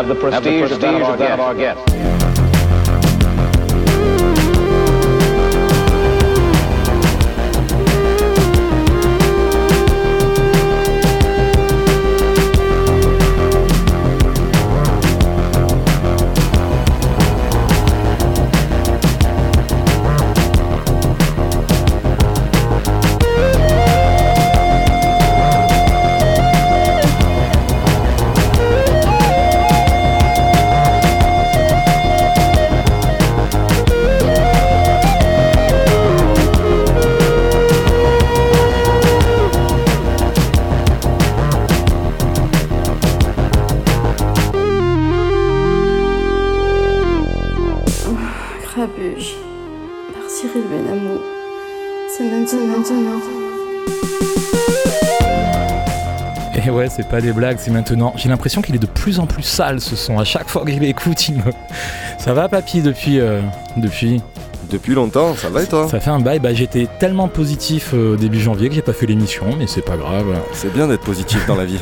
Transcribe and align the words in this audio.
have 0.00 0.08
the 0.08 0.14
prestige, 0.14 0.70
of 0.72 0.80
that 0.80 1.32
of 1.32 1.40
our 1.40 1.54
guest. 1.54 2.09
C'est 57.00 57.08
pas 57.08 57.20
des 57.20 57.32
blagues, 57.32 57.56
c'est 57.58 57.70
maintenant. 57.70 58.12
J'ai 58.16 58.28
l'impression 58.28 58.60
qu'il 58.60 58.74
est 58.74 58.78
de 58.78 58.86
plus 58.86 59.20
en 59.20 59.26
plus 59.26 59.42
sale 59.42 59.80
ce 59.80 59.96
son. 59.96 60.18
À 60.18 60.24
chaque 60.24 60.48
fois 60.48 60.64
que 60.64 60.70
je 60.70 60.76
il 60.76 61.34
me. 61.36 61.52
Ça 62.18 62.34
va, 62.34 62.48
papy, 62.48 62.82
depuis. 62.82 63.20
Euh, 63.20 63.40
depuis 63.76 64.20
depuis 64.70 64.94
longtemps, 64.94 65.34
ça 65.34 65.48
va 65.48 65.62
et 65.62 65.66
toi 65.66 65.88
Ça 65.88 66.00
fait 66.00 66.10
un 66.10 66.20
bail, 66.20 66.38
bah, 66.38 66.54
j'étais 66.54 66.86
tellement 66.98 67.28
positif 67.28 67.90
euh, 67.94 68.16
début 68.16 68.40
janvier 68.40 68.68
que 68.68 68.74
j'ai 68.74 68.82
pas 68.82 68.92
fait 68.92 69.06
l'émission, 69.06 69.46
mais 69.58 69.66
c'est 69.66 69.84
pas 69.84 69.96
grave. 69.96 70.26
C'est 70.52 70.72
bien 70.72 70.88
d'être 70.88 71.02
positif 71.02 71.46
dans 71.46 71.56
la 71.56 71.64
vie. 71.64 71.80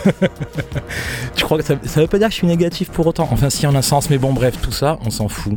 tu 1.37 1.45
crois 1.45 1.59
que 1.59 1.65
ça, 1.65 1.75
ça, 1.85 2.01
veut 2.01 2.07
pas 2.07 2.19
dire 2.19 2.29
que 2.29 2.33
je 2.33 2.39
suis 2.39 2.47
négatif 2.47 2.91
pour 2.91 3.07
autant? 3.07 3.29
Enfin, 3.31 3.51
si 3.51 3.67
en 3.67 3.75
un 3.75 3.83
sens, 3.83 4.11
mais 4.11 4.19
bon, 4.19 4.33
bref, 4.33 4.55
tout 4.61 4.73
ça, 4.73 4.99
on 5.05 5.11
s'en 5.11 5.29
fout. 5.29 5.55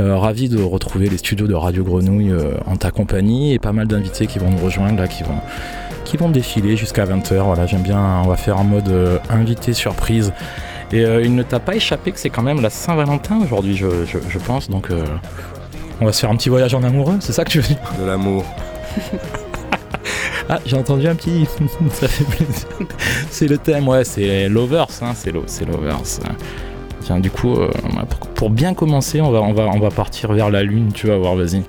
Euh, 0.00 0.16
ravi 0.16 0.48
de 0.48 0.62
retrouver 0.62 1.08
les 1.08 1.18
studios 1.18 1.46
de 1.46 1.54
Radio 1.54 1.84
Grenouille 1.84 2.34
en 2.66 2.76
ta 2.76 2.90
compagnie 2.90 3.54
et 3.54 3.58
pas 3.58 3.72
mal 3.72 3.86
d'invités 3.86 4.26
qui 4.26 4.38
vont 4.38 4.50
nous 4.50 4.64
rejoindre 4.64 4.98
là, 4.98 5.08
qui 5.08 5.22
vont 5.22 5.38
qui 6.04 6.16
vont 6.16 6.28
défiler 6.28 6.76
jusqu'à 6.76 7.04
20h. 7.04 7.42
Voilà, 7.42 7.66
j'aime 7.66 7.82
bien, 7.82 7.98
on 8.24 8.28
va 8.28 8.36
faire 8.36 8.58
en 8.58 8.64
mode 8.64 8.88
euh, 8.88 9.18
invité 9.30 9.72
surprise. 9.72 10.32
Et 10.92 11.04
euh, 11.04 11.22
il 11.22 11.34
ne 11.34 11.42
t'a 11.42 11.58
pas 11.58 11.74
échappé 11.74 12.12
que 12.12 12.20
c'est 12.20 12.30
quand 12.30 12.42
même 12.42 12.60
la 12.60 12.70
Saint-Valentin 12.70 13.40
aujourd'hui, 13.42 13.76
je, 13.76 14.38
pense. 14.38 14.70
Donc 14.70 14.90
euh, 14.90 15.04
on 16.04 16.08
va 16.08 16.12
se 16.12 16.20
faire 16.20 16.30
un 16.30 16.36
petit 16.36 16.50
voyage 16.50 16.74
en 16.74 16.82
amoureux, 16.82 17.16
c'est 17.20 17.32
ça 17.32 17.44
que 17.44 17.50
tu 17.50 17.60
veux 17.60 17.66
dire 17.66 17.78
De 17.98 18.04
l'amour. 18.04 18.44
ah, 20.50 20.58
j'ai 20.66 20.76
entendu 20.76 21.08
un 21.08 21.14
petit. 21.14 21.46
ça 21.92 22.08
fait 22.08 22.24
plaisir. 22.24 22.66
c'est 23.30 23.48
le 23.48 23.56
thème, 23.56 23.88
ouais, 23.88 24.04
c'est 24.04 24.50
Lovers, 24.50 24.88
hein, 25.00 25.12
c'est 25.14 25.32
Lovers. 25.32 26.02
Tiens, 27.00 27.20
du 27.20 27.30
coup, 27.30 27.56
pour, 28.34 28.50
bien 28.50 28.74
commencer, 28.74 29.22
on 29.22 29.30
va, 29.30 29.40
on, 29.40 29.54
va, 29.54 29.64
on 29.64 29.80
va 29.80 29.90
partir 29.90 30.32
vers 30.32 30.50
la 30.50 30.62
lune, 30.62 30.92
tu 30.92 31.06
vas 31.06 31.16
voir, 31.16 31.36
vas-y. 31.36 31.62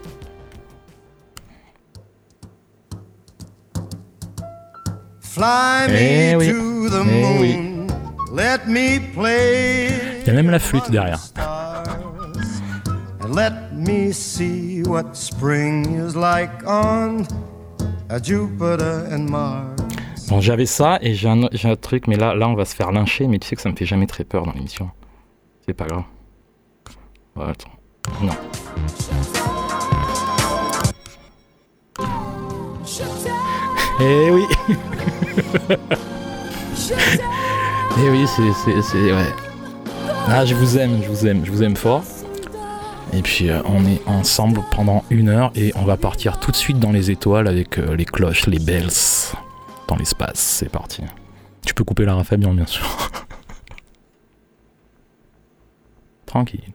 Fly 5.21 5.87
me 5.89 5.95
eh 5.95 6.35
oui. 6.35 6.47
to 6.47 6.89
the 6.89 7.01
eh 7.01 7.21
moon. 7.21 7.39
Oui. 7.39 7.57
Let 8.33 8.67
me 8.67 8.99
play. 9.13 9.89
Il 10.21 10.27
y 10.27 10.29
a 10.29 10.33
même 10.33 10.49
la 10.49 10.59
flûte 10.59 10.91
derrière. 10.91 11.19
let 13.33 13.64
me 13.85 14.11
see 14.11 14.83
what 14.83 15.13
spring 15.15 15.95
is 15.95 16.15
like 16.15 16.65
on 16.65 17.25
Jupiter 18.21 19.07
and 19.11 19.29
Mars. 19.29 19.81
Bon, 20.29 20.41
j'avais 20.41 20.65
ça 20.65 20.97
et 21.01 21.13
j'ai 21.13 21.29
un, 21.29 21.75
truc, 21.75 22.07
mais 22.07 22.15
là, 22.15 22.33
là, 22.33 22.47
on 22.49 22.55
va 22.55 22.65
se 22.65 22.75
faire 22.75 22.91
lyncher, 22.91 23.27
mais 23.27 23.37
tu 23.37 23.47
sais 23.47 23.55
que 23.55 23.61
ça 23.61 23.69
me 23.69 23.75
fait 23.75 23.85
jamais 23.85 24.07
très 24.07 24.23
peur 24.23 24.45
dans 24.45 24.53
l'émission. 24.53 24.89
C'est 25.65 25.73
pas 25.73 25.85
grave. 25.85 26.03
Voilà, 27.35 27.51
attends. 27.51 27.69
Non. 28.21 28.33
Eh 34.01 34.31
oui 34.31 34.45
Eh 37.97 38.09
oui, 38.09 38.25
c'est, 38.27 38.81
c'est, 38.81 39.13
ouais. 39.13 39.33
Ah, 40.27 40.43
je 40.45 40.53
vous 40.53 40.77
aime, 40.77 41.01
je 41.01 41.07
vous 41.07 41.25
aime, 41.27 41.45
je 41.45 41.51
vous 41.51 41.63
aime 41.63 41.75
fort. 41.75 42.03
Et 43.13 43.21
puis 43.21 43.49
euh, 43.49 43.61
on 43.65 43.85
est 43.85 44.01
ensemble 44.07 44.61
pendant 44.71 45.03
une 45.09 45.29
heure 45.29 45.51
et 45.55 45.71
on 45.75 45.85
va 45.85 45.97
partir 45.97 46.39
tout 46.39 46.51
de 46.51 46.55
suite 46.55 46.79
dans 46.79 46.91
les 46.91 47.11
étoiles 47.11 47.47
avec 47.47 47.77
euh, 47.77 47.95
les 47.95 48.05
cloches, 48.05 48.47
les 48.47 48.59
bells 48.59 48.89
dans 49.87 49.95
l'espace. 49.95 50.39
C'est 50.39 50.69
parti. 50.69 51.03
Tu 51.65 51.73
peux 51.73 51.83
couper 51.83 52.05
la 52.05 52.23
Fabian, 52.23 52.53
bien 52.53 52.65
sûr. 52.65 52.85
tranquille. 56.25 56.73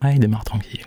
Ah, 0.00 0.12
il 0.12 0.20
démarre 0.20 0.44
tranquille. 0.44 0.84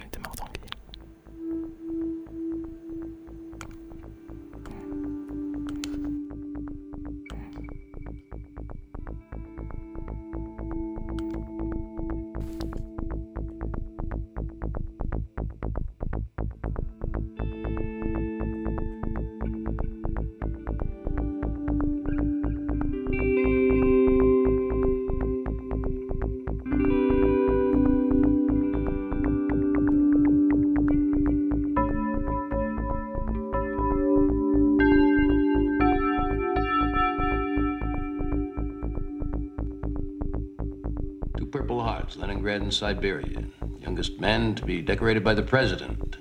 Leningrad 42.17 42.61
and 42.61 42.73
Siberia. 42.73 43.43
Youngest 43.79 44.19
man 44.19 44.55
to 44.55 44.65
be 44.65 44.81
decorated 44.81 45.23
by 45.23 45.33
the 45.33 45.43
president. 45.43 46.17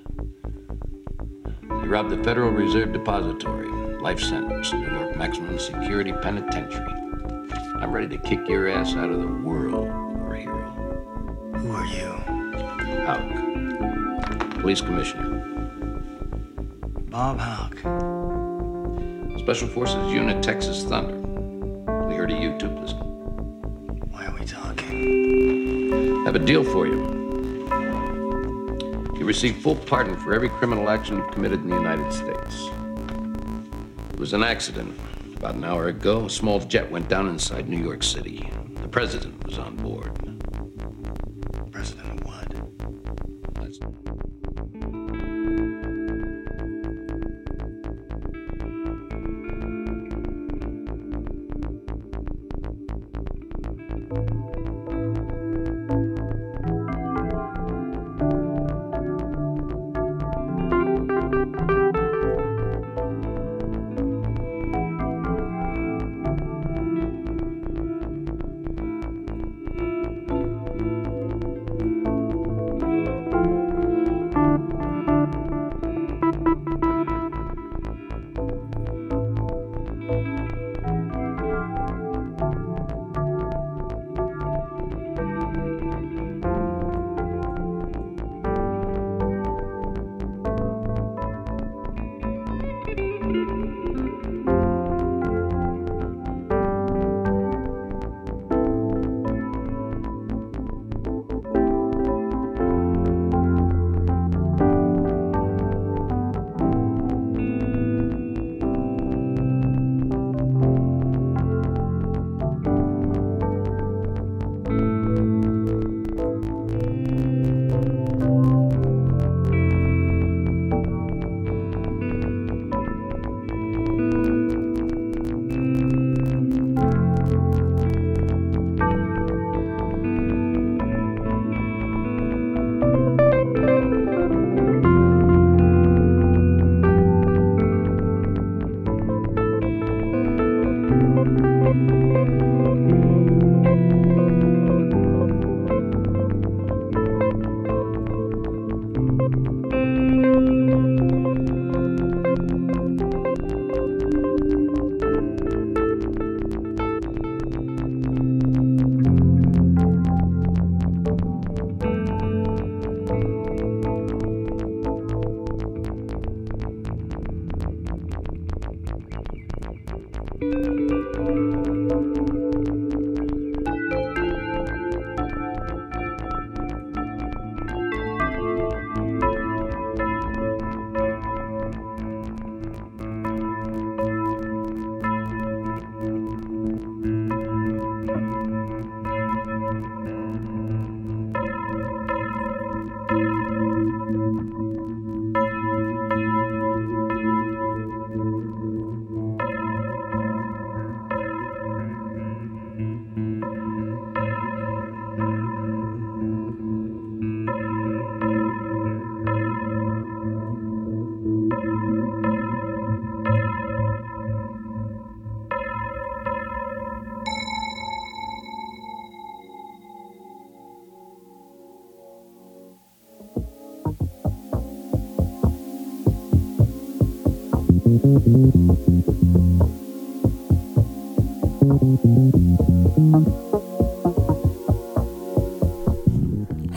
He 1.61 1.87
robbed 1.87 2.09
the 2.09 2.23
Federal 2.23 2.51
Reserve 2.51 2.93
Depository. 2.93 3.67
Life 3.99 4.19
sentence, 4.19 4.71
New 4.73 4.89
York 4.89 5.17
Maximum 5.17 5.59
Security 5.59 6.13
Penitentiary. 6.13 6.93
I'm 7.81 7.91
ready 7.91 8.07
to 8.09 8.17
kick 8.17 8.47
your 8.47 8.69
ass 8.69 8.95
out 8.95 9.09
of 9.09 9.19
the 9.19 9.27
world, 9.27 9.87
war 9.87 10.35
hero. 10.35 10.69
Who 11.57 11.71
are 11.71 11.85
you? 11.85 12.37
Hauk. 13.05 14.59
Police 14.61 14.81
Commissioner. 14.81 15.39
Bob 17.09 17.39
Hauk. 17.39 17.77
Special 19.39 19.67
Forces 19.67 20.11
Unit 20.11 20.43
Texas 20.43 20.83
Thunder. 20.83 21.17
We 22.07 22.15
heard 22.15 22.31
of 22.31 22.41
you 22.41 22.57
too, 22.57 22.69
have 26.27 26.35
a 26.35 26.39
deal 26.39 26.61
for 26.61 26.85
you. 26.85 26.97
You 29.17 29.23
receive 29.23 29.55
full 29.59 29.75
pardon 29.75 30.17
for 30.17 30.33
every 30.33 30.49
criminal 30.49 30.89
action 30.89 31.15
you've 31.15 31.31
committed 31.31 31.61
in 31.61 31.69
the 31.69 31.75
United 31.77 32.11
States. 32.11 32.67
It 34.11 34.19
was 34.19 34.33
an 34.33 34.43
accident. 34.43 34.93
About 35.37 35.55
an 35.55 35.63
hour 35.63 35.87
ago, 35.87 36.25
a 36.25 36.29
small 36.29 36.59
jet 36.59 36.91
went 36.91 37.07
down 37.07 37.29
inside 37.29 37.69
New 37.69 37.81
York 37.81 38.03
City. 38.03 38.51
The 38.81 38.89
president 38.89 39.41
was 39.45 39.57
on 39.57 39.77
board. 39.77 39.96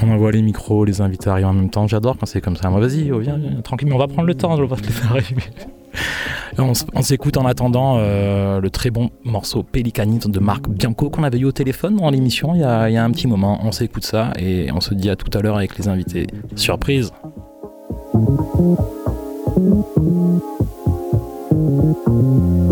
On 0.03 0.11
envoie 0.11 0.33
les 0.33 0.43
micros, 0.43 0.85
les 0.85 1.01
invités 1.01 1.29
arrivent 1.29 1.47
en 1.47 1.53
même 1.53 1.71
temps. 1.71 1.87
J'adore 1.87 2.17
quand 2.19 2.27
c'est 2.27 2.41
comme 2.41 2.57
ça. 2.57 2.71
Moi, 2.71 2.81
vas-y, 2.81 3.05
viens, 3.05 3.37
viens, 3.39 3.61
tranquille, 3.63 3.89
mais 3.89 3.95
on 3.95 3.99
va 3.99 4.09
prendre 4.09 4.27
le 4.27 4.35
temps, 4.35 4.53
on 4.53 4.67
va 4.67 4.77
on, 6.59 7.03
s'écoute 7.03 7.37
en 7.39 7.47
attendant 7.47 7.97
euh, 7.99 8.61
le 8.61 8.71
très 8.71 8.91
bon 8.91 9.11
morceau 9.25 9.63
Pélicanite 9.63 10.29
de 10.29 10.39
Marc 10.41 10.69
Bianco 10.69 11.09
qu'on 11.09 11.23
avait 11.23 11.39
eu 11.39 11.47
au 11.47 11.53
téléphone 11.53 11.97
dans 11.97 12.11
l'émission 12.11 12.55
il, 12.55 12.61
y 12.61 12.65
a- 12.65 12.91
il 12.91 12.93
y 12.95 12.97
a 12.99 13.05
un 13.05 13.11
petit 13.11 13.27
moment. 13.27 13.61
On 13.65 13.73
s'écoute 13.73 14.05
ça 14.05 14.33
et 14.39 14.71
on 14.73 14.81
se 14.81 14.93
dit 14.95 15.09
à 15.11 15.17
tout 15.17 15.37
à 15.37 15.43
l'heure 15.43 15.57
avec 15.57 15.79
les 15.79 15.89
invités. 15.89 16.27
Surprise 16.57 17.13
Thank 22.11 22.25
you. 22.25 22.70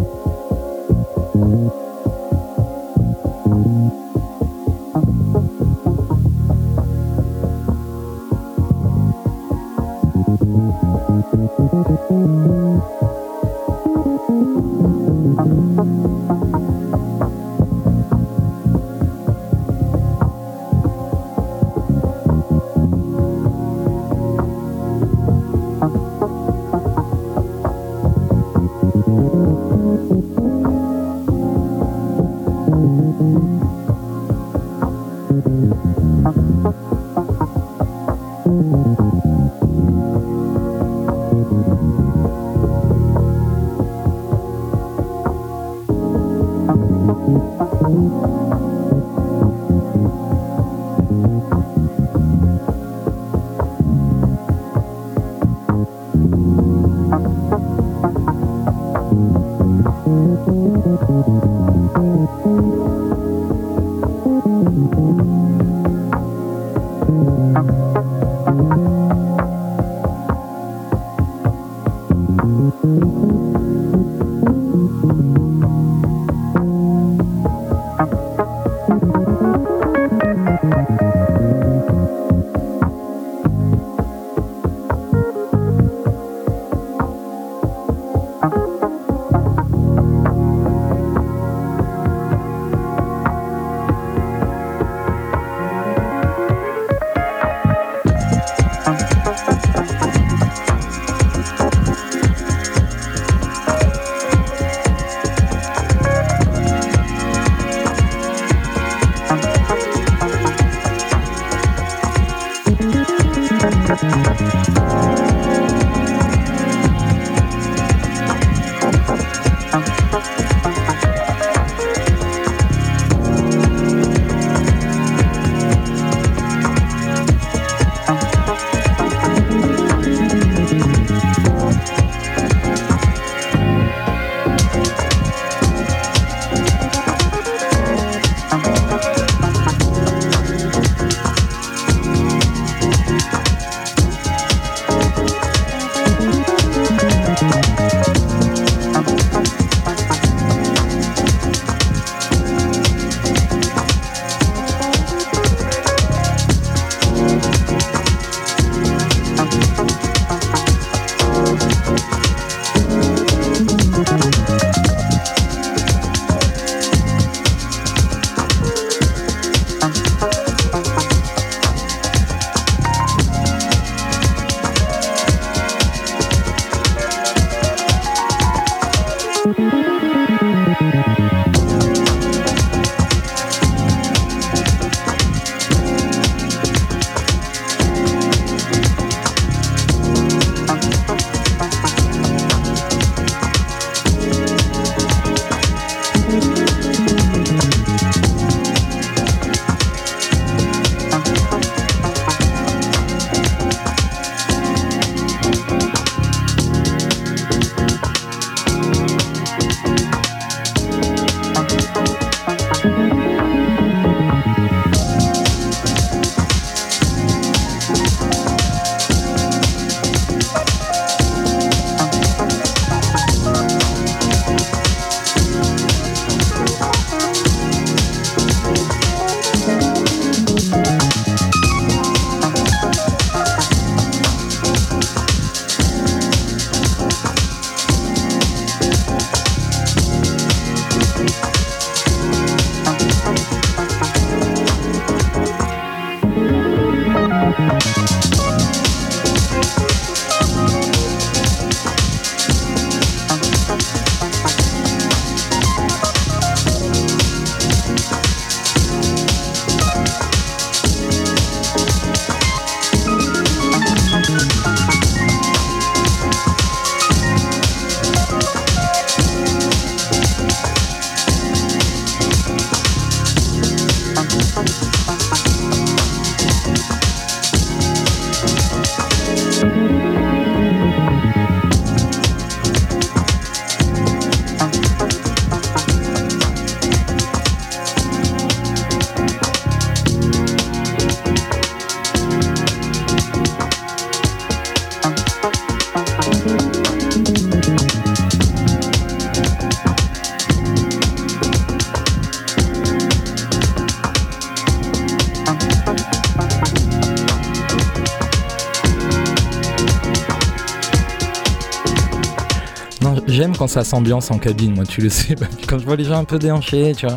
J'aime 313.49 313.57
quand 313.57 313.67
ça 313.67 313.83
s'ambiance 313.83 314.31
en 314.31 314.39
cabine, 314.39 314.75
moi, 314.75 314.85
tu 314.85 315.01
le 315.01 315.09
sais. 315.09 315.35
Bah, 315.41 315.47
Quand 315.67 315.79
je 315.79 315.85
vois 315.87 315.97
les 315.97 316.05
gens 316.05 316.19
un 316.19 316.25
peu 316.25 316.39
déhanchés, 316.39 316.93
tu 316.95 317.07
vois. 317.07 317.17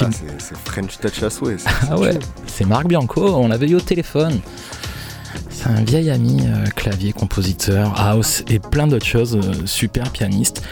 Rime. 0.00 0.10
c'est 0.38 0.56
French 0.56 0.98
Touch 0.98 1.22
à 1.22 1.30
souhait. 1.30 1.56
Ah 1.90 1.96
ouais, 1.98 2.18
c'est 2.46 2.64
Marc 2.64 2.86
Bianco, 2.88 3.22
on 3.36 3.46
l'avait 3.48 3.68
eu 3.68 3.76
au 3.76 3.80
téléphone. 3.80 4.40
C'est 5.50 5.68
un 5.68 5.82
vieil 5.84 6.10
ami, 6.10 6.40
euh, 6.44 6.64
clavier, 6.74 7.12
compositeur, 7.12 7.94
house 8.00 8.42
et 8.48 8.58
plein 8.58 8.86
d'autres 8.88 9.06
choses, 9.06 9.36
euh, 9.36 9.66
super 9.66 10.10
pianiste. 10.10 10.62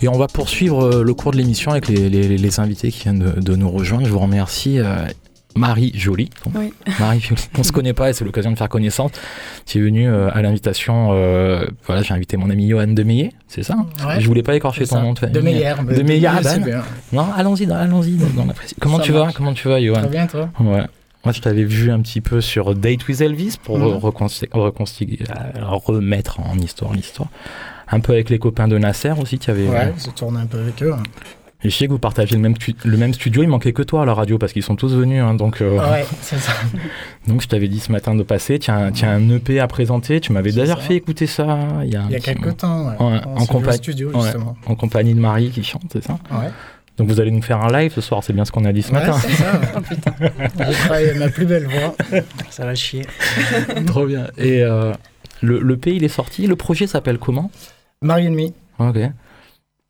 Et 0.00 0.08
on 0.08 0.16
va 0.18 0.28
poursuivre 0.28 0.82
euh, 0.84 1.02
le 1.02 1.12
cours 1.14 1.32
de 1.32 1.36
l'émission 1.38 1.70
avec 1.72 1.88
les, 1.88 2.08
les- 2.08 2.36
les 2.38 2.60
invités 2.60 2.90
qui 2.90 3.02
viennent 3.04 3.18
de, 3.18 3.40
de 3.40 3.54
nous 3.56 3.70
rejoindre. 3.70 4.06
Je 4.06 4.12
vous 4.12 4.18
remercie. 4.18 4.78
Marie 5.56 5.92
Jolie. 5.94 6.30
Oui. 6.54 6.72
Marie 7.00 7.20
Jolie. 7.20 7.48
On 7.58 7.62
se 7.62 7.72
connaît 7.72 7.92
pas 7.92 8.10
et 8.10 8.12
c'est 8.12 8.24
l'occasion 8.24 8.52
de 8.52 8.56
faire 8.58 8.68
connaissance. 8.68 9.10
Tu 9.66 9.78
es 9.78 9.80
venu 9.80 10.08
euh, 10.08 10.28
à 10.32 10.42
l'invitation. 10.42 11.10
euh, 11.12 11.66
voilà, 11.86 12.02
j'ai 12.02 12.14
invité 12.14 12.36
mon 12.36 12.50
ami 12.50 12.68
Johan 12.68 12.86
Demeyer, 12.88 13.32
c'est 13.48 13.62
ça 13.62 13.76
Ouais. 14.06 14.20
Je 14.20 14.26
voulais 14.26 14.42
pas 14.42 14.54
écorcher 14.54 14.86
ton 14.86 14.96
ça. 14.96 15.02
nom 15.02 15.12
de 15.14 15.18
famille. 15.18 15.34
De 15.34 15.40
meilleur. 15.40 15.82
De 15.82 16.02
Meyer, 16.02 16.26
ah 16.28 16.38
c'est 16.42 16.58
ben. 16.60 16.64
bien. 16.64 16.82
Non, 17.12 17.26
allons-y, 17.36 17.70
allons-y. 17.70 18.18
Comment 18.80 18.98
Ça 18.98 19.02
tu 19.04 19.12
vas. 19.12 19.30
Comment 19.34 19.52
tu 19.54 19.68
vas, 19.68 19.80
Johan 19.80 20.00
Très 20.00 20.08
bien, 20.08 20.26
toi 20.26 20.50
Ouais. 20.60 20.82
Moi, 21.24 21.32
je 21.32 21.40
t'avais 21.40 21.64
vu 21.64 21.90
un 21.90 22.00
petit 22.02 22.20
peu 22.20 22.40
sur 22.40 22.74
Date 22.76 23.08
with 23.08 23.20
Elvis 23.20 23.56
pour 23.60 23.78
reconsti- 23.78 24.48
reconsti- 24.50 25.18
euh, 25.28 25.64
remettre 25.64 26.38
en 26.38 26.56
histoire 26.58 26.92
l'histoire. 26.92 27.28
Un 27.88 27.98
peu 28.00 28.12
avec 28.12 28.30
les 28.30 28.38
copains 28.38 28.68
de 28.68 28.78
Nasser 28.78 29.12
aussi, 29.20 29.38
tu 29.38 29.50
avais. 29.50 29.66
Ouais, 29.66 29.92
je 29.98 30.10
tourne 30.10 30.36
un 30.36 30.46
peu 30.46 30.58
avec 30.60 30.80
eux. 30.84 30.94
Et 31.62 31.70
je 31.70 31.74
sais 31.76 31.86
que 31.86 31.92
vous 31.92 31.98
partagez 31.98 32.34
le 32.34 32.40
même, 32.42 32.54
le 32.84 32.96
même 32.98 33.14
studio, 33.14 33.42
il 33.42 33.48
manquait 33.48 33.72
que 33.72 33.82
toi 33.82 34.02
à 34.02 34.04
la 34.04 34.12
radio 34.14 34.36
parce 34.38 34.52
qu'ils 34.52 34.62
sont 34.62 34.76
tous 34.76 34.94
venus. 34.94 35.22
hein, 35.22 35.34
donc, 35.34 35.62
euh, 35.62 35.78
Ouais, 35.78 36.04
c'est 36.20 36.38
ça. 36.38 36.52
donc, 37.26 37.40
je 37.40 37.48
t'avais 37.48 37.66
dit 37.68 37.80
ce 37.80 37.90
matin 37.90 38.14
de 38.14 38.22
passer. 38.22 38.58
Tu 38.58 38.70
as, 38.70 38.76
un- 38.76 39.30
EP 39.30 39.58
à 39.58 39.66
présenter. 39.66 40.20
Tu 40.20 40.32
m'avais 40.32 40.52
d'ailleurs 40.52 40.80
ça. 40.80 40.84
fait 40.88 40.94
écouter 40.96 41.26
ça 41.26 41.58
il 41.82 41.92
y 41.92 41.96
a, 41.96 42.02
Il 42.08 42.12
y 42.12 42.14
a 42.16 42.18
moment. 42.18 42.18
quelques 42.20 42.56
temps, 42.58 42.86
ouais. 42.88 42.94
En 43.36 43.46
compagnie- 43.46 43.78
studio, 43.78 44.10
ouais. 44.10 44.20
justement. 44.22 44.54
En 44.66 44.74
compagnie 44.74 45.14
de 45.14 45.20
Marie 45.20 45.50
qui 45.50 45.64
chante, 45.64 45.82
c'est 45.92 46.04
ça 46.04 46.18
Ouais, 46.30 46.50
Donc, 46.98 47.08
vous 47.08 47.20
allez 47.20 47.30
nous 47.30 47.42
faire 47.42 47.60
un 47.62 47.72
live 47.72 47.90
ce 47.94 48.02
soir, 48.02 48.22
c'est 48.22 48.34
bien 48.34 48.44
ce 48.44 48.52
qu'on 48.52 48.64
a 48.66 48.72
dit 48.72 48.82
ce 48.82 48.92
ouais 48.92 49.00
matin. 49.00 49.14
c'est 49.18 49.32
ça. 49.32 49.60
Oh 49.76 49.80
putain. 49.80 50.14
Ma 51.18 51.28
plus 51.28 51.46
belle 51.46 51.66
voix. 51.66 51.94
Ça 52.50 52.66
va 52.66 52.74
chier. 52.74 53.06
Trop 53.86 54.06
bien. 54.06 54.26
Et 54.36 54.62
euh, 54.62 54.92
le, 55.40 55.58
le 55.60 55.76
P, 55.78 55.94
il 55.94 56.04
est 56.04 56.08
sorti. 56.08 56.46
Le 56.46 56.54
projet 56.56 56.86
s'appelle 56.86 57.18
comment? 57.18 57.50
Marie 58.02 58.26
Enemy. 58.26 58.52
Ok. 58.78 58.98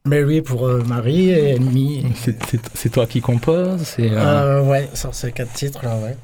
Mary 0.06 0.40
pour 0.42 0.66
euh, 0.66 0.82
Marie 0.86 1.30
et 1.30 1.56
Enemy. 1.56 2.06
C'est- 2.14 2.36
C'est 2.48 2.60
c'est 2.74 2.88
toi 2.90 3.06
qui 3.06 3.20
compose 3.20 3.80
c'est, 3.82 4.10
euh, 4.10 4.60
Euh, 4.60 4.62
ouais, 4.62 4.88
sur 4.94 5.14
ces 5.14 5.32
quatre 5.32 5.52
titres 5.52 5.84
là, 5.84 5.96
ouais. 5.96 6.16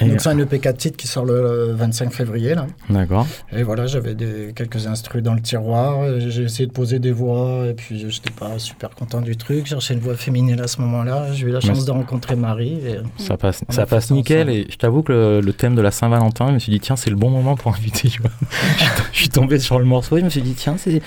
et- 0.00 0.08
Donc 0.10 0.20
c'est 0.20 0.28
un 0.28 0.38
EP 0.38 0.58
4 0.58 0.76
titres 0.76 0.96
qui 0.98 1.06
sort 1.08 1.24
le 1.24 1.72
25 1.72 2.12
février 2.12 2.54
là. 2.54 2.66
D'accord. 2.90 3.26
Et 3.52 3.62
voilà, 3.62 3.86
j'avais 3.86 4.14
quelques 4.54 4.86
instrus 4.86 5.22
dans 5.22 5.32
le 5.34 5.40
tiroir. 5.40 6.04
J'ai 6.18 6.42
essayé 6.42 6.66
de 6.66 6.72
poser 6.72 6.98
des 6.98 7.12
voix 7.12 7.66
et 7.66 7.72
puis 7.74 7.98
je 7.98 8.06
n'étais 8.06 8.30
pas 8.38 8.58
super 8.58 8.90
content 8.90 9.20
du 9.22 9.36
truc. 9.38 9.60
J'ai 9.64 9.70
cherché 9.70 9.94
une 9.94 10.00
voix 10.00 10.14
féminine 10.16 10.60
à 10.60 10.66
ce 10.66 10.80
moment-là. 10.82 11.32
J'ai 11.32 11.46
eu 11.46 11.50
la 11.50 11.60
chance 11.60 11.80
c'est- 11.80 11.86
de 11.86 11.90
rencontrer 11.92 12.36
Marie. 12.36 12.74
Et... 12.86 12.96
Ça 13.22 13.36
passe, 13.38 13.62
ça 13.70 13.86
passe 13.86 14.06
ça 14.08 14.14
nickel. 14.14 14.50
Et 14.50 14.66
je 14.70 14.76
t'avoue 14.76 15.02
que 15.02 15.12
le, 15.12 15.40
le 15.40 15.52
thème 15.54 15.74
de 15.74 15.80
la 15.82 15.90
Saint-Valentin, 15.90 16.48
je 16.48 16.54
me 16.54 16.58
suis 16.58 16.72
dit, 16.72 16.80
tiens, 16.80 16.96
c'est 16.96 17.10
le 17.10 17.16
bon 17.16 17.30
moment 17.30 17.56
pour 17.56 17.74
inviter. 17.74 18.10
je 19.12 19.18
suis 19.18 19.28
tombé 19.30 19.58
sur 19.58 19.78
le 19.78 19.86
morceau 19.86 20.16
et 20.18 20.20
je 20.20 20.24
me 20.26 20.30
suis 20.30 20.42
dit, 20.42 20.54
tiens, 20.54 20.76
c'est. 20.78 21.00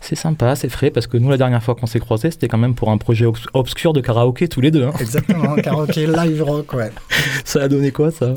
C'est 0.00 0.14
sympa, 0.14 0.54
c'est 0.56 0.68
frais, 0.68 0.90
parce 0.90 1.06
que 1.06 1.16
nous, 1.16 1.30
la 1.30 1.36
dernière 1.36 1.62
fois 1.62 1.74
qu'on 1.74 1.86
s'est 1.86 2.00
croisés, 2.00 2.30
c'était 2.30 2.48
quand 2.48 2.58
même 2.58 2.74
pour 2.74 2.90
un 2.90 2.98
projet 2.98 3.24
obs- 3.26 3.46
obscur 3.54 3.92
de 3.92 4.00
karaoké 4.00 4.48
tous 4.48 4.60
les 4.60 4.70
deux. 4.70 4.84
hein. 4.84 4.92
Exactement, 5.00 5.54
karaoké 5.62 6.06
live 6.06 6.42
rock, 6.42 6.72
ouais. 6.74 6.90
Ça 7.44 7.62
a 7.62 7.68
donné 7.68 7.90
quoi, 7.90 8.10
ça? 8.10 8.34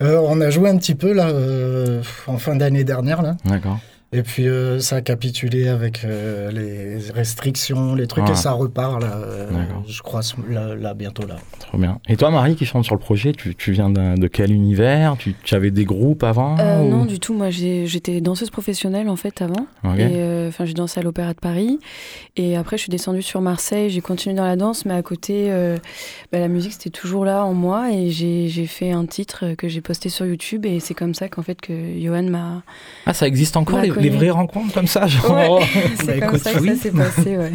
Euh, 0.00 0.20
on 0.26 0.40
a 0.40 0.50
joué 0.50 0.68
un 0.68 0.76
petit 0.78 0.94
peu 0.96 1.12
là 1.12 1.28
euh, 1.28 2.02
en 2.26 2.38
fin 2.38 2.56
d'année 2.56 2.82
dernière 2.82 3.22
là. 3.22 3.36
D'accord. 3.44 3.78
Et 4.14 4.22
puis 4.22 4.46
euh, 4.46 4.78
ça 4.80 4.96
a 4.96 5.00
capitulé 5.00 5.68
avec 5.68 6.04
euh, 6.04 6.50
les 6.50 6.98
restrictions, 7.12 7.94
les 7.94 8.06
trucs 8.06 8.28
et 8.28 8.34
ça 8.34 8.52
repart 8.52 9.00
là. 9.00 9.16
euh, 9.16 9.48
je 9.88 10.02
crois 10.02 10.20
là, 10.50 10.74
là, 10.74 10.92
bientôt 10.94 11.26
là. 11.26 11.36
Trop 11.58 11.78
bien. 11.78 11.98
Et 12.08 12.16
toi, 12.16 12.30
Marie, 12.30 12.54
qui 12.54 12.66
chante 12.66 12.84
sur 12.84 12.94
le 12.94 13.00
projet, 13.00 13.32
tu, 13.32 13.54
tu 13.54 13.72
viens 13.72 13.88
de 13.90 14.26
quel 14.28 14.52
univers? 14.52 15.16
Tu, 15.18 15.34
tu 15.42 15.54
avais 15.54 15.70
des 15.70 15.84
groupes 15.86 16.22
avant 16.24 16.58
Euh, 16.58 16.82
ou- 16.82 16.90
non, 16.90 17.04
du 17.06 17.18
tout. 17.20 17.32
Moi, 17.34 17.48
j'étais 17.50 18.20
danseuse 18.20 18.50
professionnelle 18.50 19.08
en 19.08 19.16
fait 19.16 19.40
avant. 19.40 19.66
Ok. 19.84 19.98
Et 19.98 20.08
euh, 20.16 20.48
enfin, 20.48 20.64
j'ai 20.66 20.74
dansé 20.74 21.00
à 21.00 21.02
l'Opéra 21.02 21.32
de 21.32 21.38
Paris. 21.40 21.78
Et 22.36 22.56
après, 22.56 22.76
je 22.76 22.82
suis 22.82 22.90
descendue 22.90 23.22
sur 23.22 23.40
Marseille. 23.40 23.88
J'ai 23.90 24.00
continué 24.02 24.34
dans 24.36 24.44
la 24.44 24.56
danse, 24.56 24.84
mais 24.84 24.94
à 24.94 25.02
côté, 25.02 25.46
euh, 25.50 25.76
bah, 26.32 26.38
la 26.38 26.48
musique 26.48 26.72
c'était 26.72 26.90
toujours 26.90 27.24
là 27.24 27.44
en 27.44 27.54
moi. 27.54 27.90
Et 27.92 28.10
j'ai 28.10 28.66
fait 28.66 28.90
un 28.92 29.06
titre 29.06 29.54
que 29.56 29.68
j'ai 29.68 29.80
posté 29.80 30.10
sur 30.10 30.26
YouTube. 30.26 30.66
Et 30.66 30.80
c'est 30.80 30.94
comme 30.94 31.14
ça 31.14 31.28
qu'en 31.28 31.42
fait 31.42 31.60
que 31.60 31.72
Johan 31.98 32.24
m'a. 32.24 32.62
Ah, 33.06 33.14
ça 33.14 33.26
existe 33.26 33.56
encore, 33.56 33.80
les, 33.80 34.01
connaît. 34.08 34.18
vraies 34.18 34.30
rencontres 34.30 34.72
comme 34.74 34.86
ça 34.86 35.06
genre... 35.06 35.30
Ouais. 35.30 35.48
Bah, 35.58 35.66
c'est 35.98 36.18
comme 36.20 36.28
écoute, 36.28 36.42
ça 36.42 36.52
que 36.52 36.58
oui. 36.60 36.68
ça 36.76 36.82
s'est 36.82 36.90
passé. 36.90 37.36
Ouais. 37.36 37.52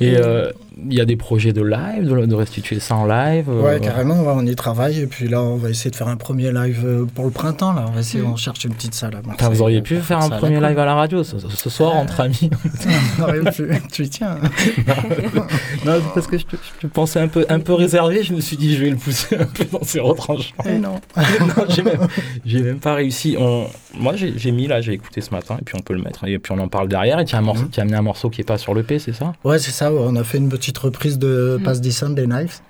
Et 0.00 0.16
euh, 0.16 0.50
il 0.76 0.92
y 0.94 1.00
a 1.00 1.04
des 1.06 1.16
projets 1.16 1.52
de 1.54 1.62
live, 1.62 2.04
de, 2.08 2.26
de 2.26 2.34
restituer 2.34 2.80
ça 2.80 2.96
en 2.96 3.06
live 3.06 3.46
euh, 3.48 3.62
Ouais, 3.62 3.80
carrément, 3.80 4.20
ouais, 4.22 4.32
on 4.36 4.44
y 4.44 4.54
travaille. 4.54 5.00
Et 5.00 5.06
puis 5.06 5.26
là, 5.28 5.40
on 5.42 5.56
va 5.56 5.70
essayer 5.70 5.90
de 5.90 5.96
faire 5.96 6.08
un 6.08 6.16
premier 6.16 6.52
live 6.52 6.82
euh, 6.84 7.06
pour 7.14 7.24
le 7.24 7.30
printemps 7.30 7.72
là. 7.72 7.86
On 7.88 7.92
va 7.92 8.00
essayer, 8.00 8.22
Mm. 8.22 8.32
on 8.32 8.36
cherche 8.36 8.64
une 8.64 8.74
petite 8.74 8.94
salle 8.94 9.14
à 9.16 9.48
vous 9.48 9.62
auriez 9.62 9.80
pu 9.82 9.96
faire 10.00 10.18
un 10.18 10.28
premier 10.28 10.60
live 10.60 10.78
à 10.78 10.84
la 10.84 10.94
radio 10.94 11.24
ce, 11.24 11.38
ce 11.38 11.70
soir 11.70 11.94
Euh, 11.96 12.00
entre 12.00 12.20
amis. 12.20 12.50
On 13.18 13.22
aurait 13.22 13.50
pu. 13.52 13.68
tu 13.92 14.04
y 14.04 14.08
tiens. 14.10 14.36
non, 15.84 15.92
parce 16.14 16.26
que 16.26 16.38
je 16.38 16.44
je 16.82 16.86
pensais 16.86 17.20
un 17.20 17.28
peu, 17.28 17.46
un 17.48 17.60
peu 17.60 17.72
réservé, 17.74 18.22
je 18.22 18.34
me 18.34 18.40
suis 18.40 18.56
dit 18.56 18.74
je 18.76 18.82
vais 18.84 18.90
le 18.90 18.96
pousser 18.96 19.36
un 19.36 19.44
peu 19.46 19.64
dans 19.70 19.82
ses 19.82 20.00
retranchements. 20.00 20.64
Eh 20.66 20.78
non. 20.78 21.00
non, 21.16 21.64
j'ai 21.68 21.82
même, 21.82 22.06
j'ai 22.44 22.60
même 22.62 22.78
pas 22.80 22.94
réussi. 22.94 23.36
On- 23.38 23.66
moi, 23.98 24.14
j'ai 24.16 24.50
mis 24.50 24.66
là, 24.66 24.82
j'ai 24.82 24.92
écouté 24.92 25.22
ce 25.22 25.30
matin, 25.30 25.56
et 25.58 25.64
puis 25.64 25.74
on 25.74 25.80
peut 25.80 25.94
le 25.94 26.02
mettre, 26.02 26.26
et 26.28 26.38
puis 26.38 26.52
on 26.52 26.58
en 26.58 26.68
parle 26.68 26.86
derrière. 26.88 27.18
Et 27.18 27.24
tu 27.24 27.34
as, 27.34 27.42
tu 27.72 27.80
as 27.80 27.82
amené 27.82 27.96
un 27.96 28.02
morceau 28.02 28.28
qui 28.28 28.42
est 28.42 28.44
pas 28.44 28.58
sur 28.58 28.74
le 28.74 28.82
P, 28.82 28.98
c'est 28.98 29.14
ça? 29.14 29.32
Ouais, 29.42 29.58
c'est 29.58 29.70
ça. 29.70 29.90
ouais, 29.90 30.00
on 30.02 30.16
a 30.16 30.24
fait 30.24 30.36
une 30.36 30.50
petite 30.50 30.65
reprise 30.78 31.18
de. 31.18 31.58
Pass 31.64 31.80
Descent 31.80 32.10
des 32.10 32.26
Knives 32.26 32.60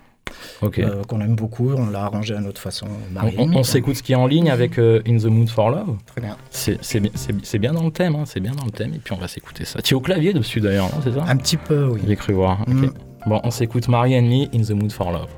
Ok. 0.61 0.81
euh, 0.81 1.05
qu'on 1.05 1.21
aime 1.21 1.37
beaucoup. 1.37 1.73
On 1.73 1.89
l'a 1.91 2.03
arrangé 2.05 2.35
à 2.35 2.41
notre 2.41 2.61
façon. 2.61 2.87
on 2.87 3.13
Marie 3.15 3.35
on- 3.39 3.43
Enemy, 3.43 3.51
on 3.57 3.61
quoi. 3.61 3.65
s'écoute 3.65 3.95
ce 3.97 4.03
qui 4.03 4.13
est 4.13 4.17
en 4.17 4.27
ligne 4.27 4.51
avec 4.51 4.79
euh, 4.79 5.01
In 5.07 5.17
the 5.19 5.27
Mood 5.27 5.49
for 5.49 5.71
Love. 5.71 5.97
Très 6.07 6.21
bien. 6.21 6.37
C'est 6.51 6.79
c'est 6.83 6.99
bien, 7.01 7.13
c'est- 7.15 7.35
c'est 7.45 7.59
bien 7.59 7.73
dans 7.73 7.85
le 7.85 7.91
thème, 7.93 8.17
hein, 8.17 8.25
c'est 8.27 8.41
bien 8.41 8.53
dans 8.53 8.65
le 8.65 8.73
thème, 8.73 8.93
et 8.95 8.99
puis 8.99 9.13
on 9.15 9.19
va 9.19 9.29
s'écouter 9.29 9.65
ça. 9.65 9.81
Tu 9.83 9.95
es 9.95 9.97
au 9.97 10.01
clavier 10.01 10.33
dessus 10.33 10.61
d'ailleurs, 10.61 10.87
non, 10.95 11.01
c'est 11.05 11.13
ça? 11.13 11.25
Un 11.29 11.37
petit 11.37 11.57
peu, 11.57 11.87
oui. 11.93 12.01
J'ai 12.07 12.17
cru 12.17 12.33
voir. 12.33 12.69
Mm. 12.69 12.87
Bon, 13.27 13.41
on 13.45 13.51
s'écoute 13.51 13.89
Marie 13.89 14.17
and 14.19 14.23
Me, 14.23 14.45
In 14.55 14.63
the 14.63 14.71
Mood 14.71 14.93
for 14.93 15.11
Love. 15.13 15.29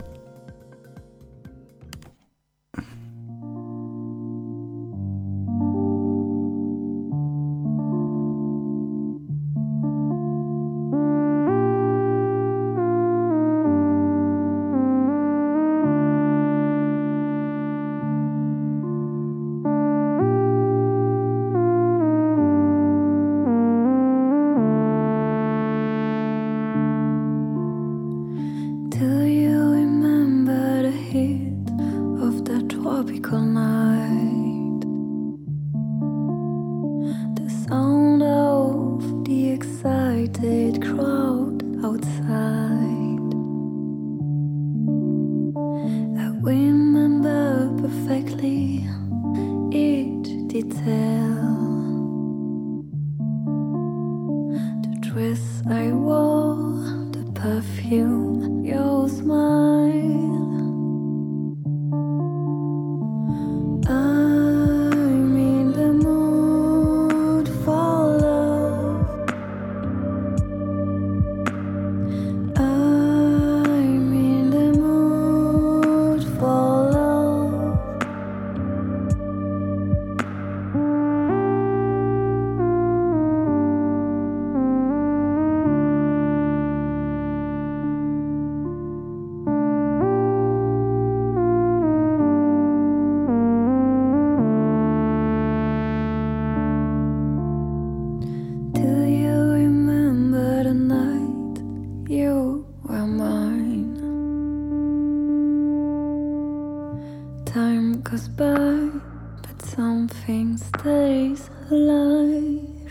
Something 109.62 110.56
stays 110.56 111.50
alive. 111.70 112.90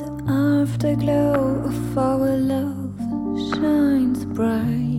The 0.00 0.10
afterglow 0.28 1.64
of 1.64 1.98
our 1.98 2.36
love 2.36 2.98
shines 3.50 4.24
bright 4.24 4.93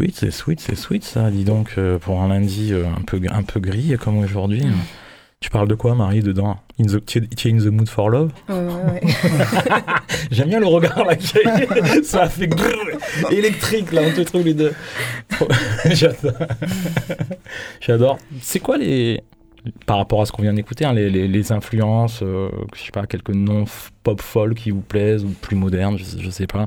sweet, 0.00 0.16
c'est 0.16 0.30
sweet, 0.30 0.60
c'est 0.60 0.76
sweet 0.76 1.04
ça. 1.04 1.30
Dis 1.30 1.44
donc, 1.44 1.72
euh, 1.78 1.98
pour 1.98 2.20
un 2.22 2.28
lundi 2.28 2.72
euh, 2.72 2.84
un, 2.86 3.02
peu, 3.02 3.20
un 3.30 3.42
peu 3.42 3.60
gris 3.60 3.94
comme 4.02 4.18
aujourd'hui. 4.18 4.62
Mm. 4.64 4.72
Tu 5.40 5.48
parles 5.48 5.68
de 5.68 5.74
quoi, 5.74 5.94
Marie, 5.94 6.20
dedans? 6.20 6.58
In 6.78 6.84
the, 6.84 7.04
Tu 7.06 7.18
es 7.18 7.50
in 7.52 7.56
the 7.58 7.66
mood 7.70 7.88
for 7.88 8.10
love? 8.10 8.30
Ouais, 8.48 8.54
ouais, 8.56 8.92
ouais. 8.92 9.00
J'aime 10.30 10.48
bien 10.48 10.60
le 10.60 10.66
regard 10.66 11.02
là. 11.04 11.16
qui- 11.16 11.38
ça 12.04 12.22
a 12.24 12.28
fait 12.28 12.46
grrr, 12.46 12.74
électrique 13.30 13.90
là, 13.92 14.02
on 14.06 14.10
te 14.14 14.20
trouve 14.20 14.44
les 14.44 14.52
deux. 14.54 14.72
J'adore. 15.90 16.32
J'adore. 17.80 18.18
C'est 18.42 18.60
quoi 18.60 18.76
les. 18.76 19.22
Par 19.86 19.98
rapport 19.98 20.22
à 20.22 20.26
ce 20.26 20.32
qu'on 20.32 20.42
vient 20.42 20.54
d'écouter, 20.54 20.84
hein, 20.86 20.92
les, 20.94 21.10
les- 21.10 21.28
les 21.28 21.52
influences, 21.52 22.20
euh, 22.22 22.48
je 22.74 22.82
sais 22.82 22.92
pas, 22.92 23.06
quelques 23.06 23.34
noms 23.34 23.64
pop 24.02 24.20
folk 24.22 24.54
qui 24.54 24.70
vous 24.70 24.80
plaisent 24.80 25.24
ou 25.24 25.28
plus 25.40 25.56
modernes, 25.56 25.98
je, 25.98 26.04
je 26.22 26.30
sais 26.30 26.46
pas, 26.46 26.66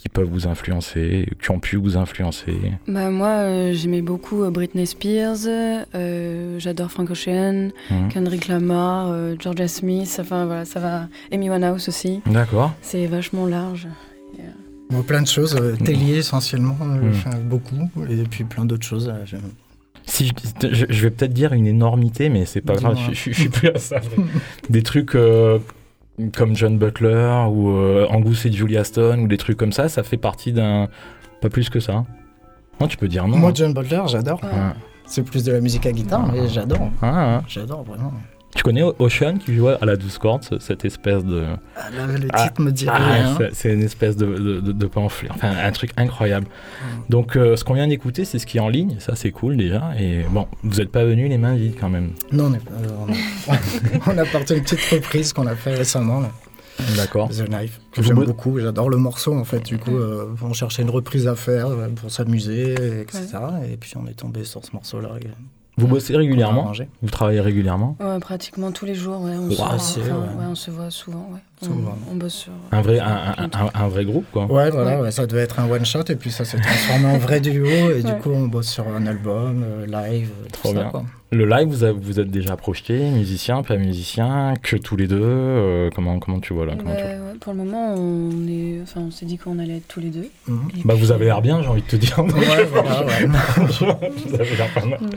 qui 0.00 0.08
peuvent 0.08 0.28
vous 0.30 0.46
influencer, 0.46 1.28
qui 1.42 1.50
ont 1.50 1.60
pu 1.60 1.76
vous 1.76 1.98
influencer. 1.98 2.54
Bah, 2.88 3.10
moi, 3.10 3.28
euh, 3.28 3.72
j'aimais 3.74 4.00
beaucoup 4.00 4.42
euh, 4.42 4.50
Britney 4.50 4.86
Spears, 4.86 5.36
euh, 5.46 6.58
j'adore 6.58 6.90
Frank 6.90 7.10
Ocean, 7.10 7.68
Mhm. 7.90 8.08
Kendrick 8.10 8.48
Lamar, 8.48 9.08
euh, 9.10 9.34
Georgia 9.38 9.68
Smith, 9.68 10.16
enfin 10.18 10.46
voilà, 10.46 10.64
ça 10.64 10.80
va. 10.80 11.08
Amy 11.32 11.50
Winehouse 11.50 11.86
aussi. 11.88 12.22
D'accord. 12.26 12.72
C'est 12.80 13.06
vachement 13.06 13.44
large. 13.46 13.88
Bon, 14.88 15.02
plein 15.02 15.22
de 15.22 15.26
choses. 15.28 15.54
euh, 15.60 15.76
Tellier 15.76 16.16
essentiellement, 16.16 16.76
euh, 16.80 16.84
Mm. 17.02 17.10
enfin, 17.10 17.30
beaucoup. 17.44 17.88
Et 18.08 18.24
puis 18.24 18.44
plein 18.44 18.64
d'autres 18.64 18.86
choses. 18.86 19.08
euh. 19.08 19.36
Si 20.06 20.28
je, 20.62 20.68
je- 20.72 20.86
je 20.88 21.02
vais 21.02 21.10
peut-être 21.10 21.32
dire 21.34 21.52
une 21.52 21.66
énormité, 21.66 22.28
mais 22.30 22.44
c'est 22.46 22.60
pas 22.62 22.74
grave, 22.74 22.96
je, 23.10 23.14
je- 23.14 23.30
je 23.30 23.40
suis 23.40 23.48
plus 23.50 23.68
à 23.68 23.78
ça. 23.78 24.00
des 24.70 24.82
trucs 24.82 25.14
euh, 25.14 25.58
comme 26.34 26.54
John 26.56 26.78
Butler 26.78 27.44
ou 27.50 27.70
euh, 27.70 28.06
Angus 28.10 28.44
et 28.46 28.52
Julia 28.52 28.84
Stone 28.84 29.20
ou 29.20 29.28
des 29.28 29.36
trucs 29.36 29.56
comme 29.56 29.72
ça, 29.72 29.88
ça 29.88 30.02
fait 30.02 30.16
partie 30.16 30.52
d'un. 30.52 30.88
Pas 31.40 31.48
plus 31.48 31.68
que 31.70 31.80
ça. 31.80 32.04
Non, 32.80 32.86
tu 32.86 32.96
peux 32.96 33.08
dire 33.08 33.26
non. 33.28 33.36
Moi, 33.38 33.50
hein. 33.50 33.52
John 33.54 33.72
Butler, 33.74 34.02
j'adore. 34.06 34.40
Ah, 34.42 34.74
C'est 35.06 35.22
plus 35.22 35.44
de 35.44 35.52
la 35.52 35.60
musique 35.60 35.86
à 35.86 35.92
guitare, 35.92 36.26
mais 36.32 36.48
j'adore. 36.48 36.90
ah. 37.02 37.42
J'adore 37.48 37.82
vraiment. 37.84 38.12
Tu 38.54 38.64
connais 38.64 38.82
Ocean 38.82 39.38
qui 39.38 39.54
jouait 39.54 39.76
à 39.80 39.86
la 39.86 39.96
12 39.96 40.18
cordes, 40.18 40.42
ce- 40.42 40.58
cette 40.58 40.84
espèce 40.84 41.24
de. 41.24 41.44
Ah, 41.76 41.88
là, 41.90 42.06
le 42.06 42.26
Ah, 42.32 42.48
titre 42.48 42.60
me 42.60 42.72
dit 42.72 42.86
Ah, 42.88 42.96
rien. 42.96 43.38
c'est- 43.52 43.72
une 43.72 43.82
espèce 43.82 44.16
de, 44.16 44.26
de, 44.26 44.60
de- 44.60 44.72
de 44.72 44.86
pamphlet, 44.86 45.28
enfin 45.32 45.52
un 45.56 45.70
truc 45.70 45.92
incroyable. 45.96 46.48
Donc 47.08 47.36
euh, 47.36 47.54
ce 47.56 47.62
qu'on 47.64 47.74
vient 47.74 47.86
d'écouter, 47.86 48.24
c'est 48.24 48.38
ce 48.40 48.46
qui 48.46 48.58
est 48.58 48.60
en 48.60 48.68
ligne, 48.68 48.96
ça 48.98 49.14
c'est 49.14 49.30
cool 49.30 49.56
déjà. 49.56 49.92
Et 49.98 50.24
bon, 50.28 50.48
vous 50.64 50.78
n'êtes 50.78 50.90
pas 50.90 51.04
venu 51.04 51.28
les 51.28 51.38
mains 51.38 51.54
vides 51.54 51.76
quand 51.78 51.88
même. 51.88 52.10
Non, 52.32 52.46
on, 52.50 52.54
est 52.54 52.58
pas- 52.58 52.72
euh, 52.72 53.06
on 53.06 53.52
a, 53.52 53.56
on 54.14 54.18
a 54.18 54.24
porté 54.26 54.56
une 54.56 54.62
petite 54.64 54.84
reprise 54.90 55.32
qu'on 55.32 55.46
a 55.46 55.54
fait 55.54 55.74
récemment, 55.74 56.20
là, 56.20 56.30
D'accord. 56.96 57.28
The 57.28 57.46
Knife, 57.48 57.78
que 57.92 58.02
j'aime 58.02 58.24
beaucoup. 58.24 58.58
J'adore 58.58 58.88
le 58.90 58.96
morceau, 58.96 59.34
en 59.34 59.44
fait. 59.44 59.60
Du 59.64 59.76
coup, 59.78 59.96
euh, 59.96 60.34
on 60.42 60.54
cherchait 60.54 60.82
une 60.82 60.88
reprise 60.90 61.28
à 61.28 61.36
faire 61.36 61.68
euh, 61.68 61.88
pour 61.88 62.10
s'amuser, 62.10 62.72
etc. 63.02 63.28
Et 63.70 63.76
puis, 63.76 63.92
on 63.96 64.06
est 64.06 64.14
tombé 64.14 64.44
sur 64.44 64.64
ce 64.64 64.70
morceau-là. 64.72 65.10
Vous 65.76 65.86
bossez 65.86 66.16
régulièrement. 66.16 66.72
Vous 67.02 67.10
travaillez 67.10 67.40
régulièrement 67.40 67.96
Ouais, 68.00 68.18
pratiquement 68.20 68.70
tous 68.72 68.84
les 68.84 68.94
jours, 68.94 69.22
ouais, 69.22 69.32
on, 69.36 69.46
Wow. 69.48 69.50
se, 69.50 69.56
voit, 69.56 69.72
Assez, 69.72 70.00
enfin, 70.02 70.10
ouais. 70.14 70.26
ouais, 70.40 70.46
on 70.50 70.54
se 70.54 70.70
voit 70.70 70.90
souvent. 70.90 71.30
On-. 71.62 72.12
On, 72.12 72.16
bosse 72.16 72.34
sur. 72.34 72.52
Un 72.72 72.80
vrai, 72.80 72.98
un, 73.00 73.34
un- 73.36 73.44
un- 73.52 73.70
un 73.84 73.88
vrai 73.88 74.04
groupe 74.04 74.24
quoi. 74.32 74.46
Ouais, 74.46 74.70
voilà, 74.70 74.96
Ouais. 74.96 75.02
ouais, 75.02 75.10
ça 75.10 75.26
devait 75.26 75.42
être 75.42 75.60
un 75.60 75.68
one-shot, 75.70 76.04
et 76.08 76.16
puis 76.16 76.30
ça 76.30 76.44
s'est 76.44 76.58
transformé 76.58 77.06
en 77.06 77.18
vrai 77.18 77.40
duo, 77.40 77.66
et 77.66 78.02
du 78.02 78.12
coup, 78.14 78.30
on 78.30 78.46
bosse 78.48 78.68
sur 78.68 78.86
un 78.88 79.06
album, 79.06 79.62
euh, 79.62 79.86
live, 79.86 80.30
euh, 80.40 80.44
tout 80.46 80.50
Trop 80.62 80.68
ça, 80.72 80.80
bien. 80.80 80.90
quoi. 80.90 81.04
Le 81.32 81.44
live, 81.46 81.68
vous, 81.68 81.84
avez- 81.84 81.98
vous 82.00 82.18
êtes 82.18 82.30
déjà 82.30 82.56
projeté, 82.56 82.98
musicien, 83.10 83.62
pas 83.62 83.76
musicien, 83.76 84.54
que 84.62 84.76
tous 84.76 84.96
les 84.96 85.06
deux. 85.06 85.20
euh, 85.22 85.90
comment, 85.94 86.18
comment 86.18 86.40
tu 86.40 86.54
vois 86.54 86.66
là 86.66 86.72
comment 86.78 86.94
tu 86.96 87.02
vois 87.02 87.34
pour 87.40 87.52
le 87.54 87.58
moment, 87.58 87.94
on 87.94 88.46
est, 88.48 88.80
enfin, 88.82 89.02
on 89.06 89.10
s'est 89.10 89.24
dit 89.26 89.38
qu'on 89.38 89.58
allait 89.58 89.76
être 89.78 89.88
tous 89.88 90.00
les 90.00 90.10
deux. 90.10 90.28
Mhm. 90.48 90.68
Et 90.76 90.82
Bah 90.84 90.94
vous 90.94 91.00
puis- 91.04 91.12
avez 91.12 91.24
l'air 91.26 91.40
bien, 91.40 91.62
j'ai 91.62 91.68
envie 91.68 91.82
de 91.82 91.86
te 91.86 91.96
dire. 91.96 92.18
Ouais, 92.18 92.64
voilà, 92.70 93.06
ouais. 93.06 93.26
vous 93.26 94.34
avez 94.34 94.56
l'air 94.56 94.68
pas 94.74 94.84
mal. 94.84 94.98
Mm. 95.00 95.10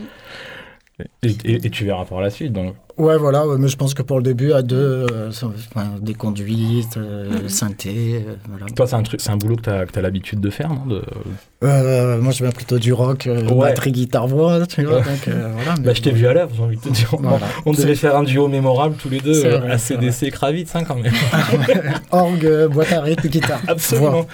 Et, 1.24 1.28
et- 1.44 1.66
et 1.66 1.70
tu 1.70 1.84
verras 1.84 2.04
par 2.04 2.20
la 2.20 2.30
suite 2.30 2.52
donc. 2.52 2.74
Ouais, 2.96 3.18
voilà, 3.18 3.42
mais 3.58 3.66
je 3.66 3.76
pense 3.76 3.92
que 3.92 4.02
pour 4.02 4.18
le 4.18 4.22
début, 4.22 4.52
à 4.52 4.62
deux, 4.62 5.06
euh, 5.10 5.28
enfin, 5.30 5.94
des 6.00 6.14
conduites, 6.14 6.96
euh, 6.96 7.48
synthé, 7.48 8.22
euh, 8.24 8.34
voilà. 8.48 8.66
Toi, 8.66 8.86
c'est 8.86 8.94
un 8.94 9.02
truc, 9.02 9.20
c'est 9.20 9.30
un 9.30 9.36
boulot 9.36 9.56
que 9.56 9.62
t'as 9.62 9.80
as, 9.92 10.00
l'habitude 10.00 10.40
de 10.40 10.48
faire, 10.48 10.68
non 10.68 10.86
de... 10.86 11.02
Euh, 11.64 12.20
moi, 12.20 12.30
je 12.32 12.44
viens 12.44 12.52
plutôt 12.52 12.78
du 12.78 12.92
rock, 12.92 13.24
Ouais. 13.28 13.42
batterie, 13.42 13.90
guitare, 13.90 14.28
voix, 14.28 14.64
tu 14.68 14.84
vois, 14.84 14.98
donc 15.00 15.28
voilà. 15.28 15.74
Bah, 15.80 15.92
je 15.92 16.02
t'ai 16.02 16.12
vu 16.12 16.28
à 16.28 16.34
l'œuvre, 16.34 16.52
j'ai 16.56 16.62
envie 16.62 16.76
de 16.76 16.82
te 16.82 16.88
dire. 16.90 17.08
Voilà. 17.18 17.46
On 17.66 17.72
devait 17.72 17.96
faire 17.96 18.16
un 18.16 18.22
duo 18.22 18.46
mémorable 18.46 18.94
tous 18.94 19.08
les 19.08 19.18
deux 19.20 19.40
vrai, 19.40 19.72
à 19.72 19.78
c'est 19.78 19.94
CDC 20.00 20.30
Kravitz, 20.30 20.76
hein, 20.76 20.84
quand 20.84 20.94
même. 20.94 21.12
Orgue, 22.12 22.68
boîte 22.70 22.92
à 22.92 23.00
rythme, 23.00 23.26
guitare. 23.28 23.60
Absolument. 23.66 24.26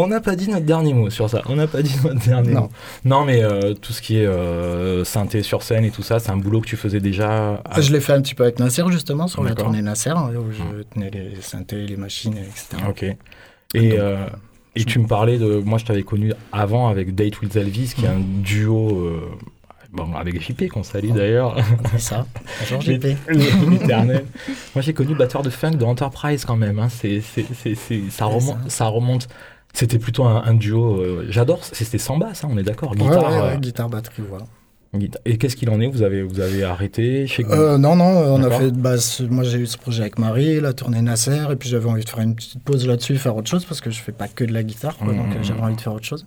On 0.00 0.06
n'a 0.06 0.20
pas 0.20 0.36
dit 0.36 0.48
notre 0.48 0.64
dernier 0.64 0.94
mot 0.94 1.10
sur 1.10 1.28
ça. 1.28 1.42
On 1.46 1.56
n'a 1.56 1.66
pas 1.66 1.82
dit 1.82 1.94
notre 2.04 2.24
dernier 2.24 2.52
Non. 2.54 2.60
mot. 2.62 2.70
Non, 3.04 3.24
mais 3.24 3.42
euh, 3.42 3.74
tout 3.74 3.92
ce 3.92 4.00
qui 4.00 4.16
est 4.18 4.26
euh, 4.26 5.04
synthé 5.04 5.42
sur 5.42 5.62
scène 5.64 5.84
et 5.84 5.90
tout 5.90 6.02
ça, 6.04 6.20
c'est 6.20 6.30
un 6.30 6.36
boulot 6.36 6.60
que 6.60 6.66
tu 6.68 6.76
faisais 6.76 7.00
déjà. 7.00 7.60
à- 7.64 7.80
Je 7.80 7.92
l'ai 7.92 8.00
fait 8.00 8.12
un 8.12 8.22
petit 8.22 8.36
peu 8.36 8.44
avec 8.44 8.60
Nasser, 8.60 8.84
justement, 8.90 9.26
sur 9.26 9.42
la 9.42 9.54
tournée 9.54 9.82
Nasser, 9.82 10.10
hein, 10.10 10.30
où 10.36 10.52
je 10.52 10.82
tenais 10.94 11.10
les 11.10 11.40
synthés, 11.40 11.84
les 11.86 11.96
machines, 11.96 12.36
etc. 12.36 12.82
Ok. 12.88 13.02
Et, 13.02 13.88
Donc, 13.90 13.98
euh, 13.98 14.26
et 14.76 14.84
tu 14.84 15.00
me 15.00 15.08
parlais 15.08 15.36
de. 15.36 15.56
Moi, 15.64 15.78
je 15.78 15.84
t'avais 15.84 16.04
connu 16.04 16.32
avant 16.52 16.88
avec 16.88 17.14
Date 17.16 17.40
with 17.40 17.56
Elvis, 17.56 17.92
qui 17.96 18.04
est 18.04 18.08
un 18.08 18.20
duo. 18.20 19.04
euh, 19.04 19.20
Bon, 19.90 20.14
avec 20.14 20.38
JP 20.40 20.68
qu'on 20.68 20.82
salue 20.82 21.12
d'ailleurs, 21.12 21.56
C'est 21.92 21.98
ça. 22.00 22.26
Bonjour, 22.60 22.80
JP. 22.82 23.06
l'éternel. 23.70 24.26
Moi 24.74 24.82
j'ai 24.82 24.92
connu 24.92 25.14
batteur 25.14 25.40
de 25.42 25.48
funk 25.48 25.72
de 25.72 25.84
Enterprise 25.86 26.44
quand 26.44 26.56
même. 26.56 26.78
hein. 26.78 26.88
C'est, 26.90 27.22
c'est, 27.22 27.46
c'est, 27.54 27.74
c'est- 27.74 28.10
ça, 28.10 28.26
remonte, 28.26 28.58
ça 28.70 28.84
remonte. 28.86 29.28
C'était 29.72 29.98
plutôt 29.98 30.24
un, 30.24 30.42
un 30.44 30.54
duo. 30.54 31.00
euh, 31.00 31.26
j'adore. 31.30 31.60
C'était 31.62 31.98
sans 31.98 32.16
basse, 32.16 32.44
hein, 32.44 32.48
on 32.50 32.58
est 32.58 32.62
d'accord. 32.62 32.90
Ouais, 32.92 32.96
Guitare. 32.96 33.30
ouais, 33.30 33.38
euh, 33.38 33.50
ouais, 33.54 33.58
guitare, 33.60 33.88
batterie, 33.88 34.22
voilà. 34.28 34.44
Et 35.26 35.36
qu'est-ce 35.36 35.54
qu'il 35.54 35.68
en 35.68 35.82
est 35.82 35.86
Vous 35.86 36.00
avez, 36.00 36.22
vous 36.22 36.40
avez 36.40 36.64
arrêté 36.64 37.26
chez 37.26 37.44
Euh, 37.50 37.76
non, 37.76 37.94
non, 37.94 38.06
on 38.06 38.42
a 38.42 38.50
fait. 38.50 38.70
Bah, 38.70 38.96
ce- 38.96 39.22
moi, 39.22 39.44
j'ai 39.44 39.58
eu 39.58 39.66
ce 39.66 39.76
projet 39.76 40.00
avec 40.00 40.18
Marie, 40.18 40.60
la 40.62 40.72
tournée 40.72 41.02
Nasser, 41.02 41.42
et 41.52 41.56
puis 41.56 41.68
j'avais 41.68 41.90
envie 41.90 42.04
de 42.04 42.08
faire 42.08 42.20
une 42.20 42.34
petite 42.34 42.62
pause 42.64 42.86
là-dessus, 42.86 43.16
faire 43.18 43.36
autre 43.36 43.50
chose, 43.50 43.66
parce 43.66 43.82
que 43.82 43.90
je 43.90 44.00
fais 44.00 44.12
pas 44.12 44.28
que 44.28 44.44
de 44.44 44.52
la 44.54 44.62
guitare, 44.62 44.96
quoi, 44.96 45.08
donc 45.12 45.26
Mhm. 45.26 45.32
euh, 45.32 45.42
j'avais 45.42 45.60
envie 45.60 45.76
de 45.76 45.80
faire 45.82 45.92
autre 45.92 46.06
chose. 46.06 46.24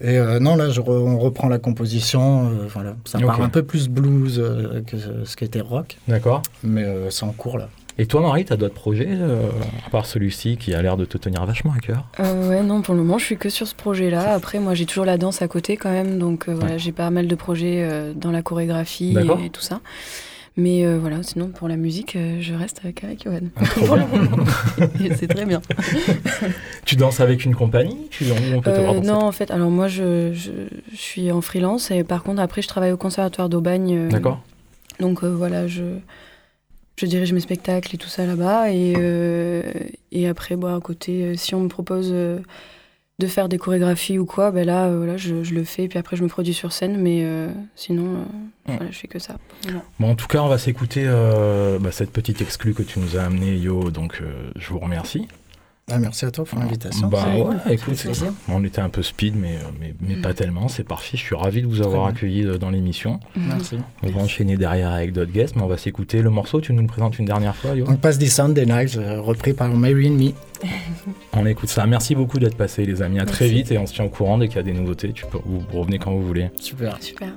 Et 0.00 0.18
euh, 0.18 0.40
non, 0.40 0.56
là, 0.56 0.68
je 0.70 0.80
re- 0.80 0.90
on 0.90 1.16
reprend 1.20 1.46
la 1.48 1.60
composition, 1.60 2.48
euh, 2.48 2.66
voilà. 2.74 2.96
Ça 3.04 3.20
part 3.20 3.38
Ok. 3.38 3.44
un 3.46 3.48
peu 3.48 3.62
plus 3.62 3.88
blues 3.88 4.40
euh, 4.40 4.82
que 4.84 4.96
ce- 5.24 5.36
qui 5.36 5.44
était 5.44 5.60
rock, 5.60 5.96
D'accord. 6.08 6.42
mais 6.64 6.82
euh, 6.82 7.08
c'est 7.10 7.24
en 7.24 7.30
cours, 7.32 7.56
là. 7.56 7.68
Et 7.98 8.06
toi, 8.06 8.22
Marie, 8.22 8.44
t'as 8.44 8.56
d'autres 8.56 8.74
projets, 8.74 9.08
euh, 9.10 9.50
à 9.86 9.90
part 9.90 10.06
celui-ci 10.06 10.56
qui 10.56 10.72
a 10.74 10.80
l'air 10.80 10.96
de 10.96 11.04
te 11.04 11.18
tenir 11.18 11.44
vachement 11.44 11.72
à 11.76 11.78
cœur? 11.78 12.06
Euh, 12.20 12.48
ouais, 12.48 12.62
non, 12.62 12.80
pour 12.80 12.94
le 12.94 13.02
moment, 13.02 13.18
je 13.18 13.24
suis 13.24 13.36
que 13.36 13.50
sur 13.50 13.66
ce 13.66 13.74
projet-là. 13.74 14.32
Après, 14.32 14.58
moi, 14.58 14.74
j'ai 14.74 14.86
toujours 14.86 15.04
la 15.04 15.18
danse 15.18 15.42
à 15.42 15.48
côté 15.48 15.76
quand 15.76 15.90
même, 15.90 16.18
donc 16.18 16.48
euh, 16.48 16.54
voilà, 16.54 16.78
j'ai 16.78 16.92
pas 16.92 17.10
mal 17.10 17.26
de 17.26 17.34
projets 17.34 17.82
euh, 17.82 18.14
dans 18.14 18.30
la 18.30 18.40
chorégraphie 18.42 19.14
et, 19.44 19.50
tout 19.50 19.60
ça. 19.60 19.80
Mais 20.56 20.84
voilà, 20.96 21.22
sinon 21.22 21.48
pour 21.48 21.66
la 21.66 21.76
musique, 21.76 22.16
je 22.40 22.54
reste 22.54 22.80
avec 22.84 23.02
Eric 23.02 23.24
Johan. 23.24 23.40
Et 25.02 25.14
c'est 25.16 25.26
très 25.26 25.46
bien. 25.46 25.62
Tu 26.84 26.96
danses 26.96 27.20
avec 27.20 27.46
une 27.46 27.54
compagnie? 27.54 27.96
Tu, 28.10 28.24
on 28.54 28.60
peut 28.60 28.70
non, 29.02 29.24
en 29.24 29.32
fait, 29.32 29.50
alors 29.50 29.70
moi, 29.70 29.88
je, 29.88 30.32
je, 30.34 30.50
je 30.90 30.96
suis 30.96 31.32
en 31.32 31.40
freelance 31.40 31.90
et 31.90 32.04
par 32.04 32.22
contre, 32.22 32.42
après, 32.42 32.60
je 32.60 32.68
travaille 32.68 32.92
au 32.92 32.98
conservatoire 32.98 33.48
d'Aubagne. 33.48 34.08
D'accord 34.08 34.42
Donc 35.00 35.24
voilà, 35.24 35.66
je, 35.68 35.84
je 37.02 37.06
dirige 37.06 37.32
mes 37.32 37.40
spectacles 37.40 37.94
et 37.94 37.98
tout 37.98 38.08
ça 38.08 38.24
là-bas. 38.26 38.70
Et, 38.72 38.94
euh, 38.96 39.62
et 40.12 40.28
après, 40.28 40.56
bah, 40.56 40.74
à 40.76 40.80
côté, 40.80 41.24
euh, 41.24 41.34
si 41.36 41.54
on 41.54 41.60
me 41.60 41.68
propose 41.68 42.10
euh, 42.12 42.38
de 43.18 43.26
faire 43.26 43.48
des 43.48 43.58
chorégraphies 43.58 44.18
ou 44.18 44.24
quoi, 44.24 44.50
ben 44.52 44.64
là, 44.64 44.88
voilà, 44.94 45.16
je, 45.16 45.42
je 45.42 45.54
le 45.54 45.64
fais. 45.64 45.88
Puis 45.88 45.98
après, 45.98 46.16
je 46.16 46.22
me 46.22 46.28
produis 46.28 46.54
sur 46.54 46.72
scène. 46.72 46.96
Mais 46.98 47.22
euh, 47.24 47.48
sinon, 47.76 48.04
Mm. 48.68 48.76
voilà, 48.76 48.90
je 48.92 48.98
fais 48.98 49.08
que 49.08 49.18
ça. 49.18 49.34
Bon, 49.98 50.10
en 50.10 50.14
tout 50.14 50.28
cas, 50.28 50.40
on 50.40 50.46
va 50.48 50.56
s'écouter 50.56 51.04
bah, 51.80 51.90
cette 51.90 52.12
petite 52.12 52.40
exclue 52.40 52.74
que 52.74 52.84
tu 52.84 53.00
nous 53.00 53.16
as 53.16 53.22
amenée, 53.22 53.56
Yo. 53.56 53.90
Donc, 53.90 54.22
je 54.54 54.68
vous 54.70 54.78
remercie. 54.78 55.26
Ah, 55.90 55.98
merci 55.98 56.24
à 56.24 56.30
toi 56.30 56.44
pour 56.44 56.58
l'invitation. 56.60 57.08
Bah 57.08 57.24
ouais, 57.36 57.74
écoute, 57.74 57.96
plaisir. 57.96 58.32
on 58.48 58.62
était 58.64 58.80
un 58.80 58.88
peu 58.88 59.02
speed, 59.02 59.34
mais, 59.36 59.56
euh, 59.56 59.68
mais, 59.80 59.94
mais 60.00 60.14
Mm. 60.16 60.22
pas 60.22 60.32
tellement. 60.32 60.68
C'est 60.68 60.84
parfait. 60.84 61.16
Je 61.16 61.22
suis 61.22 61.34
ravi 61.34 61.60
de 61.60 61.66
vous 61.66 61.82
avoir 61.82 62.02
bien. 62.06 62.10
accueilli 62.16 62.46
euh, 62.46 62.56
dans 62.56 62.70
l'émission. 62.70 63.18
Merci. 63.36 63.76
On 64.02 64.08
va 64.10 64.20
enchaîner 64.22 64.56
derrière 64.56 64.90
avec 64.92 65.12
d'autres 65.12 65.32
guests, 65.32 65.56
mais 65.56 65.62
on 65.62 65.66
va 65.66 65.76
s'écouter 65.76 66.22
le 66.22 66.30
morceau. 66.30 66.60
Tu 66.60 66.72
nous 66.72 66.82
le 66.82 66.86
présentes 66.86 67.18
une 67.18 67.24
dernière 67.26 67.56
fois, 67.56 67.74
Yo 67.74 67.84
On 67.88 67.96
passe 67.96 68.16
des 68.16 68.28
Sunday 68.28 68.64
Nights, 68.64 68.96
euh, 68.96 69.20
repris 69.20 69.52
par 69.54 69.68
Mary 69.74 70.08
and 70.08 70.12
Me. 70.14 70.30
On 71.32 71.44
écoute 71.46 71.68
ça. 71.68 71.84
Merci 71.86 72.14
beaucoup 72.14 72.38
d'être 72.38 72.56
passé, 72.56 72.86
les 72.86 73.02
amis. 73.02 73.18
À 73.18 73.26
très 73.26 73.48
vite 73.48 73.72
et 73.72 73.78
on 73.78 73.86
se 73.86 73.92
tient 73.94 74.04
au 74.04 74.08
courant 74.08 74.38
dès 74.38 74.46
qu'il 74.46 74.56
y 74.56 74.60
a 74.60 74.62
des 74.62 74.72
nouveautés. 74.72 75.12
Tu 75.12 75.26
peux, 75.26 75.38
vous 75.44 75.62
revenez 75.72 75.98
quand 75.98 76.12
vous 76.12 76.22
voulez. 76.24 76.48
Super. 76.60 76.96
Super. 77.02 77.28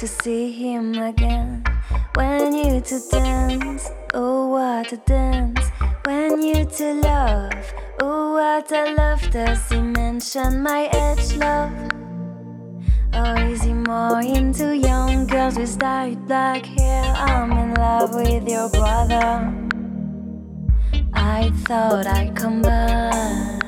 To 0.00 0.08
see 0.08 0.50
him 0.50 0.94
again. 0.94 1.62
When 2.14 2.54
you 2.54 2.80
two 2.80 3.02
dance, 3.10 3.90
oh 4.14 4.48
what 4.48 4.90
a 4.92 4.96
dance. 4.96 5.60
When 6.06 6.40
you 6.40 6.64
two 6.64 7.02
love, 7.02 7.52
oh 8.00 8.32
what 8.32 8.72
a 8.72 8.94
love. 8.94 9.20
Does 9.30 9.68
he 9.68 9.78
mention 9.78 10.62
my 10.62 10.88
edge 10.90 11.36
love? 11.36 11.70
Or 13.12 13.36
is 13.44 13.60
he 13.62 13.74
more 13.74 14.22
into 14.22 14.74
young 14.74 15.26
girls 15.26 15.58
with 15.58 15.78
dyed 15.78 16.26
black 16.26 16.64
hair? 16.64 17.04
I'm 17.14 17.52
in 17.52 17.74
love 17.74 18.14
with 18.14 18.48
your 18.48 18.70
brother. 18.70 19.52
I 21.12 21.50
thought 21.66 22.06
I'd 22.06 22.34
come 22.34 22.62
by. 22.62 23.59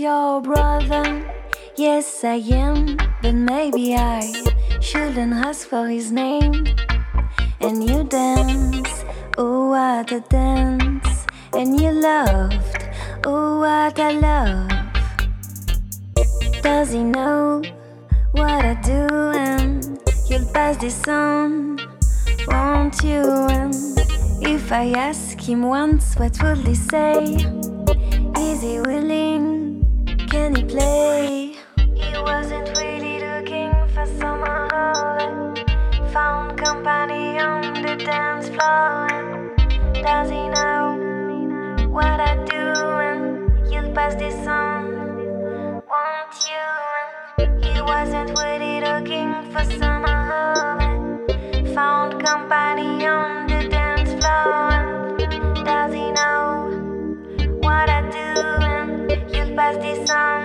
Your 0.00 0.40
brother. 0.40 1.04
Yes, 1.76 2.24
I 2.24 2.36
am, 2.36 2.96
but 3.20 3.34
maybe 3.34 3.94
I 3.94 4.32
shouldn't 4.80 5.34
ask 5.34 5.68
for 5.68 5.88
his 5.88 6.10
name. 6.10 6.64
And 7.60 7.84
you 7.86 8.04
dance, 8.04 9.04
oh, 9.36 9.68
what 9.68 10.10
a 10.10 10.20
dance. 10.20 11.26
And 11.52 11.78
you 11.78 11.90
loved, 11.90 12.88
oh, 13.26 13.60
what 13.60 13.98
a 13.98 14.12
love. 14.12 14.70
Does 16.62 16.92
he 16.92 17.04
know 17.04 17.62
what 18.32 18.64
I 18.64 18.74
do? 18.80 19.06
And 19.36 20.00
you'll 20.30 20.50
pass 20.54 20.78
this 20.78 21.06
on, 21.08 21.78
won't 22.48 23.02
you? 23.04 23.22
And 23.52 23.74
if 24.40 24.72
I 24.72 24.92
ask 24.92 25.38
him 25.38 25.60
once, 25.62 26.14
what 26.16 26.42
will 26.42 26.56
he 26.56 26.74
say? 26.74 27.36
Is 28.38 28.62
he 28.62 28.80
willing? 28.80 29.29
Can 30.30 30.54
he 30.54 30.62
play? 30.62 31.56
He 31.76 32.12
wasn't 32.22 32.78
really 32.78 33.18
looking 33.18 33.72
for 33.92 34.06
someone 34.06 35.56
found 36.12 36.56
company 36.56 37.40
on 37.40 37.74
the 37.82 37.96
dance 37.96 38.48
floor. 38.48 39.08
Does 39.92 40.30
he 40.30 40.48
know 40.48 41.88
what 41.90 42.20
I 42.20 42.36
do? 42.44 42.62
And 43.08 43.72
you'll 43.72 43.92
pass 43.92 44.14
this 44.14 44.46
on, 44.46 45.82
won't 45.90 46.36
you? 46.46 46.66
He 47.66 47.82
wasn't 47.82 48.38
really 48.38 48.80
looking 48.80 49.50
for 49.50 49.64
someone 49.64 51.26
found 51.74 52.24
company 52.24 52.99
and 59.60 59.84
you'll 59.84 60.06
pass 60.06 60.39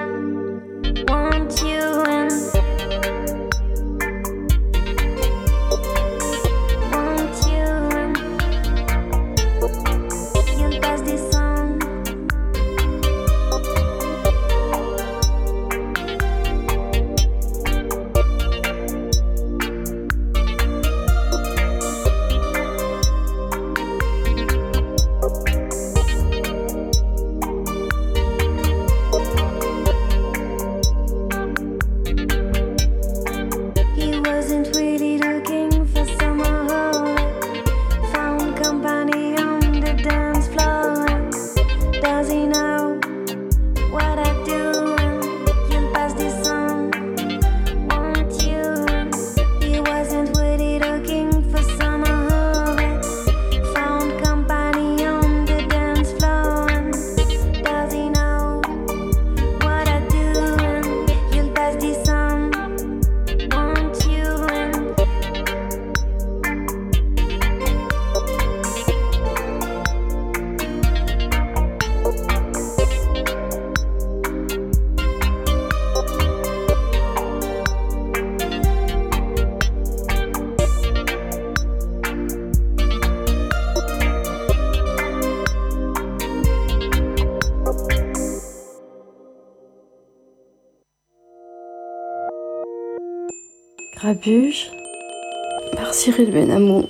Cyril 96.06 96.30
Benamou. 96.32 96.84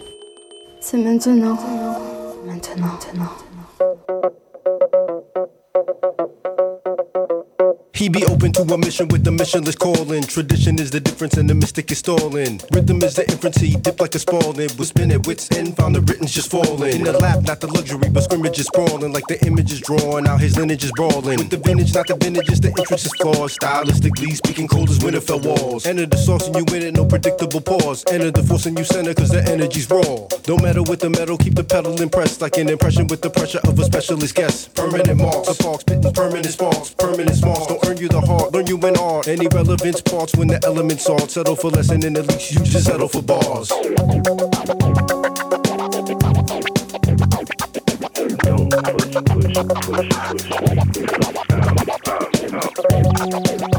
C'est 0.82 0.97
maintenant. 0.97 1.58
Maintenant, 2.45 2.99
maintenant. 3.13 4.36
Be 8.09 8.23
open 8.23 8.53
to 8.53 8.61
a 8.61 8.77
mission 8.77 9.09
with 9.09 9.23
the 9.25 9.31
missionless 9.31 9.77
calling. 9.77 10.23
Tradition 10.23 10.79
is 10.79 10.89
the 10.89 11.01
difference 11.01 11.35
and 11.35 11.49
the 11.49 11.53
mystic 11.53 11.91
is 11.91 11.97
stalling. 11.97 12.61
Rhythm 12.71 13.01
is 13.03 13.15
the 13.15 13.25
he 13.59 13.75
dip 13.75 13.99
like 13.99 14.15
a 14.15 14.19
spalding. 14.19 14.69
With 14.77 14.87
spin 14.87 15.11
at 15.11 15.27
wits 15.27 15.51
end, 15.51 15.75
found 15.75 15.95
the 15.95 16.01
written's 16.01 16.31
just 16.31 16.49
falling. 16.49 16.95
In 16.95 17.03
the 17.03 17.11
lap, 17.19 17.43
not 17.43 17.59
the 17.59 17.67
luxury, 17.67 18.07
but 18.09 18.23
scrimmage 18.23 18.57
is 18.57 18.67
sprawling. 18.67 19.11
Like 19.11 19.27
the 19.27 19.43
image 19.45 19.73
is 19.73 19.81
drawn, 19.81 20.27
out 20.27 20.39
his 20.39 20.57
lineage 20.57 20.85
is 20.85 20.91
brawling. 20.95 21.39
With 21.39 21.49
the 21.49 21.57
vintage, 21.57 21.93
not 21.93 22.07
the 22.07 22.15
vintage, 22.15 22.47
the 22.59 22.69
entrance 22.69 23.05
is 23.05 23.13
flawed. 23.19 23.49
Stylistically 23.51 24.35
speaking, 24.35 24.67
cold 24.67 24.89
as 24.89 24.99
Winterfell 24.99 25.43
walls. 25.43 25.85
Enter 25.85 26.05
the 26.05 26.17
sauce 26.17 26.47
and 26.47 26.55
you 26.55 26.65
win 26.71 26.83
it, 26.83 26.93
no 26.93 27.05
predictable 27.05 27.59
pause. 27.59 28.05
Enter 28.09 28.31
the 28.31 28.43
force 28.43 28.65
and 28.65 28.77
you 28.77 28.85
center, 28.85 29.13
cause 29.13 29.29
the 29.29 29.43
energy's 29.51 29.89
raw. 29.89 30.27
Don't 30.43 30.61
matter 30.61 30.83
with 30.83 31.01
the 31.01 31.09
metal, 31.09 31.37
keep 31.37 31.55
the 31.55 31.63
pedal 31.63 32.01
impressed. 32.01 32.39
Like 32.39 32.57
an 32.57 32.69
impression 32.69 33.07
with 33.07 33.21
the 33.21 33.29
pressure 33.29 33.59
of 33.65 33.77
a 33.77 33.83
specialist 33.83 34.35
guest. 34.35 34.73
Permanent 34.73 35.17
marks, 35.19 35.49
the 35.49 35.63
parks, 35.63 35.81
spitting 35.81 36.13
permanent 36.13 36.47
sparks. 36.47 36.93
Permanent 36.93 37.35
smarts, 37.35 37.67
don't 37.67 37.85
earn 37.87 37.94
you 37.99 38.08
the 38.10 38.21
heart, 38.21 38.51
learn 38.53 38.67
you 38.67 38.77
in 38.77 38.97
art. 38.97 39.27
Any 39.27 39.47
relevance 39.47 40.01
parts 40.01 40.36
when 40.36 40.47
the 40.47 40.60
elements 40.65 41.10
are. 41.10 41.19
Settle 41.27 41.55
for 41.55 41.69
less 41.69 41.89
and 41.89 42.03
then 42.03 42.17
at 42.17 42.27
least 42.27 42.51
you 42.51 42.60
just 42.63 42.86
settle 42.86 43.08
for 43.08 43.21
bars. 43.21 43.71
Won't 53.25 53.74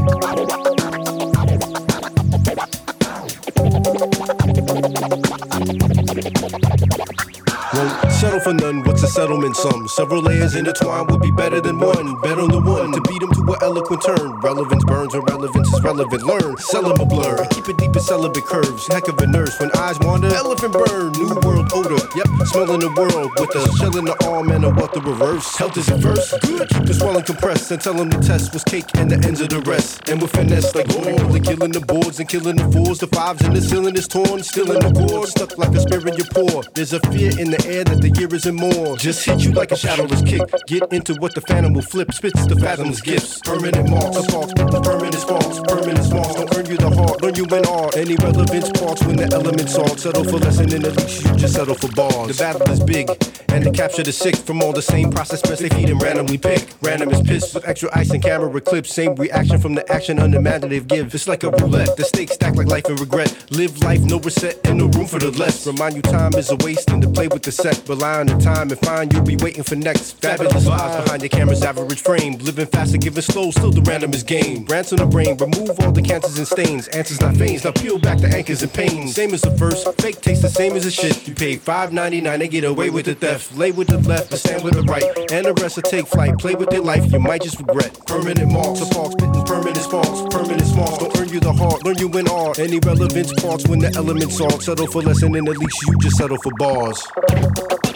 settle 8.26 8.40
for 8.40 8.54
none. 8.54 8.82
What's 8.82 9.02
a 9.02 9.08
settlement 9.08 9.56
sum? 9.56 9.86
Several 9.88 10.20
layers 10.20 10.54
intertwined 10.54 11.10
would 11.10 11.22
be 11.22 11.30
better 11.30 11.60
than 11.60 11.78
one. 11.78 12.20
Better 12.22 12.46
than 12.46 12.64
one 12.64 12.92
to 12.92 13.00
beat 13.02 13.20
them 13.20 13.32
to 13.32 13.42
an 13.52 13.58
eloquent 13.62 14.02
turn. 14.02 14.40
Relevance 14.40 14.84
burns 14.84 15.14
when 15.14 15.22
relevance 15.24 15.72
is 15.72 15.80
relevant. 15.82 16.22
Learn, 16.22 16.56
sell 16.58 16.90
'em 16.90 17.00
a 17.00 17.06
blur. 17.06 17.46
Keep 17.50 17.68
it 17.68 17.78
deep 17.78 17.94
in 17.94 18.02
celibate 18.02 18.44
curves. 18.44 18.86
Heck 18.88 19.06
of 19.08 19.18
a 19.20 19.26
nurse 19.26 19.58
when 19.60 19.70
eyes 19.76 19.98
wander. 20.00 20.32
Elephant 20.34 20.72
burn. 20.72 21.12
New 21.12 21.34
world 21.46 21.70
odor. 21.72 22.02
Yep, 22.16 22.28
smelling 22.46 22.80
the 22.80 22.92
world 22.98 23.30
with 23.38 23.54
a 23.54 23.62
shell 23.78 23.96
in 23.96 24.04
the 24.04 24.16
arm 24.26 24.50
and 24.50 24.64
a 24.64 24.70
wealth 24.70 24.92
the 24.92 25.00
reverse. 25.00 25.46
Health 25.56 25.76
is 25.76 25.88
first. 25.88 26.30
Good. 26.40 26.68
Keep 26.68 26.84
the 26.86 26.94
swelling 26.94 27.24
compressed 27.24 27.70
and 27.70 27.80
tell 27.80 27.94
them 27.94 28.10
the 28.10 28.18
test 28.18 28.52
was 28.52 28.64
cake 28.64 28.90
and 28.94 29.10
the 29.10 29.18
ends 29.26 29.40
of 29.40 29.50
the 29.50 29.60
rest. 29.60 30.08
And 30.08 30.20
with 30.20 30.32
finesse 30.32 30.74
like 30.74 30.88
like 31.32 31.44
killing 31.44 31.72
the 31.72 31.80
boards 31.80 32.18
and 32.18 32.28
killing 32.28 32.56
the 32.56 32.66
fours. 32.72 32.98
The 32.98 33.06
fives 33.06 33.42
in 33.46 33.54
the 33.54 33.60
ceiling 33.60 33.94
is 33.96 34.08
torn. 34.08 34.42
Still 34.42 34.72
in 34.72 34.80
the 34.86 34.92
core. 34.98 35.26
Stuck 35.26 35.56
like 35.58 35.74
a 35.74 35.80
spear 35.80 36.00
in 36.08 36.14
your 36.14 36.30
paw. 36.34 36.62
There's 36.74 36.92
a 36.92 37.00
fear 37.10 37.30
in 37.38 37.50
the 37.50 37.60
air 37.66 37.84
that 37.84 38.00
the 38.00 38.15
year 38.18 38.32
isn't 38.34 38.54
more. 38.54 38.96
Just 38.96 39.24
hit 39.24 39.40
you 39.40 39.52
like 39.52 39.72
a 39.72 39.76
shadowless 39.76 40.22
kick. 40.22 40.42
Get 40.66 40.92
into 40.92 41.14
what 41.14 41.34
the 41.34 41.40
phantom 41.42 41.74
will 41.74 41.82
flip. 41.82 42.12
Spits 42.12 42.46
the 42.46 42.56
fathomless 42.56 43.00
gifts. 43.00 43.40
Permanent 43.40 43.90
marks. 43.90 44.16
Sparks. 44.18 44.52
Permanent 44.54 45.14
sparks. 45.14 45.60
Permanent 45.60 46.04
sparks. 46.04 46.34
Don't 46.34 46.56
earn 46.56 46.66
you 46.66 46.76
the 46.76 46.90
heart. 46.90 47.22
Learn 47.22 47.34
you 47.34 47.44
in 47.44 47.66
art. 47.66 47.96
Any 47.96 48.16
relevance 48.16 48.70
parts 48.78 49.04
when 49.04 49.16
the 49.16 49.28
elements 49.32 49.76
are. 49.76 49.88
Settle 49.98 50.24
for 50.24 50.38
less 50.38 50.58
than 50.58 50.84
at 50.84 50.96
least 50.96 51.24
you 51.24 51.36
just 51.36 51.54
settle 51.54 51.74
for 51.74 51.88
bars. 51.92 52.36
The 52.36 52.42
battle 52.42 52.70
is 52.70 52.80
big. 52.80 53.08
And 53.48 53.64
to 53.64 53.70
capture 53.70 54.02
the 54.02 54.12
sick 54.12 54.36
from 54.36 54.62
all 54.62 54.72
the 54.72 54.82
same 54.82 55.10
process, 55.10 55.40
best 55.40 55.62
they 55.62 55.70
feed 55.70 55.88
and 55.88 56.02
randomly 56.02 56.36
pick. 56.36 56.68
Random 56.82 57.10
is 57.10 57.22
pissed 57.22 57.54
with 57.54 57.66
extra 57.66 57.88
ice 57.94 58.10
and 58.10 58.22
camera 58.22 58.60
clips. 58.60 58.92
Same 58.92 59.14
reaction 59.14 59.58
from 59.58 59.74
the 59.74 59.90
action 59.90 60.18
unimaginative 60.18 60.88
give. 60.88 61.14
It's 61.14 61.26
like 61.26 61.42
a 61.42 61.50
roulette. 61.50 61.96
The 61.96 62.04
stakes 62.04 62.34
stack 62.34 62.56
like 62.56 62.66
life 62.66 62.84
and 62.86 63.00
regret. 63.00 63.50
Live 63.50 63.82
life, 63.82 64.02
no 64.02 64.18
reset, 64.18 64.60
and 64.66 64.78
no 64.78 64.86
room 64.88 65.06
for 65.06 65.18
the 65.18 65.30
less. 65.30 65.66
Remind 65.66 65.96
you 65.96 66.02
time 66.02 66.34
is 66.34 66.50
a 66.50 66.56
waste 66.56 66.90
and 66.90 67.00
to 67.02 67.08
play 67.08 67.28
with 67.28 67.42
the 67.42 67.52
set. 67.52 67.82
Rely 67.88 68.05
on 68.14 68.26
the 68.26 68.36
time 68.38 68.70
and 68.70 68.78
find 68.80 69.12
you'll 69.12 69.22
be 69.22 69.36
waiting 69.36 69.62
for 69.62 69.76
next. 69.76 70.12
Fabulous 70.20 70.64
vibes 70.64 71.04
behind 71.04 71.22
your 71.22 71.28
camera's 71.28 71.62
average 71.62 72.00
frame. 72.00 72.34
Living 72.38 72.66
fast 72.66 72.94
and 72.94 73.02
giving 73.02 73.22
slow, 73.22 73.50
still 73.50 73.70
the 73.70 73.82
random 73.82 74.12
is 74.12 74.22
game. 74.22 74.64
Ransom 74.66 74.98
the 74.98 75.06
brain, 75.06 75.36
remove 75.36 75.78
all 75.80 75.92
the 75.92 76.02
cancers 76.02 76.38
and 76.38 76.46
stains. 76.46 76.88
Answers 76.88 77.20
not 77.20 77.34
veins, 77.34 77.64
now 77.64 77.72
peel 77.72 77.98
back 77.98 78.18
the 78.18 78.28
anchors 78.28 78.62
and 78.62 78.72
pains. 78.72 79.14
Same 79.14 79.34
as 79.34 79.42
the 79.42 79.50
first, 79.56 79.86
fake 80.00 80.20
tastes 80.20 80.42
the 80.42 80.48
same 80.48 80.72
as 80.74 80.84
the 80.84 80.90
shit. 80.90 81.26
You 81.26 81.34
pay 81.34 81.56
$5.99, 81.56 82.38
they 82.38 82.48
get 82.48 82.64
away 82.64 82.90
with 82.90 83.06
the 83.06 83.14
theft. 83.14 83.56
Lay 83.56 83.72
with 83.72 83.88
the 83.88 83.98
left, 83.98 84.30
but 84.30 84.38
stand 84.38 84.62
with 84.62 84.74
the 84.74 84.82
right. 84.82 85.04
And 85.32 85.46
the 85.46 85.54
rest 85.54 85.76
will 85.76 85.82
take 85.82 86.06
flight. 86.06 86.38
Play 86.38 86.54
with 86.54 86.70
their 86.70 86.82
life, 86.82 87.10
you 87.12 87.18
might 87.18 87.42
just 87.42 87.58
regret. 87.58 87.98
Permanent 88.06 88.50
marks, 88.52 88.86
parks, 88.90 89.12
spitting 89.12 89.44
permanent 89.44 89.76
sparks. 89.78 90.34
Permanent 90.34 90.66
smarts, 90.66 90.98
don't 90.98 91.16
earn 91.18 91.28
you 91.28 91.40
the 91.40 91.52
heart, 91.52 91.84
learn 91.84 91.98
you 91.98 92.08
in 92.18 92.28
art. 92.28 92.58
Any 92.58 92.78
relevance 92.80 93.32
parts 93.40 93.66
when 93.66 93.78
the 93.78 93.92
elements 93.96 94.40
are. 94.40 94.60
Settle 94.60 94.86
for 94.86 95.02
less 95.02 95.22
and 95.22 95.34
then 95.34 95.48
at 95.48 95.58
least 95.58 95.82
you 95.86 95.96
just 95.98 96.16
settle 96.16 96.38
for 96.38 96.52
bars. 96.58 97.95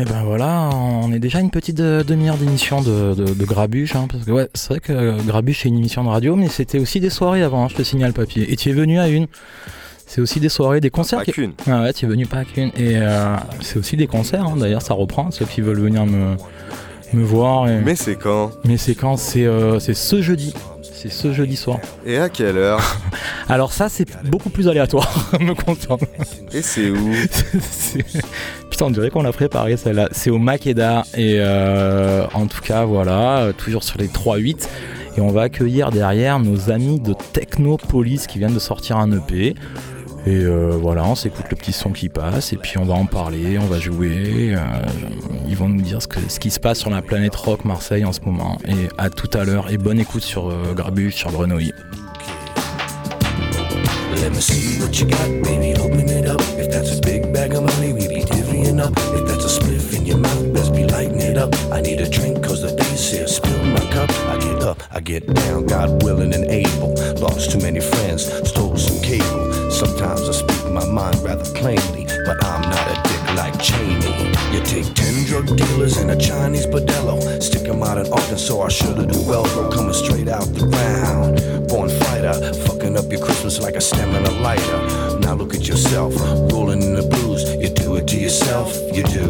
Et 0.00 0.04
ben 0.04 0.22
voilà, 0.24 0.70
on 0.72 1.12
est 1.12 1.18
déjà 1.18 1.40
une 1.40 1.50
petite 1.50 1.80
euh, 1.80 2.02
demi-heure 2.02 2.36
d'émission 2.36 2.80
de, 2.80 3.14
de, 3.14 3.34
de 3.34 3.44
Grabuche, 3.44 3.94
hein, 3.94 4.06
parce 4.10 4.24
que 4.24 4.30
ouais, 4.30 4.48
c'est 4.54 4.68
vrai 4.70 4.80
que 4.80 4.92
euh, 4.92 5.16
Grabuche 5.26 5.60
c'est 5.62 5.68
une 5.68 5.76
émission 5.76 6.02
de 6.04 6.08
radio, 6.08 6.36
mais 6.36 6.48
c'était 6.48 6.78
aussi 6.78 7.00
des 7.00 7.10
soirées 7.10 7.42
avant, 7.42 7.64
hein, 7.64 7.68
je 7.68 7.74
te 7.76 7.82
signale 7.82 8.14
papier. 8.14 8.50
Et 8.50 8.56
tu 8.56 8.70
es 8.70 8.72
venu 8.72 8.98
à 8.98 9.08
une. 9.08 9.26
C'est 10.06 10.22
aussi 10.22 10.40
des 10.40 10.48
soirées, 10.48 10.80
des 10.80 10.88
concerts. 10.90 11.18
Pas 11.24 11.30
qu'une. 11.32 11.52
Ah 11.66 11.82
ouais, 11.82 11.92
tu 11.92 12.06
es 12.06 12.08
venu 12.08 12.24
pas 12.26 12.44
qu'une. 12.44 12.68
Et 12.76 12.96
euh, 12.96 13.36
c'est 13.60 13.78
aussi 13.78 13.96
des 13.98 14.06
concerts, 14.06 14.44
hein, 14.46 14.56
d'ailleurs 14.56 14.80
ça 14.82 14.94
reprend, 14.94 15.30
ceux 15.32 15.44
qui 15.44 15.60
veulent 15.60 15.80
venir 15.80 16.06
me, 16.06 16.36
me 17.12 17.22
voir. 17.22 17.68
et- 17.68 17.80
Mais 17.84 17.94
c'est 17.94 18.16
quand? 18.16 18.52
Mais 18.64 18.78
c'est 18.78 18.94
quand? 18.94 19.18
C'est 19.18 19.44
euh, 19.44 19.80
c'est 19.80 19.94
ce 19.94 20.22
jeudi. 20.22 20.54
C'est 21.02 21.10
ce 21.10 21.32
jeudi 21.32 21.56
soir. 21.56 21.78
Et 22.04 22.18
à 22.18 22.28
quelle 22.28 22.58
heure 22.58 22.98
Alors 23.48 23.72
ça 23.72 23.88
c'est 23.88 24.06
beaucoup 24.26 24.50
plus 24.50 24.68
aléatoire, 24.68 25.30
me 25.40 25.54
content. 25.54 25.96
Et 26.52 26.60
c'est 26.60 26.90
où 26.90 27.14
C'est- 27.62 28.04
Putain, 28.70 28.84
on 28.86 28.90
dirait 28.90 29.08
qu'on 29.08 29.22
l'a 29.22 29.32
préparé 29.32 29.78
celle-là. 29.78 30.08
C'est 30.12 30.28
au 30.28 30.36
Makeda 30.38 31.04
et 31.16 31.36
euh, 31.38 32.26
en 32.34 32.46
tout 32.46 32.60
cas 32.60 32.84
voilà, 32.84 33.38
euh, 33.38 33.52
toujours 33.54 33.82
sur 33.82 33.98
les 33.98 34.08
3-8 34.08 34.68
et 35.16 35.20
on 35.22 35.28
va 35.28 35.42
accueillir 35.42 35.90
derrière 35.90 36.38
nos 36.38 36.70
amis 36.70 37.00
de 37.00 37.14
Technopolis 37.32 38.26
qui 38.28 38.38
viennent 38.38 38.54
de 38.54 38.58
sortir 38.58 38.98
un 38.98 39.10
EP. 39.10 39.54
Et 40.26 40.44
euh, 40.44 40.76
voilà, 40.80 41.04
on 41.04 41.14
s'écoute 41.14 41.46
le 41.50 41.56
petit 41.56 41.72
son 41.72 41.90
qui 41.90 42.08
passe 42.08 42.52
et 42.52 42.56
puis 42.56 42.76
on 42.78 42.84
va 42.84 42.94
en 42.94 43.06
parler, 43.06 43.58
on 43.58 43.66
va 43.66 43.78
jouer. 43.78 44.54
euh, 44.54 44.58
ils 45.48 45.56
vont 45.56 45.68
nous 45.68 45.80
dire 45.80 46.00
ce, 46.02 46.38
qui 46.38 46.50
se 46.50 46.60
passe 46.60 46.78
sur 46.78 46.90
la 46.90 47.00
planète 47.02 47.34
rock 47.34 47.64
Marseille 47.64 48.04
en 48.04 48.12
ce 48.12 48.20
moment. 48.20 48.58
Et 48.68 48.88
à 48.98 49.08
tout 49.08 49.30
à 49.32 49.44
l'heure 49.44 49.70
et 49.70 49.78
bonne 49.78 49.98
écoute 49.98 50.22
sur 50.22 50.50
euh, 50.50 50.74
sur 51.10 51.30
cup. 63.90 64.10
I 64.28 64.38
get 64.38 64.62
up, 64.62 64.82
I 64.90 65.00
get 65.00 65.34
down, 65.34 65.66
God 65.66 66.02
willing 66.02 66.34
and 66.34 66.44
able. 66.44 66.94
Lost 67.20 67.50
too 67.50 67.58
many 67.58 67.80
friends, 67.80 68.30
stole 68.48 68.76
some 68.76 69.00
cable. 69.02 69.59
Sometimes 69.80 70.28
I 70.28 70.32
speak 70.32 70.70
my 70.70 70.84
mind 70.84 71.16
rather 71.22 71.50
plainly, 71.54 72.04
but 72.26 72.44
I'm 72.44 72.60
not 72.68 72.86
a 72.92 73.00
dick 73.08 73.34
like 73.34 73.58
Cheney. 73.58 74.28
You 74.52 74.60
take 74.62 74.92
ten 74.92 75.24
drug 75.24 75.56
dealers 75.56 75.96
and 75.96 76.10
a 76.10 76.16
Chinese 76.16 76.66
bordello, 76.66 77.42
stick 77.42 77.66
'em 77.66 77.82
out 77.82 77.96
in 77.96 78.12
Arkansas, 78.12 78.60
I 78.60 78.68
shoulda 78.68 79.06
do 79.06 79.18
well, 79.22 79.44
bro, 79.44 79.70
coming 79.70 79.94
straight 79.94 80.28
out 80.28 80.44
the 80.52 80.66
ground. 80.66 81.40
Born 81.68 81.88
fighter, 81.88 82.34
fucking 82.66 82.98
up 82.98 83.10
your 83.10 83.22
Christmas 83.24 83.58
like 83.62 83.76
a 83.76 83.80
stem 83.80 84.14
and 84.14 84.26
a 84.26 84.32
lighter. 84.42 85.18
Now 85.20 85.34
look 85.34 85.54
at 85.54 85.66
yourself, 85.66 86.14
rolling 86.52 86.82
in 86.82 86.94
the 86.94 87.02
blues. 87.02 87.42
You 87.54 87.70
do 87.70 87.96
it 87.96 88.06
to 88.08 88.18
yourself, 88.18 88.76
you 88.92 89.02
do, 89.04 89.28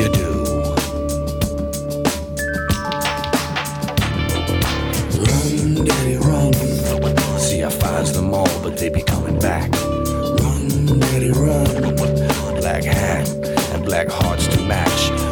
you 0.00 0.08
do. 0.08 0.30
Run, 5.20 5.84
daddy, 5.84 6.16
but 8.70 8.78
they 8.78 8.88
be 8.88 9.02
coming 9.02 9.38
back. 9.40 9.68
Run, 9.72 11.00
daddy, 11.00 11.30
run. 11.30 11.96
Black 12.60 12.84
hat 12.84 13.28
and 13.74 13.84
black 13.84 14.08
hearts 14.08 14.46
to 14.46 14.62
match. 14.62 15.29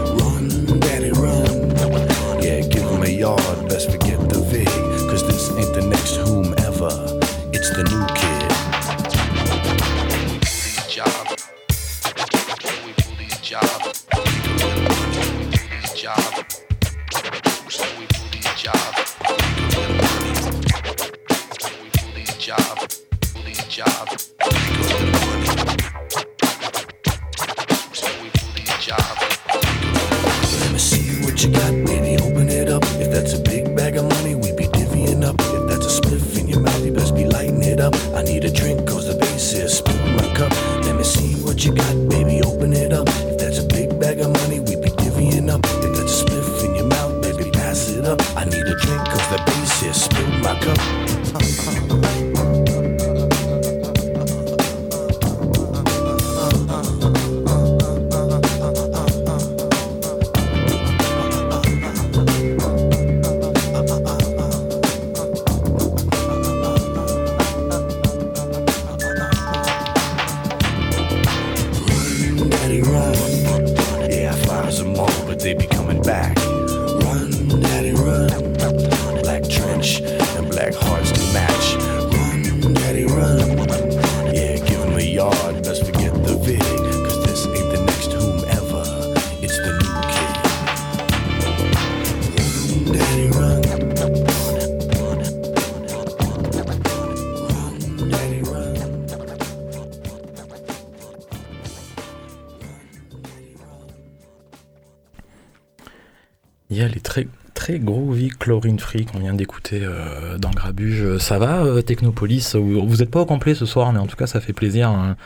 Il 106.70 106.76
y 106.76 106.82
a 106.82 106.88
les 106.88 107.00
très 107.00 107.26
très 107.54 107.80
groovy 107.80 108.28
chlorine 108.28 108.78
free 108.78 109.04
qu'on 109.04 109.18
vient 109.18 109.34
d'écouter 109.34 109.80
euh, 109.82 110.38
dans 110.38 110.50
Grabuge. 110.50 111.18
Ça 111.18 111.38
va, 111.38 111.64
euh, 111.64 111.82
Technopolis? 111.82 112.54
Vous 112.54 112.86
vous 112.86 113.02
êtes 113.02 113.10
pas 113.10 113.20
au 113.20 113.26
complet 113.26 113.54
ce 113.54 113.66
soir, 113.66 113.92
mais 113.92 113.98
en 113.98 114.06
tout 114.06 114.16
cas, 114.16 114.26
ça 114.28 114.40
fait 114.40 114.52
plaisir. 114.52 114.88
hein. 114.90 115.16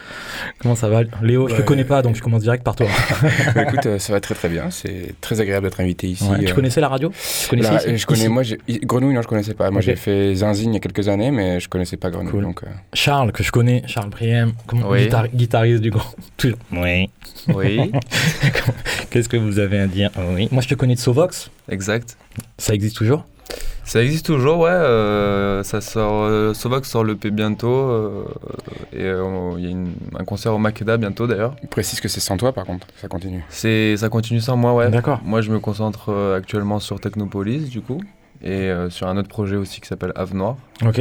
Comment 0.62 0.76
ça 0.76 0.88
va 0.88 1.02
Léo, 1.22 1.48
je 1.48 1.54
te 1.54 1.58
Ouais. 1.60 1.64
connais 1.66 1.84
pas, 1.84 2.02
donc 2.02 2.14
je 2.14 2.22
commence 2.22 2.42
direct 2.42 2.62
par 2.62 2.76
toi. 2.76 2.86
Bah, 3.54 3.64
écoute, 3.64 3.84
euh, 3.86 3.98
ça 3.98 4.12
va 4.12 4.20
très 4.20 4.34
très 4.34 4.48
bien. 4.48 4.70
C'est 4.70 5.14
très 5.20 5.40
agréable 5.40 5.66
d'être 5.66 5.80
invité 5.80 6.06
ici. 6.08 6.24
Ouais, 6.24 6.38
tu 6.44 6.52
euh. 6.52 6.54
connaissais 6.54 6.80
la 6.80 6.88
radio? 6.88 7.10
Tu 7.42 7.48
connaissais 7.48 7.70
La- 7.72 7.76
ici? 7.86 7.98
Je 7.98 8.06
connais, 8.06 8.20
Ici. 8.20 8.28
moi, 8.28 8.42
Grenouille, 8.84 9.14
non, 9.14 9.22
je 9.22 9.26
connaissais 9.28 9.54
pas. 9.54 9.70
Moi, 9.70 9.80
j'ai 9.80 9.96
fait 9.96 10.34
Zinzine 10.36 10.70
il 10.70 10.74
y 10.74 10.76
a 10.76 10.80
quelques 10.80 11.08
années, 11.08 11.30
mais 11.32 11.58
je 11.60 11.68
connaissais 11.68 11.96
pas 11.96 12.10
Grenouille. 12.10 12.30
Cool. 12.30 12.42
Donc, 12.44 12.62
euh, 12.62 12.68
Charles, 12.94 13.32
que 13.32 13.42
je 13.42 13.50
connais, 13.50 13.82
Charles 13.86 14.10
Priem, 14.10 14.52
comment- 14.66 14.88
Oui. 14.88 15.02
guitar- 15.06 15.28
guitariste 15.28 15.82
du 15.82 15.90
grand. 15.90 16.14
Oui. 16.72 17.08
Oui. 17.48 17.92
Qu'est-ce 19.10 19.28
que 19.28 19.36
vous 19.36 19.58
avez 19.58 19.78
à 19.80 19.86
dire? 19.86 20.10
Oui. 20.34 20.48
Moi, 20.52 20.62
je 20.62 20.68
te 20.68 20.74
connais 20.74 20.94
de 20.94 21.00
Sovox. 21.00 21.50
Exact. 21.68 22.16
Ça 22.58 22.74
existe 22.74 22.96
toujours? 22.96 23.24
Ça 23.84 24.02
existe 24.02 24.26
toujours, 24.26 24.60
ouais. 24.60 24.70
euh, 24.70 25.62
ça 25.64 25.80
sort, 25.80 26.22
euh, 26.24 26.54
Sovox 26.54 26.88
sort 26.88 27.04
le 27.04 27.16
P 27.16 27.30
bientôt. 27.30 27.68
euh, 27.68 28.24
et 28.92 29.02
euh, 29.04 29.52
il 29.58 29.64
y 29.64 29.66
a 29.66 29.70
une- 29.70 29.94
un 30.18 30.24
concert 30.24 30.54
au 30.54 30.58
Makeda 30.58 30.96
bientôt 30.96 31.26
d'ailleurs. 31.26 31.56
précise 31.70 32.00
que 32.00 32.08
c'est 32.08 32.20
sans 32.20 32.36
toi, 32.36 32.52
par 32.52 32.64
contre. 32.64 32.86
Ça 32.96 33.08
continue. 33.08 33.44
C'est, 33.48 33.96
ça 33.96 34.08
continue 34.08 34.40
sans 34.40 34.56
moi, 34.56 34.72
ouais. 34.74 34.88
D'accord. 34.90 35.20
Moi, 35.24 35.40
je 35.40 35.50
me 35.50 35.58
concentre 35.58 36.12
actuellement 36.36 36.78
sur 36.78 37.00
Technopolis, 37.00 37.68
du 37.68 37.80
coup, 37.80 38.00
et 38.42 38.70
sur 38.88 39.08
un 39.08 39.16
autre 39.16 39.28
projet 39.28 39.56
aussi 39.56 39.80
qui 39.80 39.88
s'appelle 39.88 40.12
Ave 40.16 40.34
Noir. 40.34 40.56
Ok. 40.86 41.00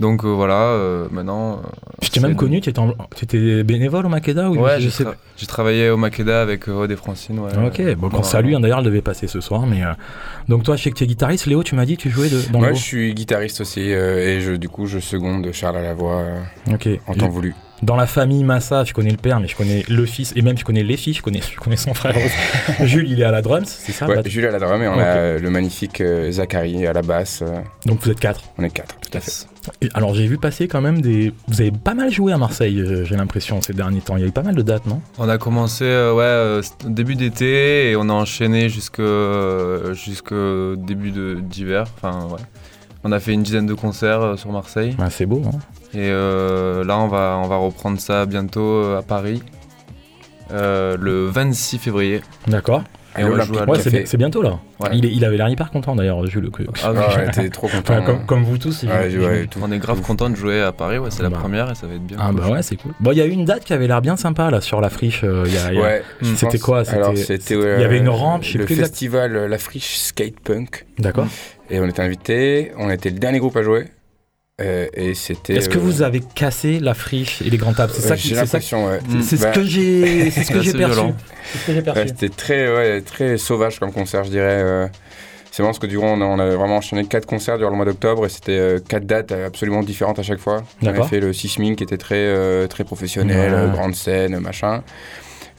Donc 0.00 0.24
euh, 0.24 0.28
voilà, 0.28 0.54
euh, 0.54 1.06
maintenant. 1.10 1.58
euh, 1.58 1.68
Je 2.02 2.08
t'ai 2.08 2.20
même 2.20 2.34
connu, 2.34 2.60
tu 2.62 2.70
étais, 2.70 2.78
en- 2.78 2.94
tu 3.14 3.24
étais 3.26 3.62
bénévole 3.62 4.06
au 4.06 4.08
Makeda 4.08 4.48
ou 4.50 4.56
Ouais, 4.58 4.76
je 4.76 4.84
j'ai, 4.84 4.90
sais 4.90 5.04
tra- 5.04 5.14
j'ai 5.36 5.46
travaillé 5.46 5.90
au 5.90 5.98
Makeda 5.98 6.40
avec 6.40 6.68
euh, 6.68 6.72
Aude 6.72 6.90
et 6.90 6.96
Francine. 6.96 7.38
Ouais, 7.38 7.50
Ok, 7.66 7.82
bon, 7.96 8.08
qu'on 8.08 8.22
salue, 8.22 8.54
hein, 8.54 8.60
d'ailleurs, 8.60 8.78
elle 8.78 8.84
devait 8.86 9.02
passer 9.02 9.26
ce 9.26 9.40
soir. 9.40 9.66
Mais, 9.66 9.84
euh, 9.84 9.92
Donc, 10.48 10.62
toi, 10.62 10.76
je 10.76 10.82
sais 10.84 10.90
que 10.90 10.96
tu 10.96 11.04
es 11.04 11.06
guitariste. 11.06 11.44
Léo, 11.46 11.62
tu 11.62 11.74
m'as 11.74 11.84
dit, 11.84 11.98
tu 11.98 12.08
jouais 12.10 12.30
de, 12.30 12.40
dans 12.50 12.60
Moi, 12.60 12.68
le 12.70 12.74
je 12.74 12.80
suis 12.82 13.14
guitariste 13.14 13.60
aussi, 13.60 13.92
euh, 13.92 14.18
et 14.26 14.40
je, 14.40 14.52
du 14.52 14.68
coup, 14.70 14.86
je 14.86 14.98
seconde 15.00 15.52
Charles 15.52 15.76
à 15.76 15.82
la 15.82 15.92
voix 15.94 16.16
euh, 16.20 16.40
Ok. 16.72 16.88
en 17.06 17.14
temps 17.14 17.28
voulu. 17.28 17.54
Dans 17.82 17.96
la 17.96 18.06
famille 18.06 18.44
Massa, 18.44 18.84
je 18.84 18.92
connais 18.92 19.10
le 19.10 19.16
père, 19.16 19.40
mais 19.40 19.48
je 19.48 19.56
connais 19.56 19.84
le 19.88 20.04
fils, 20.04 20.34
et 20.36 20.42
même 20.42 20.58
je 20.58 20.64
connais 20.64 20.82
les 20.82 20.98
filles, 20.98 21.14
je 21.14 21.22
connais, 21.22 21.40
je 21.40 21.58
connais 21.58 21.78
son 21.78 21.94
frère 21.94 22.14
aussi. 22.14 22.84
Jules, 22.86 23.10
il 23.10 23.20
est 23.22 23.24
à 23.24 23.30
la 23.30 23.40
drums, 23.40 23.64
c'est 23.66 23.92
ça 23.92 24.06
Ouais, 24.06 24.20
Jules 24.26 24.44
à 24.44 24.50
la 24.50 24.58
drum, 24.58 24.82
et 24.82 24.88
on 24.88 24.98
a 24.98 25.38
le 25.38 25.48
magnifique 25.50 26.02
euh, 26.02 26.30
Zachary 26.30 26.86
à 26.86 26.92
la 26.92 27.00
basse. 27.00 27.40
euh, 27.42 27.60
Donc 27.86 28.00
vous 28.02 28.10
êtes 28.10 28.20
quatre. 28.20 28.42
on 28.58 28.64
est 28.64 28.70
quatre, 28.70 28.96
tout 29.00 29.16
à 29.16 29.20
fait. 29.20 29.46
Alors 29.94 30.14
j'ai 30.14 30.26
vu 30.26 30.38
passer 30.38 30.68
quand 30.68 30.80
même 30.80 31.00
des. 31.00 31.32
Vous 31.48 31.60
avez 31.60 31.70
pas 31.70 31.94
mal 31.94 32.10
joué 32.10 32.32
à 32.32 32.38
Marseille, 32.38 32.80
euh, 32.80 33.04
j'ai 33.04 33.16
l'impression, 33.16 33.60
ces 33.62 33.72
derniers 33.72 34.00
temps. 34.00 34.16
Il 34.16 34.22
y 34.22 34.24
a 34.24 34.28
eu 34.28 34.32
pas 34.32 34.42
mal 34.42 34.54
de 34.54 34.62
dates, 34.62 34.86
non? 34.86 35.00
On 35.18 35.28
a 35.28 35.38
commencé 35.38 35.84
euh, 35.84 36.14
ouais, 36.14 36.22
euh, 36.22 36.62
début 36.84 37.14
d'été 37.14 37.90
et 37.90 37.96
on 37.96 38.08
a 38.08 38.12
enchaîné 38.12 38.68
jusque 38.68 39.00
euh, 39.00 39.94
jusqu'au 39.94 40.76
début 40.76 41.12
d'hiver. 41.40 41.86
Enfin, 41.96 42.26
ouais. 42.32 42.40
On 43.02 43.12
a 43.12 43.20
fait 43.20 43.32
une 43.32 43.42
dizaine 43.42 43.66
de 43.66 43.74
concerts 43.74 44.38
sur 44.38 44.52
Marseille. 44.52 44.94
Ouais, 44.98 45.08
c'est 45.10 45.24
beau, 45.24 45.42
hein 45.46 45.58
Et 45.94 46.10
là, 46.10 46.98
on 46.98 47.08
va, 47.08 47.40
on 47.42 47.48
va 47.48 47.56
reprendre 47.56 47.98
ça 47.98 48.26
bientôt 48.26 48.82
à 48.94 49.00
Paris, 49.00 49.42
le 50.50 51.26
26 51.32 51.78
février. 51.78 52.20
D'accord. 52.46 52.84
Et 53.18 53.24
on 53.24 53.30
va 53.30 53.44
jouer 53.44 53.58
à 53.58 53.64
Ouais, 53.68 53.78
c'est 53.80 54.06
c'est 54.06 54.16
bientôt 54.16 54.40
là. 54.42 54.58
Ouais. 54.78 54.90
Il, 54.92 55.04
est- 55.04 55.10
il 55.12 55.24
avait 55.24 55.36
l'air 55.36 55.48
hyper 55.48 55.70
content 55.70 55.96
d'ailleurs, 55.96 56.24
Jules. 56.26 56.50
que- 56.50 56.62
Ah, 56.84 56.92
ouais, 56.92 57.30
t'es 57.32 57.48
trop 57.50 57.66
content. 57.68 57.94
Enfin, 57.94 58.02
comme, 58.02 58.24
comme 58.26 58.44
vous 58.44 58.56
tous. 58.56 58.84
Ouais, 58.84 59.10
j'imagine. 59.10 59.20
ouais, 59.20 59.46
tout. 59.46 59.58
On 59.62 59.72
est 59.72 59.78
grave 59.78 60.00
content 60.00 60.30
de 60.30 60.36
jouer 60.36 60.60
à 60.62 60.70
Paris, 60.72 60.98
ouais, 60.98 61.10
c'est 61.10 61.22
la 61.24 61.28
Bah. 61.30 61.38
première 61.40 61.70
et 61.70 61.74
ça 61.74 61.86
va 61.88 61.94
être 61.94 62.04
bien. 62.06 62.16
Ah 62.20 62.30
bah 62.32 62.48
ouais, 62.48 62.62
c'est 62.62 62.76
cool. 62.76 62.92
Bon, 63.00 63.10
il 63.12 63.18
y 63.18 63.20
a 63.20 63.26
eu 63.26 63.30
une 63.30 63.44
date 63.44 63.64
qui 63.64 63.72
avait 63.72 63.88
l'air 63.88 64.00
bien 64.00 64.16
sympa 64.16 64.50
là 64.50 64.60
sur 64.60 64.80
la 64.80 64.90
friche. 64.90 65.22
euh, 65.24 65.42
il 65.46 65.52
y 65.54 65.58
a- 65.58 65.72
y 65.72 65.78
a- 65.78 65.80
Ouais, 65.82 66.02
je 66.20 66.34
C'était 66.34 66.58
pense- 66.58 66.62
quoi? 66.62 66.82
Alors, 66.90 67.16
C'était- 67.16 67.38
c'était. 67.42 67.54
Il 67.76 67.80
y 67.80 67.84
avait 67.84 67.98
une 67.98 68.06
euh, 68.08 68.12
rampe, 68.12 68.42
je 68.44 68.52
sais 68.52 68.58
Le 68.58 68.64
plus 68.64 68.76
festival 68.76 69.34
euh, 69.36 69.48
La 69.48 69.58
Friche 69.58 69.96
Skate 69.96 70.38
Punk. 70.40 70.86
D'accord. 70.98 71.26
Et 71.68 71.80
on 71.80 71.86
était 71.86 72.02
invités, 72.02 72.72
on 72.78 72.90
était 72.90 73.10
le 73.10 73.18
dernier 73.18 73.38
groupe 73.38 73.56
à 73.56 73.62
jouer. 73.62 73.86
Euh, 74.60 74.86
et 74.94 75.14
c'était. 75.14 75.54
Est-ce 75.54 75.68
que 75.68 75.78
euh, 75.78 75.80
vous 75.80 76.02
avez 76.02 76.20
cassé 76.34 76.78
la 76.80 76.94
friche 76.94 77.42
et 77.42 77.50
les 77.50 77.56
grandes 77.56 77.76
tables 77.76 77.92
C'est 77.94 78.04
euh, 78.04 78.08
ça 78.08 78.16
J'ai 78.16 78.34
l'impression, 78.34 78.86
ouais. 78.86 78.98
C'est 79.22 79.36
ce 79.36 79.42
Bah, 79.42 79.50
que 79.52 79.64
j'ai, 79.64 80.30
c'est 80.30 80.44
ce 80.44 80.50
que 80.52 80.58
C'est 80.58 80.62
j'ai 80.62 80.68
assez 80.70 80.78
perçu. 80.78 80.94
violent. 80.94 81.16
C'est 81.52 81.58
ce 81.58 81.66
que 81.66 81.72
j'ai 81.74 81.82
perçu. 81.82 82.00
ouais, 82.00 82.06
C'était 82.08 82.28
très, 82.28 82.74
ouais, 82.74 83.00
très 83.00 83.36
sauvage 83.38 83.78
comme 83.78 83.92
concert, 83.92 84.24
je 84.24 84.30
dirais. 84.30 84.60
euh. 84.62 84.86
C'est 85.52 85.62
vraiment 85.62 85.70
parce 85.72 85.80
que 85.80 85.86
du 85.88 85.98
coup, 85.98 86.04
on 86.04 86.20
a, 86.20 86.24
on 86.24 86.38
a 86.38 86.46
vraiment 86.54 86.76
enchaîné 86.76 87.04
quatre 87.06 87.26
concerts 87.26 87.58
durant 87.58 87.70
le 87.70 87.76
mois 87.76 87.84
d'octobre 87.84 88.24
et 88.24 88.28
c'était 88.28 88.76
quatre 88.88 89.04
dates 89.04 89.32
absolument 89.32 89.82
différentes 89.82 90.20
à 90.20 90.22
chaque 90.22 90.38
fois. 90.38 90.62
On 90.80 90.86
avait 90.86 91.02
fait 91.02 91.18
le 91.18 91.32
Sisming 91.32 91.74
qui 91.74 91.82
était 91.82 91.96
très, 91.98 92.68
très 92.68 92.84
professionnel, 92.84 93.52
Ouais. 93.66 93.72
grande 93.72 93.96
scène, 93.96 94.38
machin. 94.38 94.84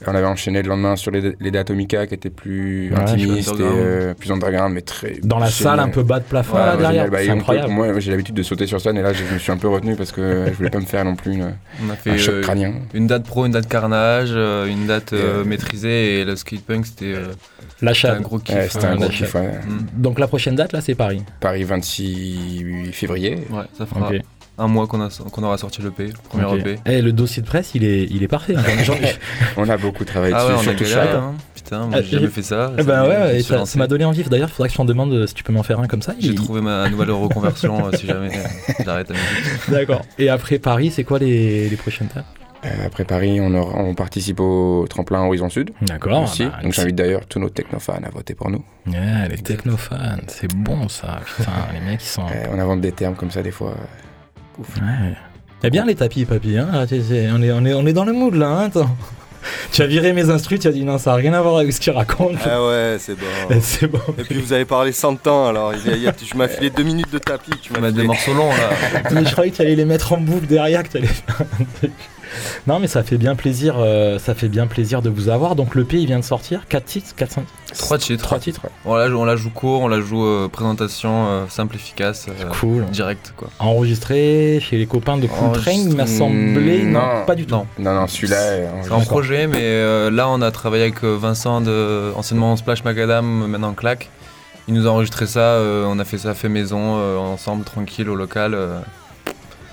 On 0.06 0.14
avait 0.14 0.26
enchaîné 0.26 0.62
le 0.62 0.68
lendemain 0.68 0.96
sur 0.96 1.10
les, 1.10 1.34
les 1.40 1.50
dates 1.50 1.70
Omika 1.70 2.06
qui 2.06 2.14
étaient 2.14 2.30
plus 2.30 2.90
Ouais, 2.92 2.98
intimistes 3.00 3.50
et 3.58 3.62
euh, 3.62 4.14
plus 4.14 4.30
underground, 4.32 4.74
mais 4.74 4.80
très. 4.82 5.18
Dans 5.22 5.38
la 5.38 5.46
génial. 5.46 5.76
salle 5.76 5.80
un 5.80 5.88
peu 5.90 6.02
bas 6.02 6.18
de 6.20 6.24
plafond 6.24 6.56
Ouais, 6.56 6.60
là 6.66 6.76
derrière. 6.76 7.10
Bah, 7.10 7.18
incroyable. 7.28 7.72
moi, 7.72 7.98
j'ai 8.00 8.10
l'habitude 8.10 8.34
de 8.34 8.42
sauter 8.42 8.66
sur 8.66 8.80
scène 8.80 8.96
et 8.96 9.02
là, 9.02 9.12
je 9.12 9.22
me 9.32 9.38
suis 9.38 9.52
un 9.52 9.56
peu 9.56 9.68
retenu 9.68 9.96
parce 9.96 10.12
que 10.12 10.46
je 10.48 10.52
voulais 10.52 10.70
pas 10.70 10.80
me 10.80 10.86
faire 10.86 11.04
non 11.04 11.14
plus 11.16 11.32
une, 11.34 11.54
On 11.84 11.90
a 11.90 12.12
un 12.12 12.16
choc 12.18 12.34
euh, 12.34 12.42
crânien. 12.42 12.72
une 12.94 13.06
date 13.06 13.24
pro, 13.24 13.46
une 13.46 13.52
date 13.52 13.68
carnage, 13.68 14.30
euh, 14.32 14.66
une 14.66 14.86
date 14.86 15.12
euh, 15.12 15.40
euh, 15.40 15.44
maîtrisée 15.44 16.20
et 16.20 16.24
le 16.24 16.36
skate 16.36 16.62
punk 16.64 16.86
c'était 16.86 17.12
euh, 17.14 17.32
La 17.80 17.94
c'était 17.94 18.08
un 18.08 18.20
gros 18.20 18.38
kiff. 18.38 18.54
Ouais, 18.54 18.68
c'était 18.68 18.86
hein, 18.86 18.92
un 18.92 18.96
gros 18.96 19.08
kiff. 19.08 19.36
Donc 19.94 20.18
la 20.18 20.26
prochaine 20.26 20.54
date 20.56 20.72
là, 20.72 20.80
c'est 20.80 20.94
Paris. 20.94 21.22
Paris 21.40 21.64
26 21.64 22.90
février. 22.92 23.36
Ouais, 23.50 23.64
ça 23.76 23.86
fera 23.86 24.08
Ok. 24.08 24.20
Un 24.58 24.68
mois 24.68 24.86
qu'on 24.86 25.00
a- 25.00 25.08
qu'on 25.32 25.42
aura 25.42 25.56
sorti 25.58 25.80
l'EP, 25.82 26.08
le 26.08 26.12
premier 26.28 26.44
Ok. 26.44 26.58
EP. 26.60 26.78
Eh, 26.86 27.00
le 27.02 27.12
dossier 27.12 27.42
de 27.42 27.46
presse, 27.46 27.74
il 27.74 27.84
est, 27.84 28.04
il 28.10 28.22
est 28.22 28.28
parfait. 28.28 28.54
On 29.56 29.68
a 29.68 29.76
beaucoup 29.76 30.04
travaillé 30.04 30.34
Ah 30.36 30.46
ouais, 30.46 30.52
dessus, 30.52 30.68
on 30.68 30.72
a 30.72 30.76
surtout 30.76 31.16
hein. 31.16 31.34
Putain, 31.54 31.78
moi 31.86 31.88
Ah, 31.94 32.02
j'ai 32.02 32.06
j'ai- 32.08 32.16
jamais 32.18 32.28
fait 32.28 32.42
ça. 32.42 32.72
Eh 32.78 32.82
ben 32.82 33.02
Ça- 33.04 33.08
ouais, 33.08 33.40
et 33.74 33.78
m'a 33.78 33.86
donné 33.86 34.04
envie. 34.04 34.22
D'ailleurs, 34.24 34.48
il 34.48 34.52
faudrait 34.52 34.68
que 34.68 34.72
je 34.72 34.76
t'en 34.76 34.84
demande 34.84 35.12
euh, 35.12 35.26
si 35.26 35.34
tu 35.34 35.42
peux 35.42 35.52
m'en 35.52 35.62
faire 35.62 35.80
un 35.80 35.86
comme 35.86 36.02
ça. 36.02 36.14
J'ai 36.18 36.28
Il- 36.28 36.34
trouvé 36.34 36.60
ma 36.60 36.88
nouvelle 36.90 37.10
reconversion 37.12 37.86
euh, 37.86 37.90
si 37.96 38.06
jamais 38.06 38.28
euh, 38.28 38.72
j'arrête 38.84 39.08
la 39.10 39.14
musique. 39.16 39.70
D'accord. 39.70 40.02
Et 40.18 40.28
après 40.28 40.58
Paris, 40.58 40.90
c'est 40.90 41.04
quoi 41.04 41.18
les, 41.18 41.68
les 41.68 41.76
prochaines 41.76 42.08
dates 42.14 42.24
après 42.86 43.04
Paris, 43.04 43.40
on, 43.40 43.52
aura- 43.54 43.76
on 43.80 43.92
participe 43.96 44.38
au 44.38 44.86
tremplin 44.88 45.20
Horizon 45.24 45.50
Sud. 45.50 45.70
D'accord. 45.82 46.22
aussi. 46.22 46.44
bah, 46.44 46.60
Donc 46.62 46.72
j'invite 46.72 46.94
d'ailleurs 46.94 47.26
tous 47.26 47.40
nos 47.40 47.48
technofans 47.50 47.98
à 48.04 48.10
voter 48.10 48.36
pour 48.36 48.50
nous. 48.50 48.64
Ouais, 48.86 49.28
les 49.28 49.38
technofans, 49.38 49.96
c'est 50.28 50.54
bon 50.54 50.88
ça. 50.88 51.18
Putain, 51.36 51.50
les 51.74 51.80
mecs 51.80 52.00
ils 52.00 52.06
sont. 52.06 52.22
Euh, 52.22 52.46
on 52.52 52.58
invente 52.60 52.80
des 52.80 52.92
termes 52.92 53.16
comme 53.16 53.32
ça 53.32 53.42
des 53.42 53.50
fois. 53.50 53.74
Ouf. 54.58 54.68
Ouais. 54.76 55.14
Eh 55.64 55.70
bien 55.70 55.84
les 55.84 55.94
tapis, 55.94 56.24
papy, 56.24 56.58
hein 56.58 56.68
on, 56.72 56.82
est, 57.42 57.52
on, 57.52 57.64
est, 57.64 57.72
on 57.74 57.86
est 57.86 57.92
dans 57.92 58.04
le 58.04 58.12
mood 58.12 58.34
là, 58.34 58.48
hein 58.48 58.64
attends. 58.66 58.90
Tu 59.72 59.82
as 59.82 59.86
viré 59.88 60.12
mes 60.12 60.30
instrus, 60.30 60.60
tu 60.60 60.68
as 60.68 60.70
dit 60.70 60.84
non, 60.84 60.98
ça 60.98 61.10
n'a 61.10 61.16
rien 61.16 61.32
à 61.32 61.40
voir 61.42 61.56
avec 61.58 61.72
ce 61.72 61.80
qu'il 61.80 61.92
raconte. 61.92 62.36
Ah 62.48 62.64
ouais, 62.64 62.96
c'est 63.00 63.16
bon. 63.16 63.26
C'est 63.60 63.88
bon. 63.88 63.98
Et 64.16 64.22
puis 64.22 64.36
vous 64.40 64.52
avez 64.52 64.64
parlé 64.64 64.92
100 64.92 65.16
temps, 65.16 65.48
alors 65.48 65.72
il 65.74 65.84
y 65.90 65.92
a- 65.92 65.96
il 65.96 66.02
y 66.02 66.06
a- 66.06 66.12
tu 66.12 66.36
m'as 66.36 66.46
filé 66.46 66.70
deux 66.70 66.84
minutes 66.84 67.12
de 67.12 67.18
tapis. 67.18 67.50
Tu 67.60 67.72
m'as 67.72 67.90
des 67.90 68.04
morceaux 68.04 68.34
longs 68.34 68.50
là. 68.50 69.00
Mais 69.10 69.24
je 69.24 69.32
croyais 69.32 69.50
que 69.50 69.56
tu 69.56 69.62
allais 69.62 69.74
les 69.74 69.84
mettre 69.84 70.12
en 70.12 70.18
boucle 70.18 70.46
derrière, 70.46 70.84
que 70.84 70.90
tu 70.90 70.98
allais 70.98 71.08
faire 71.08 71.40
un 71.40 71.64
truc. 71.78 71.90
Non, 72.66 72.78
mais 72.78 72.86
ça 72.86 73.02
fait 73.02 73.18
bien 73.18 73.34
plaisir, 73.34 73.76
euh, 73.78 74.18
ça 74.18 74.34
fait 74.34 74.48
bien 74.48 74.66
plaisir 74.66 75.02
de 75.02 75.10
vous 75.10 75.28
avoir. 75.28 75.54
Donc 75.56 75.74
le 75.74 75.84
P, 75.84 75.98
il 75.98 76.06
vient 76.06 76.18
de 76.18 76.24
sortir, 76.24 76.66
4 76.68 76.84
titres, 76.84 77.14
4 77.16 77.32
5 77.32 77.44
Trois 77.78 77.98
titres. 77.98 78.22
Trois 78.24 78.38
titres. 78.38 78.60
On 78.84 78.94
la, 78.96 79.08
joue- 79.08 79.18
on 79.18 79.24
la 79.24 79.36
joue 79.36 79.48
court, 79.50 79.80
on 79.80 79.88
la 79.88 80.00
joue 80.00 80.24
euh, 80.24 80.48
présentation 80.48 81.26
euh, 81.28 81.44
simple, 81.48 81.76
efficace, 81.76 82.26
euh, 82.28 82.50
Cool. 82.60 82.84
direct 82.86 83.32
quoi. 83.36 83.48
Enregistré 83.60 84.60
chez 84.60 84.76
les 84.78 84.86
copains 84.86 85.16
de 85.16 85.26
Cool 85.26 85.52
Train, 85.52 85.72
il 85.72 85.96
m'a 85.96 86.06
semblé. 86.06 86.82
Non, 86.84 87.24
pas 87.26 87.34
du 87.34 87.46
tout. 87.46 87.54
Non. 87.54 87.66
Non, 87.78 87.94
non, 87.94 88.06
celui-là. 88.06 88.36
C'est 88.82 88.90
en 88.92 89.00
projet, 89.00 89.46
mais 89.46 89.58
euh, 89.62 90.10
là 90.10 90.28
on 90.28 90.40
a 90.42 90.50
travaillé 90.50 90.82
avec 90.84 91.02
Vincent 91.02 91.60
de 91.60 92.12
anciennement 92.16 92.56
Splash 92.56 92.84
Macadam, 92.84 93.24
maintenant 93.48 93.72
Clac. 93.72 94.08
Il 94.68 94.74
nous 94.74 94.86
a 94.86 94.90
enregistré 94.90 95.26
ça, 95.26 95.40
euh, 95.40 95.86
on 95.88 95.98
a 95.98 96.04
fait 96.04 96.18
ça 96.18 96.34
fait 96.34 96.48
maison 96.48 96.96
euh, 96.98 97.16
ensemble, 97.16 97.64
tranquille 97.64 98.08
au 98.08 98.14
local. 98.14 98.54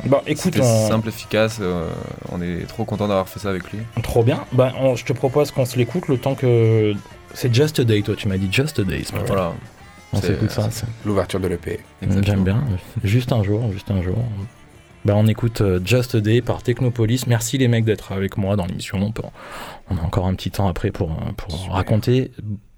Bon, 0.06 0.20
écoute, 0.28 0.54
C'était 0.56 0.62
on- 0.62 0.88
simple, 0.88 1.10
efficace. 1.10 1.58
euh, 1.62 1.89
on 2.32 2.41
est 2.41 2.66
trop 2.68 2.86
content 2.86 3.08
d'avoir 3.08 3.28
fait 3.28 3.39
ça 3.39 3.50
avec 3.50 3.72
lui. 3.72 3.80
Trop 4.04 4.24
bien. 4.24 4.45
Bah, 4.54 4.74
on- 4.80 4.95
je 4.95 5.04
te 5.06 5.14
propose 5.14 5.52
qu'on 5.52 5.66
se 5.66 5.78
l'écoute 5.78 6.08
le 6.08 6.18
temps 6.18 6.36
que. 6.36 6.93
C'est 7.34 7.54
Just 7.54 7.80
a 7.80 7.84
Day, 7.84 8.02
toi, 8.02 8.16
tu 8.16 8.28
m'as 8.28 8.38
dit 8.38 8.47
Just 8.52 8.80
a 8.80 8.84
Day. 8.84 9.04
ce 9.04 9.14
matin. 9.14 9.26
Voilà. 9.28 9.54
On 10.14 10.22
s'écoute 10.22 10.50
ça. 10.52 10.70
c'est- 10.72 10.88
L'ouverture 11.06 11.39
de 11.39 11.47
l'EP. 11.47 11.80
J'aime 12.22 12.43
bien. 12.43 12.64
Juste 13.04 13.32
un 13.32 13.43
jour, 13.43 13.72
juste 13.72 13.91
un 13.91 14.02
jour. 14.02 14.18
Bah, 15.06 15.14
on 15.16 15.28
écoute 15.28 15.62
euh, 15.62 15.80
Just 15.86 16.16
a 16.16 16.20
Day 16.22 16.41
par 16.41 16.64
Technopolis. 16.64 17.24
Merci 17.28 17.58
les 17.58 17.68
mecs 17.68 17.86
d'être 17.86 18.12
avec 18.12 18.36
moi 18.38 18.56
dans 18.56 18.66
l'émission. 18.66 18.97
On, 19.02 19.12
peut- 19.12 19.22
on 19.89 19.97
a 19.97 20.02
encore 20.02 20.26
un 20.28 20.34
petit 20.34 20.52
temps 20.52 20.68
après 20.68 20.91
pour, 20.91 21.12
euh, 21.12 21.32
pour 21.38 21.70
raconter 21.72 22.32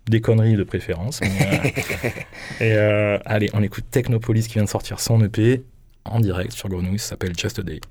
des 0.07 0.22
conneries 0.22 0.55
de 0.55 0.63
préférence. 0.63 1.22
mais, 1.22 1.30
euh, 1.41 1.69
et 2.65 2.74
euh, 2.74 3.17
allez, 3.26 3.49
on 3.53 3.63
écoute 3.63 3.86
Technopolis 3.89 4.47
qui 4.47 4.55
vient 4.55 4.63
de 4.65 4.69
sortir 4.69 4.99
son 4.99 5.24
EP 5.24 5.63
en 6.05 6.19
direct 6.19 6.53
sur 6.53 6.69
Grenouille. 6.69 6.99
Ça 6.99 7.09
s'appelle 7.09 7.37
Just 7.37 7.61
Day. 7.61 7.81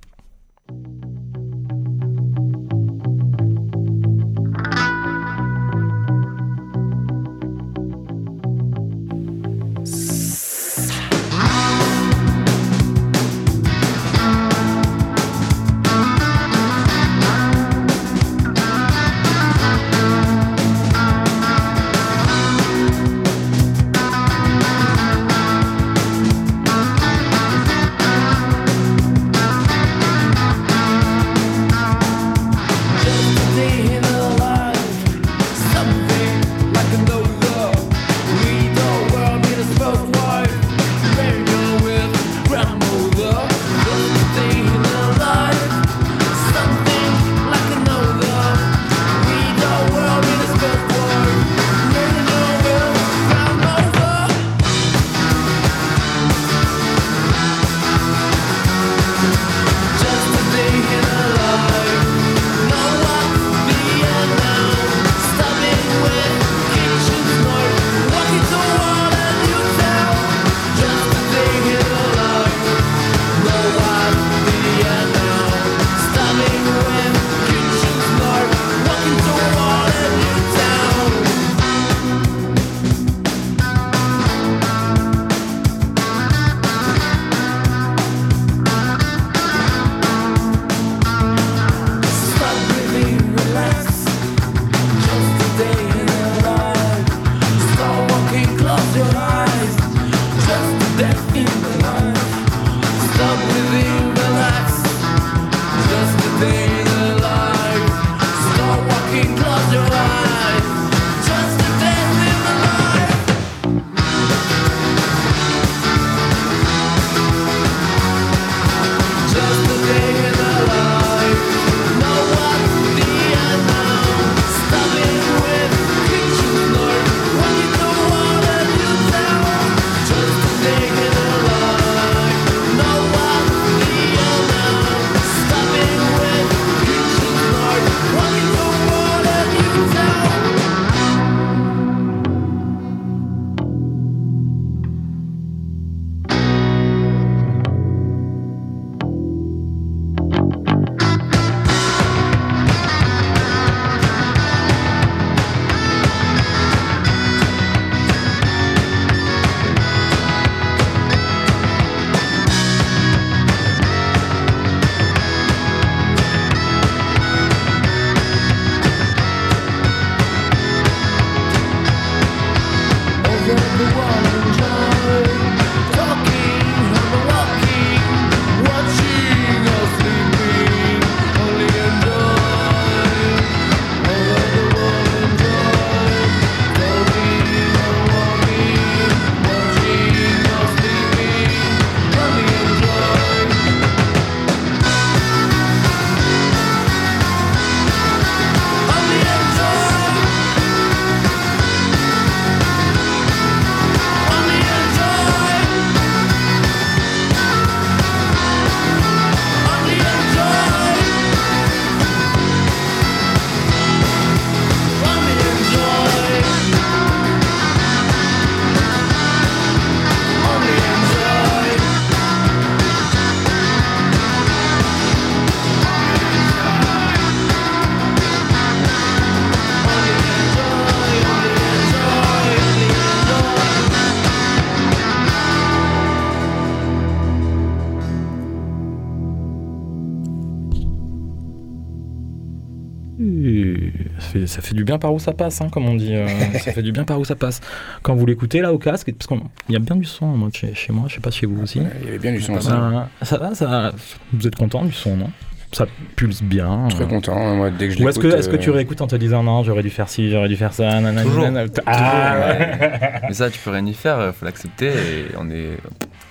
Ça 244.61 244.69
fait, 244.69 244.75
du 244.75 244.85
bien 244.85 244.99
par 244.99 245.13
où 245.15 245.19
ça 245.19 245.33
passe, 245.33 245.61
hein, 245.61 245.69
comme 245.71 245.89
on 245.89 245.95
dit. 245.95 246.15
euh, 246.15 246.27
ça 246.55 246.73
fait 246.73 246.83
du 246.83 246.93
bien 246.93 247.05
par 247.05 247.19
où 247.19 247.25
ça 247.25 247.35
passe. 247.35 247.61
Quand 248.03 248.15
vous 248.15 248.27
l'écoutez 248.27 248.61
là 248.61 248.73
au 248.73 248.79
casque, 248.79 249.11
parce 249.13 249.27
qu'il 249.27 249.41
y 249.73 249.77
a 249.77 249.79
bien 249.79 249.97
du 249.97 250.05
son 250.05 250.27
moi, 250.27 250.49
chez, 250.53 250.75
chez 250.75 250.93
moi, 250.93 251.05
je 251.09 251.15
sais 251.15 251.21
pas 251.21 251.31
chez 251.31 251.47
vous 251.47 251.63
aussi. 251.63 251.81
Il 252.01 252.07
y 252.07 252.09
avait 252.09 252.19
bien 252.19 252.33
du 252.33 252.41
son 252.41 252.55
aussi. 252.55 252.69
Ça, 252.69 253.09
ça 253.23 253.39
va, 253.39 253.55
ça, 253.55 253.93
vous 254.33 254.47
êtes 254.47 254.57
content 254.57 254.85
du 254.85 254.93
son, 254.93 255.17
non? 255.17 255.31
Ça 255.73 255.87
pulse 256.17 256.43
bien. 256.43 256.89
Très 256.91 257.05
euh. 257.05 257.07
content, 257.07 257.37
hein, 257.37 257.55
moi, 257.55 257.71
dès 257.71 257.87
que 257.89 257.95
je 257.95 258.03
Ou 258.03 258.09
est-ce 258.09 258.19
que, 258.19 258.27
est-ce 258.27 258.49
que 258.49 258.57
tu 258.57 258.71
euh, 258.71 258.73
réécoutes 258.73 259.03
en 259.03 259.07
te 259.07 259.15
disant 259.15 259.45
non, 259.45 259.63
j'aurais 259.63 259.83
dû 259.85 259.91
faire 259.91 260.09
ci, 260.09 260.29
j'aurais 260.29 260.49
dû 260.49 260.57
faire 260.57 260.73
ça, 260.73 260.85
nanana, 260.85 261.23
Toujours. 261.23 261.45
nanana. 261.45 261.71
Ah, 261.87 262.39
ouais. 262.41 262.59
ouais. 262.59 263.11
Mais 263.29 263.35
ça, 263.35 263.51
tu 263.51 263.61
peux 263.61 263.71
rien 263.71 263.87
y 263.87 263.95
faire, 263.95 264.35
faut 264.35 264.45
l'accepter 264.45 264.89
et 264.89 265.27
on 265.39 265.49
est 265.49 265.77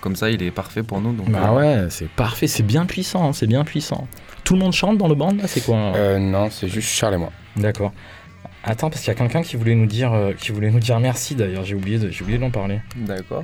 comme 0.01 0.15
ça, 0.15 0.30
il 0.30 0.41
est 0.43 0.51
parfait 0.51 0.84
pour 0.84 1.01
nous. 1.01 1.13
Donc, 1.13 1.30
Bah 1.30 1.51
euh, 1.51 1.55
ouais, 1.84 1.88
c'est 1.89 2.09
parfait, 2.09 2.47
c'est 2.47 2.63
bien 2.63 2.86
puissant, 2.86 3.30
hein, 3.30 3.34
c'est 3.34 3.47
bien 3.47 3.63
puissant. 3.63 4.07
Tout 4.43 4.53
le 4.55 4.59
monde 4.59 4.73
chante 4.73 4.97
dans 4.97 5.07
le 5.07 5.15
band 5.15 5.34
là, 5.34 5.43
c'est 5.45 5.61
quoi? 5.63 5.75
Euh, 5.95 6.19
Non, 6.19 6.49
c'est 6.49 6.67
juste 6.67 6.89
Charles 6.89 7.15
et 7.15 7.17
moi. 7.17 7.32
D'accord. 7.55 7.91
Attends, 8.64 8.89
parce 8.89 9.01
qu'il 9.01 9.07
y 9.07 9.16
a 9.16 9.18
quelqu'un 9.18 9.41
qui 9.41 9.55
voulait 9.55 9.76
nous 9.76 9.86
dire, 9.86 10.12
euh, 10.14 10.34
qui 10.34 10.51
voulait 10.51 10.70
nous 10.72 10.80
dire 10.80 10.99
merci 10.99 11.36
d'ailleurs. 11.36 11.64
J'ai 11.64 11.76
oublié, 11.76 11.97
de, 11.97 12.10
j'ai 12.10 12.24
oublié 12.24 12.38
d'en 12.39 12.51
parler. 12.51 12.82
D'accord. 12.95 13.43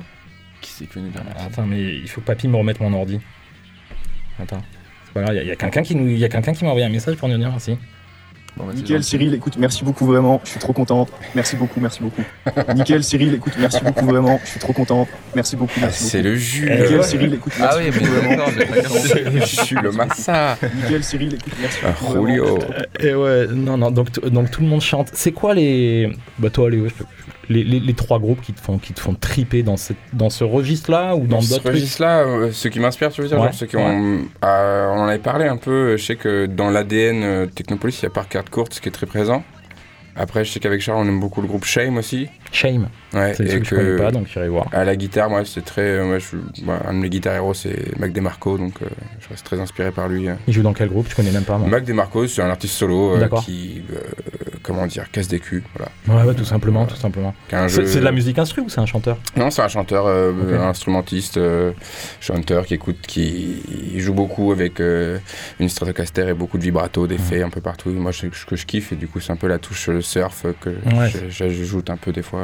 Qui 0.60 0.70
c'est 0.70 0.86
qui 0.86 0.94
veut 0.98 1.00
nous 1.06 1.10
dire 1.10 1.22
merci 1.24 1.46
Attends, 1.46 1.66
mais 1.66 1.82
il 1.94 2.08
faut 2.08 2.20
que 2.20 2.26
papy 2.26 2.48
me 2.48 2.56
remette 2.56 2.80
mon 2.80 2.92
ordi. 2.92 3.18
Attends. 4.38 4.62
C'est 5.06 5.12
pas 5.14 5.22
grave, 5.22 5.34
il 5.34 5.36
y 5.36 5.40
a- 5.40 5.42
il 5.44 5.48
y 5.48 5.52
a, 5.52 5.56
quelqu'un 5.56 5.82
qui 5.82 5.94
nous, 5.96 6.06
il 6.08 6.18
y 6.18 6.24
a 6.24 6.28
quelqu'un 6.28 6.52
qui 6.52 6.64
m'a 6.64 6.70
envoyé 6.70 6.86
un 6.86 6.90
message 6.90 7.16
pour 7.16 7.28
nous 7.28 7.38
dire 7.38 7.50
merci. 7.50 7.78
Bon, 8.56 8.64
bah, 8.64 8.72
Nickel. 8.74 9.04
Cyril, 9.04 9.34
écoute, 9.34 9.56
merci 9.58 9.84
beaucoup 9.84 10.06
vraiment, 10.06 10.40
je 10.44 10.50
suis 10.50 10.58
trop 10.58 10.72
content. 10.72 11.06
Merci 11.34 11.56
beaucoup, 11.56 11.78
merci 11.78 12.00
beaucoup. 12.02 12.22
Nickel 12.74 13.04
Cyril, 13.04 13.34
écoute, 13.34 13.52
merci 13.58 13.80
beaucoup 13.84 14.06
vraiment, 14.06 14.40
je 14.44 14.50
suis 14.50 14.60
trop 14.60 14.72
content. 14.72 15.06
Merci 15.34 15.56
beaucoup, 15.56 15.78
merci 15.78 15.98
beaucoup. 16.04 16.10
C'est 16.10 16.22
le 16.22 16.36
jus. 16.36 16.70
Nickel 16.70 16.96
le- 16.96 17.02
Cyril, 17.02 17.34
écoute, 17.34 17.52
Ah 17.60 17.74
merci 17.76 17.78
oui, 17.78 17.90
beaucoup 17.90 18.12
mais 18.28 18.36
vraiment. 18.36 18.46
C'est 19.04 19.24
le 19.30 19.40
jus, 19.44 19.76
le 19.82 19.92
massa. 19.92 20.56
Nickel 20.74 21.04
Cyril, 21.04 21.34
écoute, 21.34 21.52
merci 21.60 21.78
Ah, 21.84 21.88
beaucoup. 22.00 22.26
Julio. 22.26 22.58
Et 23.00 23.14
ouais, 23.14 23.46
non, 23.52 23.76
non, 23.76 23.90
donc, 23.90 24.08
donc 24.26 24.50
tout 24.50 24.62
le 24.62 24.68
monde 24.68 24.80
chante. 24.80 25.10
C'est 25.12 25.32
quoi 25.32 25.52
les. 25.54 26.10
Bah, 26.38 26.48
toi, 26.48 26.70
Léo, 26.70 26.88
je 26.88 26.94
peux- 26.94 27.04
les, 27.48 27.64
les, 27.64 27.80
les 27.80 27.94
trois 27.94 28.18
groupes 28.18 28.40
qui 28.40 28.52
te 28.52 28.60
font, 28.60 28.78
qui 28.78 28.92
te 28.92 29.00
font 29.00 29.14
triper 29.14 29.62
dans, 29.62 29.76
cette, 29.76 29.96
dans 30.12 30.30
ce 30.30 30.44
registre-là 30.44 31.14
ou 31.14 31.26
dans 31.26 31.36
Dans 31.36 31.40
ce 31.40 31.50
d'autres 31.50 31.62
trucs 31.62 31.74
registre-là, 31.74 32.20
euh, 32.20 32.50
ceux 32.52 32.70
qui 32.70 32.80
m'inspirent, 32.80 33.12
tu 33.12 33.22
veux 33.22 33.28
dire, 33.28 33.38
Ouais, 33.38 33.44
genre 33.44 33.54
ceux 33.54 33.66
qui 33.66 33.76
ont, 33.76 34.20
euh, 34.44 34.88
on 34.92 35.00
en 35.00 35.06
avait 35.06 35.18
parlé 35.18 35.46
un 35.46 35.56
peu. 35.56 35.96
Je 35.96 36.04
sais 36.04 36.16
que 36.16 36.46
dans 36.46 36.70
l'ADN 36.70 37.22
euh, 37.22 37.46
Technopolis, 37.46 37.98
il 38.00 38.04
y 38.04 38.06
a 38.06 38.10
Parkard 38.10 38.50
Court, 38.50 38.68
qui 38.68 38.88
est 38.88 38.92
très 38.92 39.06
présent. 39.06 39.42
Après, 40.16 40.44
je 40.44 40.52
sais 40.52 40.60
qu'avec 40.60 40.80
Charles, 40.80 41.04
on 41.04 41.08
aime 41.08 41.20
beaucoup 41.20 41.42
le 41.42 41.48
groupe 41.48 41.64
Shame 41.64 41.98
aussi. 41.98 42.28
Shame. 42.52 42.88
Ouais, 43.14 43.32
C'est 43.36 43.48
ceux 43.48 43.58
que 43.60 43.64
je 43.64 43.74
connais 43.74 43.96
pas, 43.96 44.10
donc 44.10 44.26
j'irai 44.26 44.48
voir. 44.48 44.66
À 44.72 44.84
la 44.84 44.94
guitare, 44.96 45.30
moi, 45.30 45.42
c'est 45.44 45.64
très. 45.64 45.82
euh, 45.82 46.04
moi, 46.04 46.18
je- 46.18 46.36
moi, 46.64 46.78
un 46.86 46.92
de 46.92 46.98
mes 46.98 47.08
guitares 47.08 47.34
héros, 47.36 47.54
c'est 47.54 47.98
Mac 47.98 48.12
DeMarco, 48.12 48.58
donc 48.58 48.74
euh, 48.82 48.86
je 49.20 49.28
reste 49.28 49.44
très 49.46 49.58
inspiré 49.60 49.90
par 49.90 50.08
lui. 50.08 50.26
Il 50.46 50.52
joue 50.52 50.62
dans 50.62 50.72
quel 50.74 50.88
groupe? 50.88 51.06
Je 51.08 51.14
connais 51.16 51.30
même 51.30 51.44
pas, 51.44 51.56
moi. 51.56 51.68
Mac 51.68 51.84
DeMarco, 51.84 52.26
c'est 52.26 52.42
un 52.42 52.50
artiste 52.50 52.74
solo 52.74 53.16
euh, 53.16 53.28
qui, 53.44 53.82
euh, 53.92 53.98
comment 54.62 54.86
dire, 54.86 55.10
casse 55.10 55.28
des 55.28 55.38
culs, 55.40 55.62
voilà. 55.76 55.92
Ouais, 56.22 56.28
ouais, 56.28 56.34
tout 56.34 56.44
simplement, 56.44 56.84
tout 56.86 56.96
simplement. 56.96 57.34
C'est 57.50 57.68
jeu- 57.68 58.00
de 58.00 58.04
la 58.04 58.12
musique 58.12 58.38
instru 58.38 58.62
ou 58.62 58.68
c'est 58.68 58.80
un 58.80 58.86
chanteur? 58.86 59.16
Non, 59.36 59.50
c'est 59.50 59.62
un 59.62 59.68
chanteur, 59.68 60.04
Ok. 60.06 60.52
un 60.52 60.68
instrumentiste, 60.68 61.38
chanteur 62.20 62.66
qui 62.66 62.74
écoute, 62.74 62.98
qui 63.06 63.62
il 63.94 64.00
joue 64.00 64.14
beaucoup 64.14 64.52
avec 64.52 64.80
une 64.80 65.68
Stratocaster 65.68 66.28
et 66.28 66.34
beaucoup 66.34 66.58
de 66.58 66.62
vibrato, 66.64 67.06
d'effets 67.06 67.42
un 67.42 67.50
peu 67.50 67.60
partout. 67.60 67.90
Moi, 67.90 68.12
c'est 68.12 68.34
ce 68.34 68.44
que 68.46 68.56
je 68.56 68.66
kiffe 68.66 68.92
et 68.92 68.96
du 68.96 69.08
coup, 69.08 69.20
c'est 69.20 69.32
un 69.32 69.36
peu 69.36 69.46
la 69.46 69.58
touche 69.58 69.88
surf 70.00 70.44
que 70.60 70.70
j'ajoute 71.30 71.90
un 71.90 71.96
peu 71.96 72.12
des 72.12 72.22
fois. 72.22 72.35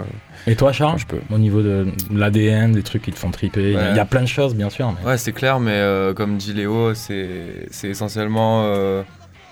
Et 0.46 0.56
toi, 0.56 0.72
Charles 0.72 0.98
je 0.98 1.06
peux. 1.06 1.20
Au 1.32 1.38
niveau 1.38 1.62
de 1.62 1.86
l'ADN, 2.12 2.72
des 2.72 2.82
trucs 2.82 3.02
qui 3.02 3.12
te 3.12 3.18
font 3.18 3.30
triper, 3.30 3.62
il 3.62 3.72
y 3.72 3.76
a- 3.76 3.78
Ouais. 3.78 3.90
il 3.90 3.96
y 3.96 4.00
a 4.00 4.04
plein 4.04 4.22
de 4.22 4.26
choses, 4.26 4.54
bien 4.54 4.70
sûr. 4.70 4.92
Mais... 4.92 5.08
Ouais, 5.08 5.16
c'est 5.18 5.32
clair, 5.32 5.60
mais 5.60 5.70
euh, 5.74 6.14
comme 6.14 6.36
dit 6.36 6.52
Léo, 6.52 6.94
c'est 6.94 7.68
essentiellement. 7.84 8.62
euh, 8.64 9.02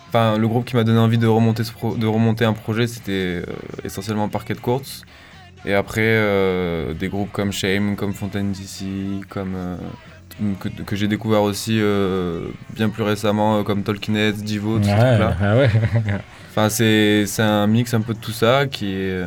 Enfin, 0.08 0.36
le 0.38 0.48
groupe 0.48 0.64
qui 0.64 0.74
m'a 0.74 0.82
donné 0.82 0.98
envie 0.98 1.18
de 1.18 1.28
remonter, 1.28 1.62
ce 1.62 1.70
pro- 1.70 1.94
de 1.96 2.04
remonter 2.06 2.44
un 2.44 2.52
projet, 2.52 2.88
c'était 2.88 3.12
euh, 3.12 3.42
essentiellement 3.84 4.28
Parquet 4.28 4.56
Courts. 4.56 4.82
Et 5.64 5.72
après, 5.72 6.00
euh, 6.02 6.94
des 6.94 7.08
groupes 7.08 7.30
comme 7.30 7.52
Shame, 7.52 7.94
comme 7.94 8.12
Fontaine 8.12 8.50
DC, 8.50 9.24
comme. 9.28 9.54
euh, 9.54 9.76
que, 10.58 10.68
que 10.68 10.96
j'ai 10.96 11.06
découvert 11.06 11.42
aussi 11.42 11.78
euh, 11.80 12.46
bien 12.74 12.88
plus 12.88 13.02
récemment, 13.04 13.58
euh, 13.58 13.62
comme 13.62 13.82
Tolkien, 13.84 14.32
Divo, 14.32 14.78
tout 14.80 14.86
Ouais, 14.86 14.90
ce 14.90 14.96
truc-là. 14.96 15.36
ah 15.40 15.56
ouais. 15.56 15.70
Enfin, 16.50 16.68
c'est 16.70 17.24
c'est 17.26 17.42
un 17.42 17.68
mix 17.68 17.94
un 17.94 18.00
peu 18.00 18.14
de 18.14 18.18
tout 18.18 18.32
ça 18.32 18.66
qui 18.66 18.92
est. 18.92 19.22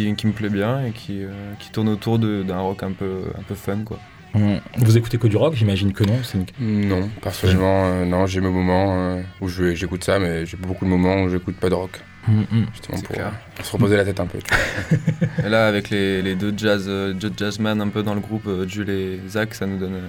euh, 0.00 0.10
qui, 0.10 0.14
qui 0.16 0.26
me 0.26 0.32
plaît 0.32 0.48
bien 0.50 0.84
et 0.84 0.90
qui, 0.92 1.22
euh, 1.24 1.30
qui 1.58 1.70
tourne 1.70 1.88
autour 1.88 2.18
de- 2.18 2.42
d'un 2.42 2.58
rock 2.58 2.82
un 2.82 2.92
peu, 2.92 3.22
un 3.38 3.42
peu 3.42 3.54
fun, 3.54 3.78
quoi. 3.84 3.98
Hum, 4.34 4.60
Vous 4.78 4.96
écoutez 4.96 5.18
que 5.18 5.26
du 5.26 5.36
rock 5.36 5.54
J'imagine 5.54 5.92
que 5.92 6.04
non. 6.04 6.14
Non, 6.58 7.10
personnellement, 7.20 7.84
euh, 7.84 8.04
non, 8.06 8.26
j'ai 8.26 8.40
mes 8.40 8.48
moments 8.48 8.96
euh, 9.16 9.22
où 9.42 9.48
je- 9.48 9.74
j'écoute 9.74 10.02
ça, 10.04 10.18
mais 10.18 10.46
j'ai 10.46 10.56
beaucoup 10.56 10.86
de 10.86 10.90
moments 10.90 11.22
où 11.22 11.28
j'écoute 11.28 11.56
pas 11.56 11.68
de 11.68 11.74
rock. 11.74 12.00
Hum, 12.28 12.46
hum. 12.52 12.66
Justement 12.72 12.96
C'est 12.96 13.06
pour 13.06 13.14
clair. 13.16 13.32
euh, 13.60 13.62
se 13.62 13.72
reposer 13.72 13.96
la 13.96 14.04
tête 14.04 14.20
un 14.20 14.26
peu. 14.26 14.38
tu 14.38 14.50
vois. 14.54 14.98
Et 15.46 15.48
là, 15.50 15.66
avec 15.68 15.90
les, 15.90 16.22
les 16.22 16.34
deux 16.34 16.54
jazz, 16.56 16.86
euh, 16.88 17.12
deux 17.12 17.32
jazzman 17.36 17.80
un 17.80 17.88
peu 17.88 18.02
dans 18.02 18.14
le 18.14 18.20
groupe, 18.20 18.46
euh, 18.46 18.66
Jules 18.66 18.88
et 18.90 19.20
Zach, 19.28 19.54
ça 19.54 19.66
nous 19.66 19.76
donne 19.78 19.94
euh, 19.96 20.08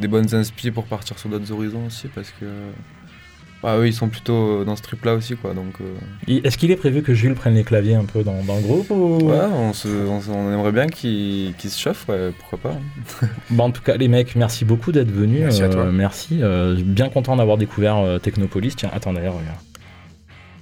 des 0.00 0.08
bonnes 0.08 0.34
inspi 0.34 0.70
pour 0.72 0.84
partir 0.86 1.16
sur 1.18 1.28
d'autres 1.28 1.52
horizons 1.52 1.86
aussi, 1.86 2.08
parce 2.08 2.30
que 2.30 2.46
bah, 3.66 3.78
eux, 3.78 3.86
ils 3.88 3.92
sont 3.92 4.08
plutôt 4.08 4.60
euh, 4.60 4.64
dans 4.64 4.76
ce 4.76 4.82
trip-là 4.82 5.14
aussi, 5.14 5.34
quoi. 5.34 5.52
Donc, 5.52 5.74
euh, 5.80 6.40
Est-ce 6.44 6.56
qu'il 6.56 6.70
est 6.70 6.76
prévu 6.76 7.02
que 7.02 7.12
Jules 7.14 7.34
prenne 7.34 7.54
les 7.54 7.64
claviers 7.64 7.96
un 7.96 8.04
peu 8.04 8.22
dans, 8.22 8.40
dans 8.44 8.54
le 8.56 8.62
groupe 8.62 8.88
ou... 8.90 9.18
ouais, 9.28 9.40
on, 9.52 9.72
se, 9.72 9.88
on, 9.88 10.20
se- 10.20 10.30
on 10.30 10.52
aimerait 10.52 10.70
bien 10.70 10.86
qu'ils 10.86 11.52
qu'ils 11.58 11.70
se 11.70 11.80
chauffent, 11.80 12.06
ouais, 12.08 12.30
pourquoi 12.38 12.58
pas. 12.70 12.78
Bon, 13.50 13.64
en 13.64 13.70
tout 13.72 13.82
cas, 13.82 13.96
les 13.96 14.06
mecs, 14.08 14.36
merci 14.36 14.64
beaucoup 14.64 14.92
d'être 14.92 15.10
venus. 15.10 15.40
Merci 15.40 15.62
à 15.62 15.66
euh, 15.66 15.72
toi. 15.72 15.84
merci. 15.92 16.38
euh, 16.42 16.76
bien 16.80 17.08
content 17.08 17.34
d'avoir 17.34 17.56
découvert 17.58 17.96
euh, 17.98 18.18
Technopolis. 18.18 18.74
Tiens, 18.76 18.90
attends 18.94 19.12
d'ailleurs, 19.12 19.34
regarde. 19.34 19.58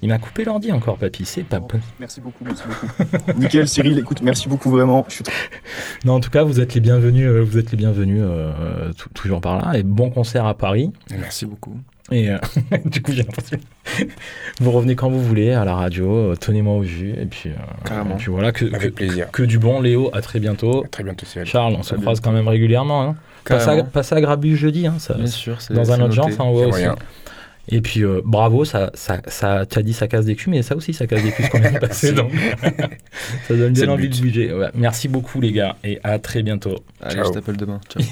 Il 0.02 0.08
m'a 0.08 0.18
coupé 0.18 0.44
l'ordi 0.44 0.70
encore, 0.72 0.98
papy. 0.98 1.24
C'est 1.24 1.44
pas 1.44 1.60
bon. 1.60 1.68
Merci 1.98 2.20
beaucoup, 2.20 2.44
merci 2.44 2.62
beaucoup. 2.66 3.32
Nickel 3.40 3.66
Cyril, 3.68 3.98
écoute, 3.98 4.20
merci 4.22 4.48
beaucoup 4.50 4.70
vraiment. 4.70 5.04
Je 5.08 5.14
suis 5.14 5.24
trop- 5.24 5.32
Non, 6.04 6.14
en 6.14 6.20
tout 6.20 6.28
cas, 6.30 6.42
vous 6.42 6.60
êtes 6.60 6.74
les 6.74 6.80
bienvenus. 6.80 7.28
vous 7.28 7.56
êtes 7.58 7.70
les 7.70 7.76
bienvenus 7.78 8.20
euh, 8.22 8.92
tou- 8.92 9.08
toujours 9.14 9.40
par 9.40 9.56
là. 9.58 9.78
Et 9.78 9.82
bon 9.82 10.10
concert 10.10 10.44
à 10.46 10.54
Paris. 10.56 10.90
Merci 11.10 11.46
beaucoup. 11.46 11.76
Et 12.12 12.30
euh, 12.30 12.38
du 12.84 13.00
coup, 13.00 13.12
j'ai 13.12 13.22
l'impression. 13.22 13.58
vous 14.60 14.70
revenez 14.70 14.94
quand 14.94 15.08
vous 15.08 15.22
voulez 15.22 15.52
à 15.52 15.64
la 15.64 15.74
radio. 15.74 16.32
euh, 16.32 16.36
Tenez-moi 16.36 16.74
au 16.76 16.84
jus. 16.84 17.14
Et 17.18 17.26
puis, 17.26 17.50
euh, 17.50 18.02
et 18.12 18.16
puis 18.18 18.30
voilà. 18.30 18.52
Que, 18.52 18.66
que, 18.66 18.74
Avec 18.76 18.94
plaisir. 18.94 19.30
que 19.30 19.42
du 19.42 19.58
bon, 19.58 19.80
Léo. 19.80 20.10
À 20.12 20.20
très 20.20 20.38
bientôt. 20.38 20.84
À 20.84 20.88
très 20.88 21.02
bientôt, 21.02 21.24
Cyril. 21.24 21.46
Charles, 21.48 21.74
on 21.78 21.82
se 21.82 21.94
croise 21.94 22.20
quand 22.20 22.32
même 22.32 22.48
régulièrement. 22.48 23.02
Hein. 23.02 23.16
Passez, 23.46 23.70
à, 23.70 23.84
passez 23.84 24.14
à 24.14 24.20
Grabu 24.20 24.56
jeudi. 24.56 24.86
Hein, 24.86 24.96
ça, 24.98 25.14
Bien 25.14 25.26
sûr, 25.26 25.58
dans 25.70 25.92
un 25.92 26.00
autre 26.02 26.12
genre, 26.14 26.30
ça 26.30 26.42
envoie 26.44 26.62
Y 26.62 26.64
a 26.64 26.68
aussi. 26.68 26.80
moyen. 26.80 26.96
Et 27.68 27.80
puis 27.80 28.04
euh, 28.04 28.20
bravo, 28.22 28.66
ça, 28.66 28.90
ça, 28.92 29.22
ça, 29.26 29.64
tu 29.64 29.78
as 29.78 29.82
dit 29.82 29.94
ça 29.94 30.06
casse 30.06 30.26
des 30.26 30.34
culs, 30.36 30.50
mais 30.50 30.60
ça 30.60 30.76
aussi 30.76 30.92
ça 30.92 31.06
casse 31.06 31.22
des 31.22 31.32
culs 31.32 31.46
ce 31.46 31.50
qu'on 31.50 31.60
vient 31.60 31.72
de 31.72 31.78
passer. 31.86 32.12
donc 32.12 32.30
ça 33.48 33.54
donne 33.56 33.74
C'est 33.74 33.84
bien 33.86 33.94
envie 33.94 34.10
de. 34.10 34.52
Ouais, 34.54 34.68
merci 34.74 35.08
beaucoup 35.08 35.40
les 35.40 35.52
gars 35.52 35.74
et 35.82 35.98
à 36.04 36.18
très 36.18 36.42
bientôt. 36.42 36.76
Allez, 37.00 37.14
Ciao. 37.16 37.24
je 37.28 37.30
t'appelle 37.32 37.56
demain. 37.56 37.80
Ciao. 37.88 38.02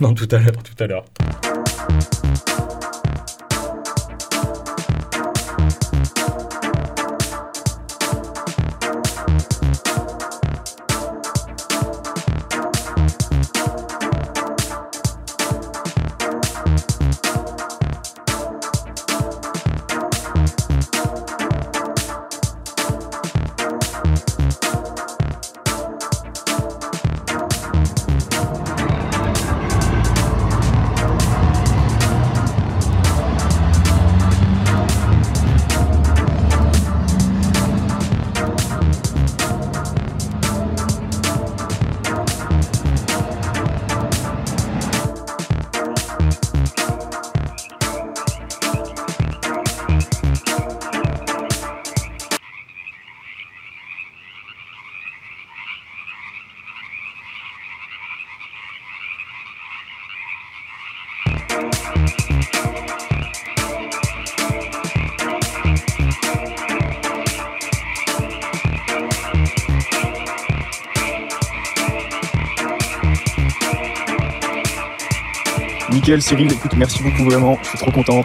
non, 0.00 0.12
tout 0.12 0.26
à 0.32 0.38
l'heure, 0.38 0.52
tout 0.64 0.82
à 0.82 0.86
l'heure. 0.88 1.04
Nickel, 76.08 76.22
Cyril. 76.22 76.50
Écoute, 76.50 76.72
merci 76.74 77.02
beaucoup 77.02 77.22
vraiment. 77.24 77.58
Je 77.62 77.68
suis 77.68 77.78
trop 77.78 77.90
content. 77.90 78.24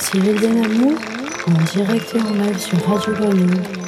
Cyril 0.00 0.40
Denamour, 0.40 0.98
en 1.46 1.52
direct 1.72 2.16
en 2.16 2.34
live 2.34 2.58
sur 2.58 2.84
Radio 2.88 3.12
Grenouille. 3.14 3.79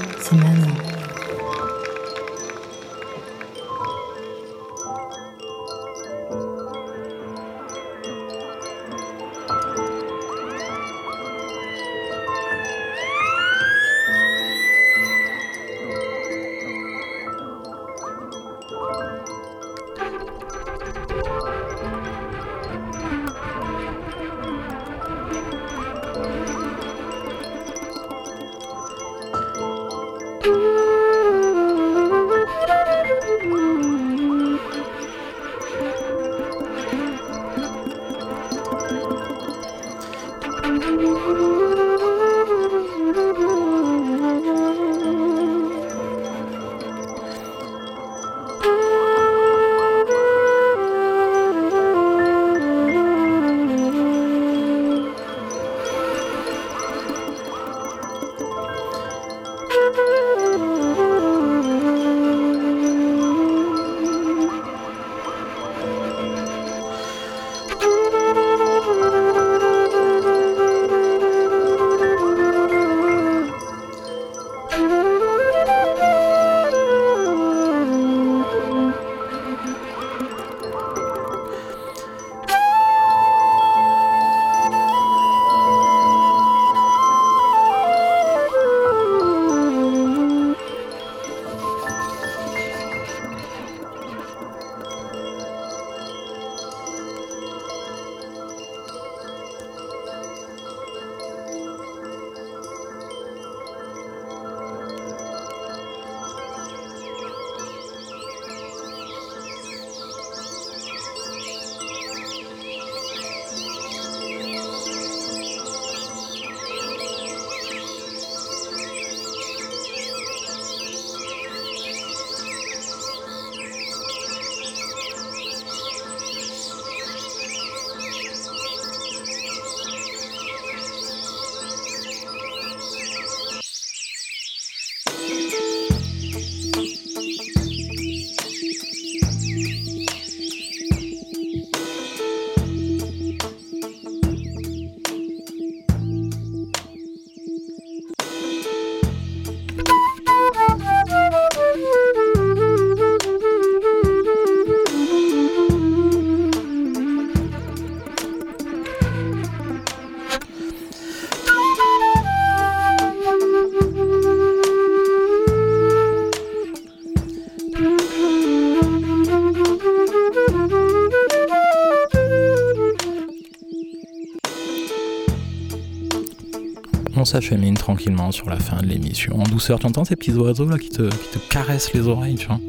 S'achemine 177.33 177.75
tranquillement 177.75 178.31
sur 178.31 178.51
la 178.51 178.59
fin 178.59 178.77
de 178.83 178.87
l'émission. 178.87 179.41
En 179.41 179.45
douceur, 179.45 179.79
tu 179.79 179.87
entends 179.87 180.05
ces 180.05 180.17
petits 180.17 180.33
oiseaux 180.33 180.69
là 180.69 180.79
qui 180.79 180.91
te, 180.91 181.03
qui 181.03 181.39
te 181.39 181.49
caressent 181.49 181.93
les 181.95 182.07
oreilles, 182.07 182.35
tu 182.35 182.47
vois 182.47 182.61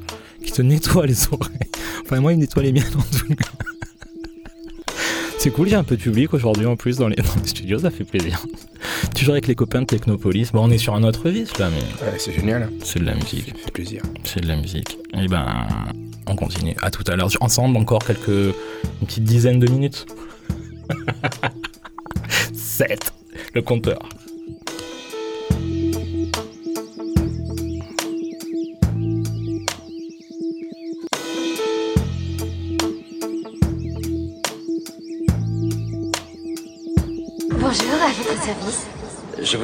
Qui 0.43 0.51
te 0.53 0.61
nettoient 0.61 1.05
les 1.05 1.27
oreilles. 1.27 1.69
Enfin, 2.05 2.21
moi, 2.21 2.31
ils 2.31 2.37
me 2.37 2.41
nettoient 2.41 2.63
les 2.63 2.71
miennes 2.71 2.85
en 2.97 3.17
tout 3.17 3.35
cas. 3.35 3.49
C'est 5.37 5.51
cool, 5.51 5.67
il 5.67 5.71
y 5.71 5.75
a 5.75 5.79
un 5.79 5.83
peu 5.83 5.97
de 5.97 6.01
public 6.01 6.33
aujourd'hui 6.33 6.65
en 6.65 6.77
plus 6.77 6.95
dans 6.95 7.09
les, 7.09 7.17
dans 7.17 7.35
les 7.41 7.47
studios, 7.47 7.79
ça 7.79 7.91
fait 7.91 8.05
plaisir. 8.05 8.45
Toujours 9.13 9.33
avec 9.33 9.47
les 9.47 9.55
copains 9.55 9.81
de 9.81 9.85
Technopolis. 9.85 10.51
Bon, 10.53 10.63
on 10.63 10.71
est 10.71 10.77
sur 10.77 10.95
un 10.95 11.03
autre 11.03 11.29
vice 11.29 11.57
là, 11.57 11.69
mais. 11.69 12.05
Ouais, 12.05 12.17
c'est 12.17 12.31
génial. 12.31 12.69
C'est 12.81 12.99
de 12.99 13.05
la 13.05 13.15
musique. 13.15 13.53
C'est 13.61 13.71
plaisir. 13.71 14.01
C'est 14.23 14.39
de 14.39 14.47
la 14.47 14.55
musique. 14.55 14.97
Et 15.13 15.27
ben, 15.27 15.67
on 16.27 16.37
continue. 16.37 16.75
À 16.81 16.89
tout 16.89 17.03
à 17.07 17.17
l'heure. 17.17 17.27
Ensemble, 17.41 17.75
encore 17.75 18.05
quelques. 18.05 18.29
une 18.29 19.05
petite 19.05 19.25
dizaine 19.25 19.59
de 19.59 19.69
minutes. 19.69 20.05
7. 22.53 23.11
Le 23.53 23.61
compteur. 23.61 23.99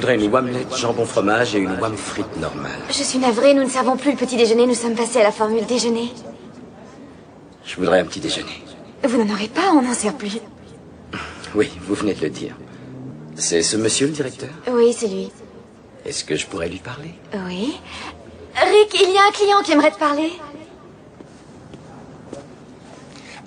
Voudrais 0.09 0.25
une 0.25 0.31
wamlette 0.31 0.75
jambon 0.75 1.05
fromage 1.05 1.55
et 1.55 1.59
une 1.59 1.79
wam 1.79 1.95
frite 1.95 2.37
normale. 2.37 2.79
Je 2.89 3.03
suis 3.03 3.19
navrée, 3.19 3.53
nous 3.53 3.63
ne 3.63 3.69
servons 3.69 3.97
plus 3.97 4.11
le 4.11 4.17
petit 4.17 4.37
déjeuner, 4.37 4.65
nous 4.65 4.73
sommes 4.73 4.95
passés 4.95 5.19
à 5.19 5.23
la 5.23 5.31
formule 5.31 5.65
déjeuner. 5.65 6.11
Je 7.65 7.75
voudrais 7.75 7.99
un 7.99 8.05
petit 8.05 8.19
déjeuner. 8.19 8.63
Vous 9.03 9.23
n'en 9.23 9.31
aurez 9.33 9.47
pas, 9.47 9.71
on 9.73 9.81
n'en 9.81 9.93
sert 9.93 10.15
plus. 10.15 10.39
Oui, 11.53 11.71
vous 11.81 11.93
venez 11.93 12.13
de 12.13 12.21
le 12.21 12.29
dire. 12.29 12.55
C'est 13.35 13.61
ce 13.61 13.77
monsieur 13.77 14.07
le 14.07 14.13
directeur? 14.13 14.49
Oui, 14.71 14.93
c'est 14.97 15.07
lui. 15.07 15.31
Est-ce 16.05 16.23
que 16.23 16.35
je 16.35 16.47
pourrais 16.47 16.69
lui 16.69 16.79
parler? 16.79 17.13
Oui. 17.45 17.77
Rick, 18.55 18.99
il 19.01 19.13
y 19.13 19.17
a 19.17 19.27
un 19.27 19.31
client 19.31 19.61
qui 19.63 19.71
aimerait 19.71 19.91
te 19.91 19.99
parler. 19.99 20.31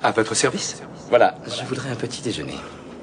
À 0.02 0.12
votre 0.12 0.34
service? 0.34 0.82
Voilà, 1.08 1.34
je 1.46 1.64
voudrais 1.64 1.90
un 1.90 1.96
petit 1.96 2.22
déjeuner. 2.22 2.56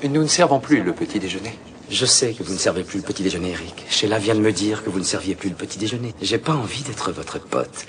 Nous 0.03 0.21
ne 0.21 0.27
servons 0.27 0.59
plus 0.59 0.81
le 0.81 0.93
petit 0.93 1.19
déjeuner. 1.19 1.57
Je 1.91 2.05
sais 2.05 2.33
que 2.33 2.43
vous 2.43 2.53
ne 2.53 2.57
servez 2.59 2.83
plus 2.83 2.99
le 2.99 3.03
petit 3.03 3.23
déjeuner, 3.23 3.51
Eric. 3.51 3.85
Sheila 3.89 4.19
vient 4.19 4.35
de 4.35 4.41
me 4.41 4.51
dire 4.51 4.83
que 4.83 4.91
vous 4.91 4.99
ne 4.99 5.03
serviez 5.03 5.33
plus 5.33 5.49
le 5.49 5.55
petit 5.55 5.79
déjeuner. 5.79 6.13
J'ai 6.21 6.37
pas 6.37 6.53
envie 6.53 6.83
d'être 6.83 7.11
votre 7.11 7.39
pote. 7.39 7.87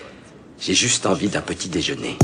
J'ai 0.58 0.74
juste 0.74 1.04
envie 1.04 1.28
d'un 1.28 1.42
petit 1.42 1.68
déjeuner. 1.68 2.16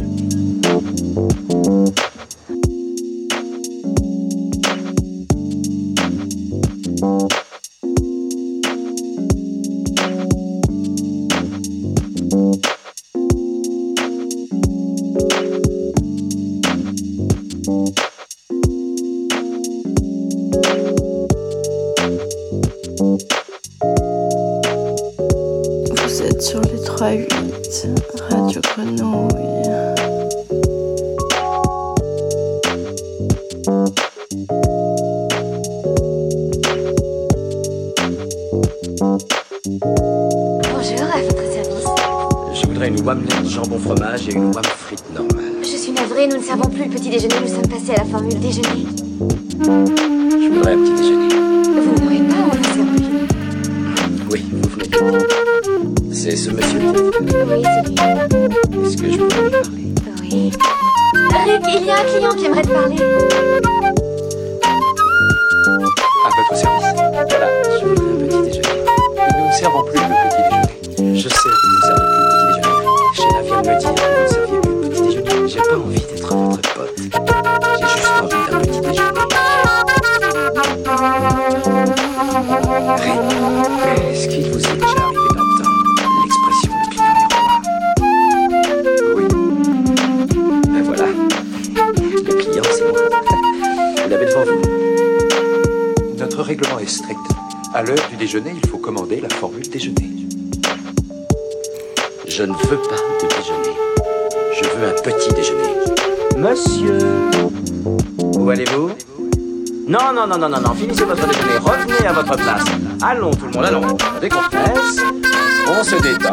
On 115.68 115.84
se 115.84 115.96
détend. 116.02 116.32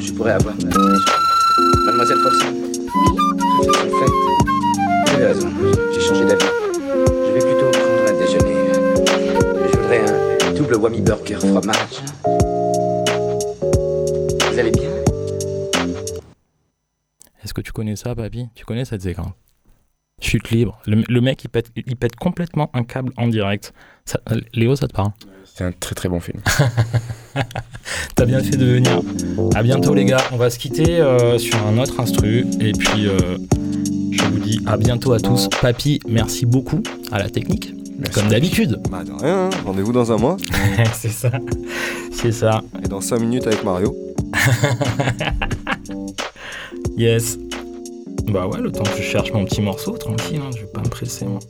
Je 0.00 0.12
pourrais 0.12 0.32
avoir 0.32 0.54
déjeuner. 0.54 0.98
Mademoiselle 1.84 2.18
Folsom 2.22 2.54
Oui 2.54 3.76
Vous 5.06 5.14
avez 5.14 5.26
raison, 5.26 5.48
j'ai 5.92 6.00
changé 6.00 6.24
d'avis. 6.24 6.46
Je 7.26 7.32
vais 7.32 7.40
plutôt 7.40 7.70
prendre 7.70 8.08
un 8.08 8.12
déjeuner. 8.18 8.56
Je 9.72 9.76
voudrais 9.76 10.00
un 10.10 10.52
double 10.54 10.76
whammy 10.76 11.00
burger 11.00 11.36
fromage. 11.36 12.02
Vous 14.50 14.58
allez 14.58 14.70
bien? 14.70 14.90
Est-ce 17.42 17.54
que 17.54 17.60
tu 17.62 17.72
connais 17.72 17.96
ça, 17.96 18.14
papy 18.14 18.48
Tu 18.54 18.64
connais 18.64 18.84
cette 18.84 19.02
séquence 19.02 19.32
Chute 20.20 20.50
libre. 20.50 20.78
Le, 20.86 21.20
mec, 21.20 21.42
il 21.44 21.48
pète, 21.48 21.70
il 21.74 21.96
pète 21.96 22.14
complètement 22.14 22.70
un 22.74 22.84
câble 22.84 23.12
en 23.16 23.26
direct. 23.26 23.72
Léo, 24.52 24.76
ça 24.76 24.86
te 24.86 24.92
parle? 24.92 25.12
C'est 25.60 25.66
un 25.66 25.72
très 25.72 25.94
très 25.94 26.08
bon 26.08 26.20
film. 26.20 26.40
T'as 28.14 28.24
bien 28.24 28.42
fait 28.42 28.56
de 28.56 28.64
venir. 28.64 29.02
À 29.54 29.62
bientôt, 29.62 29.92
les 29.92 30.06
gars. 30.06 30.22
On 30.32 30.38
va 30.38 30.48
se 30.48 30.58
quitter 30.58 31.02
euh, 31.02 31.36
sur 31.36 31.58
un 31.66 31.76
autre 31.76 32.00
instru. 32.00 32.46
Et 32.60 32.72
puis, 32.72 33.06
euh, 33.06 33.36
je 34.10 34.24
vous 34.24 34.38
dis 34.38 34.62
à 34.64 34.78
bientôt 34.78 35.12
à 35.12 35.20
tous. 35.20 35.50
Papy, 35.60 36.00
merci 36.08 36.46
beaucoup 36.46 36.82
à 37.12 37.18
la 37.18 37.28
technique. 37.28 37.74
Comme 38.14 38.28
d'habitude. 38.28 38.80
Bah 38.90 39.04
de 39.04 39.12
rien, 39.12 39.48
hein. 39.48 39.50
rendez-vous 39.66 39.92
dans 39.92 40.10
un 40.10 40.16
mois. 40.16 40.38
C'est 40.94 41.10
ça. 41.10 41.30
C'est 42.10 42.32
ça. 42.32 42.62
Et 42.82 42.88
dans 42.88 43.02
5 43.02 43.18
minutes 43.20 43.46
avec 43.46 43.62
Mario. 43.62 43.94
Yes. 46.96 47.38
Bah 48.28 48.46
ouais, 48.46 48.60
le 48.60 48.70
temps 48.70 48.84
que 48.84 48.98
je 48.98 49.02
cherche 49.02 49.32
mon 49.32 49.46
petit 49.46 49.62
morceau, 49.62 49.92
tranquille, 49.96 50.40
hein, 50.42 50.50
je 50.54 50.62
vais 50.62 50.72
pas 50.72 50.80
me 50.82 50.88
presser 50.88 51.24
moi. 51.24 51.40